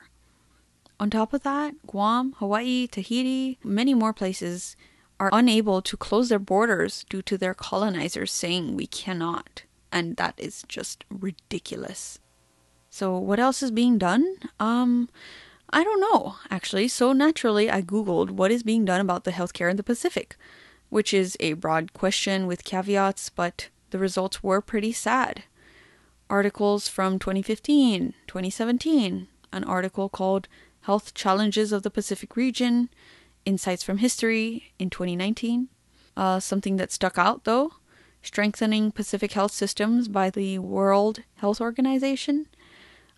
On 0.98 1.10
top 1.10 1.34
of 1.34 1.44
that, 1.44 1.74
Guam, 1.86 2.34
Hawaii, 2.38 2.88
Tahiti, 2.88 3.58
many 3.64 3.94
more 3.94 4.14
places 4.14 4.78
are 5.20 5.32
unable 5.34 5.82
to 5.82 5.98
close 5.98 6.30
their 6.30 6.40
borders 6.40 7.04
due 7.10 7.24
to 7.24 7.38
their 7.38 7.54
colonizers 7.54 8.32
saying 8.32 8.76
we 8.76 8.88
cannot. 8.88 9.64
And 9.92 10.16
that 10.18 10.36
is 10.38 10.64
just 10.70 11.04
ridiculous. 11.10 12.20
So, 12.94 13.18
what 13.18 13.40
else 13.40 13.64
is 13.64 13.72
being 13.72 13.98
done? 13.98 14.36
Um, 14.60 15.08
I 15.70 15.82
don't 15.82 16.02
know, 16.02 16.36
actually. 16.50 16.90
So, 16.90 17.14
naturally, 17.14 17.72
I 17.72 17.82
Googled 17.82 18.32
what 18.32 18.52
is 18.52 18.64
being 18.64 18.84
done 18.84 19.00
about 19.00 19.24
the 19.24 19.32
healthcare 19.32 19.72
in 19.72 19.78
the 19.78 19.82
Pacific, 19.82 20.36
which 20.90 21.14
is 21.14 21.38
a 21.40 21.54
broad 21.54 21.94
question 21.94 22.48
with 22.48 22.66
caveats, 22.66 23.30
but 23.30 23.70
the 23.92 23.98
results 23.98 24.44
were 24.44 24.60
pretty 24.60 24.92
sad. 24.92 25.44
Articles 26.30 26.90
from 26.90 27.18
2015, 27.18 28.14
2017, 28.28 29.28
an 29.54 29.64
article 29.64 30.10
called 30.10 30.50
Health 30.82 31.14
Challenges 31.14 31.72
of 31.72 31.84
the 31.84 31.90
Pacific 31.90 32.36
Region, 32.36 32.90
Insights 33.46 33.84
from 33.84 34.00
History 34.00 34.74
in 34.78 34.90
2019. 34.90 35.70
Uh, 36.18 36.42
something 36.42 36.76
that 36.76 36.92
stuck 36.92 37.18
out, 37.18 37.46
though 37.46 37.72
Strengthening 38.22 38.92
Pacific 38.92 39.32
Health 39.32 39.52
Systems 39.52 40.10
by 40.10 40.30
the 40.30 40.60
World 40.60 41.24
Health 41.36 41.60
Organization, 41.62 42.48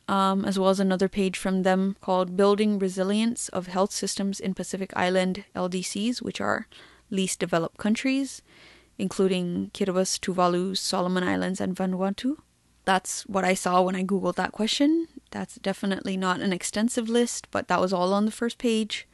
um, 0.07 0.45
as 0.45 0.59
well 0.59 0.69
as 0.69 0.79
another 0.79 1.07
page 1.07 1.37
from 1.37 1.63
them 1.63 1.95
called 2.01 2.37
Building 2.37 2.79
Resilience 2.79 3.49
of 3.49 3.67
Health 3.67 3.91
Systems 3.91 4.39
in 4.39 4.53
Pacific 4.53 4.91
Island 4.95 5.45
LDCs, 5.55 6.21
which 6.21 6.41
are 6.41 6.67
least 7.09 7.39
developed 7.39 7.77
countries, 7.77 8.41
including 8.97 9.71
Kiribati, 9.73 10.19
Tuvalu, 10.19 10.77
Solomon 10.77 11.23
Islands, 11.23 11.61
and 11.61 11.75
Vanuatu. 11.75 12.37
That's 12.85 13.23
what 13.23 13.45
I 13.45 13.53
saw 13.53 13.81
when 13.81 13.95
I 13.95 14.03
Googled 14.03 14.35
that 14.35 14.51
question. 14.51 15.07
That's 15.31 15.55
definitely 15.55 16.17
not 16.17 16.41
an 16.41 16.51
extensive 16.51 17.07
list, 17.07 17.47
but 17.51 17.67
that 17.69 17.79
was 17.79 17.93
all 17.93 18.13
on 18.13 18.25
the 18.25 18.31
first 18.31 18.57
page 18.57 19.07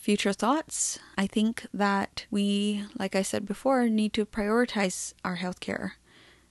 future 0.00 0.32
thoughts, 0.32 0.98
I 1.18 1.26
think 1.26 1.66
that 1.74 2.24
we, 2.30 2.84
like 2.98 3.14
I 3.14 3.20
said 3.22 3.44
before, 3.44 3.86
need 3.88 4.14
to 4.14 4.24
prioritize 4.24 5.12
our 5.24 5.36
healthcare. 5.36 5.92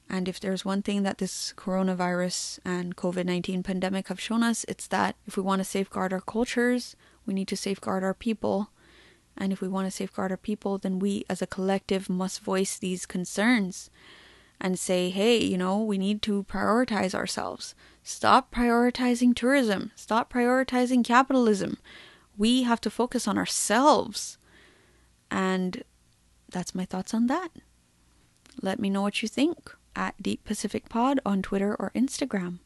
And 0.10 0.28
if 0.28 0.40
there's 0.40 0.66
one 0.66 0.82
thing 0.82 1.04
that 1.04 1.20
this 1.20 1.54
coronavirus 1.56 2.60
and 2.66 2.96
COVID 2.96 3.26
19 3.26 3.64
pandemic 3.64 4.08
have 4.08 4.20
shown 4.20 4.42
us, 4.44 4.66
it's 4.68 4.88
that 4.88 5.16
if 5.28 5.38
we 5.38 5.44
want 5.44 5.60
to 5.60 5.66
safeguard 5.66 6.12
our 6.12 6.22
cultures, 6.22 6.96
we 7.26 7.34
need 7.34 7.48
to 7.50 7.58
safeguard 7.58 8.04
our 8.04 8.16
people. 8.16 8.72
And 9.38 9.54
if 9.54 9.62
we 9.62 9.68
want 9.68 9.88
to 9.88 9.92
safeguard 9.92 10.32
our 10.32 10.38
people, 10.38 10.78
then 10.78 11.00
we 11.00 11.26
as 11.30 11.42
a 11.42 11.48
collective 11.48 12.10
must 12.10 12.42
voice 12.42 12.78
these 12.78 13.06
concerns 13.06 13.90
and 14.60 14.78
say, 14.78 15.10
hey, 15.10 15.38
you 15.38 15.58
know, 15.58 15.82
we 15.82 15.98
need 15.98 16.22
to 16.24 16.44
prioritize 16.44 17.14
ourselves. 17.14 17.76
Stop 18.04 18.54
prioritizing 18.54 19.36
tourism. 19.36 19.92
Stop 19.96 20.34
prioritizing 20.34 21.06
capitalism 21.06 21.78
we 22.40 22.64
have 22.64 22.80
to 22.82 22.90
focus 22.90 23.28
on 23.28 23.38
ourselves. 23.38 24.40
And 25.30 25.84
that's 26.50 26.74
my 26.74 26.86
thoughts 26.86 27.14
on 27.14 27.28
that. 27.28 27.50
Let 28.62 28.80
me 28.80 28.90
know 28.90 29.02
what 29.04 29.22
you 29.22 29.28
think 29.28 29.76
at 29.96 30.22
Deep 30.22 30.44
Pacific 30.44 30.90
Pod 30.90 31.20
on 31.26 31.42
Twitter 31.42 31.76
or 31.80 31.92
Instagram. 31.96 32.60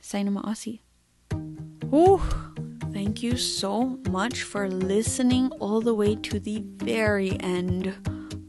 Saina 0.00 0.30
Maasi. 0.30 0.80
Ooh, 1.92 2.20
thank 2.92 3.22
you 3.22 3.36
so 3.36 3.98
much 4.10 4.42
for 4.42 4.68
listening 4.68 5.50
all 5.60 5.80
the 5.80 5.94
way 5.94 6.14
to 6.16 6.38
the 6.38 6.62
very 6.76 7.38
end 7.40 7.94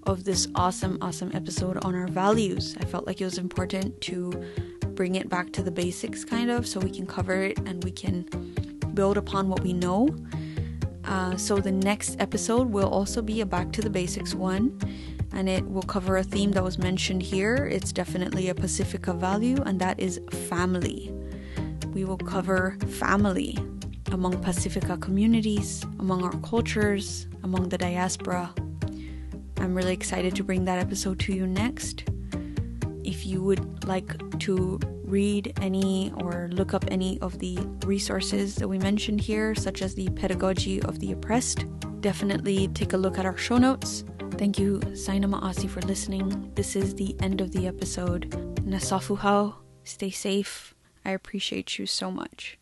of 0.04 0.24
this 0.24 0.48
awesome, 0.56 0.98
awesome 1.02 1.32
episode 1.34 1.78
on 1.84 1.96
our 1.96 2.08
values. 2.08 2.76
I 2.80 2.86
felt 2.86 3.06
like 3.06 3.22
it 3.22 3.26
was 3.26 3.38
important 3.38 4.02
to 4.02 4.32
bring 4.94 5.16
it 5.16 5.30
back 5.30 5.54
to 5.54 5.64
the 5.64 5.72
basics, 5.72 6.26
kind 6.26 6.50
of, 6.50 6.68
so 6.68 6.80
we 6.80 6.90
can 6.90 7.06
cover 7.06 7.44
it 7.44 7.58
and 7.60 7.84
we 7.84 7.92
can 7.92 8.24
build 8.94 9.18
upon 9.18 9.48
what 9.48 9.62
we 9.62 9.72
know. 9.72 10.10
Uh, 11.06 11.38
so 11.38 11.58
the 11.58 11.72
next 11.72 12.18
episode 12.20 12.70
will 12.70 12.90
also 12.90 13.22
be 13.22 13.42
a 13.42 13.46
back 13.46 13.72
to 13.72 13.82
the 13.82 13.90
basics 13.90 14.36
one, 14.36 14.78
and 15.34 15.48
it 15.50 15.68
will 15.70 15.84
cover 15.84 16.18
a 16.18 16.24
theme 16.24 16.52
that 16.52 16.64
was 16.64 16.78
mentioned 16.78 17.22
here. 17.22 17.68
It's 17.72 17.92
definitely 17.92 18.50
a 18.50 18.56
Pacifica 18.56 19.14
value, 19.14 19.58
and 19.66 19.80
that 19.80 20.00
is 20.00 20.20
family. 20.48 21.14
We 21.94 22.06
will 22.06 22.18
cover 22.18 22.78
family 22.88 23.58
among 24.12 24.42
Pacifica 24.42 24.98
communities, 24.98 25.84
among 26.00 26.24
our 26.24 26.38
cultures, 26.42 27.28
among 27.44 27.70
the 27.70 27.78
diaspora. 27.78 28.54
I'm 29.58 29.76
really 29.76 29.94
excited 29.94 30.36
to 30.36 30.44
bring 30.44 30.66
that 30.66 30.80
episode 30.80 31.20
to 31.22 31.34
you 31.34 31.46
next. 31.46 32.06
If 33.04 33.26
you 33.26 33.44
would 33.44 33.86
like 33.86 34.40
to 34.40 34.80
read 35.04 35.54
any 35.62 36.14
or 36.18 36.50
look 36.52 36.74
up 36.74 36.86
any 36.90 37.20
of 37.20 37.40
the 37.40 37.58
resources 37.86 38.56
that 38.56 38.68
we 38.68 38.78
mentioned 38.78 39.22
here, 39.22 39.56
such 39.56 39.82
as 39.82 39.96
the 39.96 40.10
Pedagogy 40.10 40.82
of 40.84 41.00
the 41.00 41.12
Oppressed, 41.12 41.66
definitely 42.02 42.68
take 42.70 42.94
a 42.94 42.98
look 42.98 43.18
at 43.18 43.26
our 43.26 43.38
show 43.38 43.58
notes. 43.58 44.04
Thank 44.40 44.58
you, 44.58 44.80
Saina 44.96 45.28
Maasi, 45.28 45.70
for 45.70 45.82
listening. 45.82 46.54
This 46.56 46.78
is 46.78 46.96
the 46.96 47.14
end 47.20 47.42
of 47.42 47.52
the 47.52 47.68
episode. 47.68 48.30
Nasafuhau, 48.66 49.56
stay 49.84 50.12
safe. 50.12 50.74
I 51.04 51.12
appreciate 51.12 51.78
you 51.78 51.86
so 51.86 52.10
much. 52.10 52.59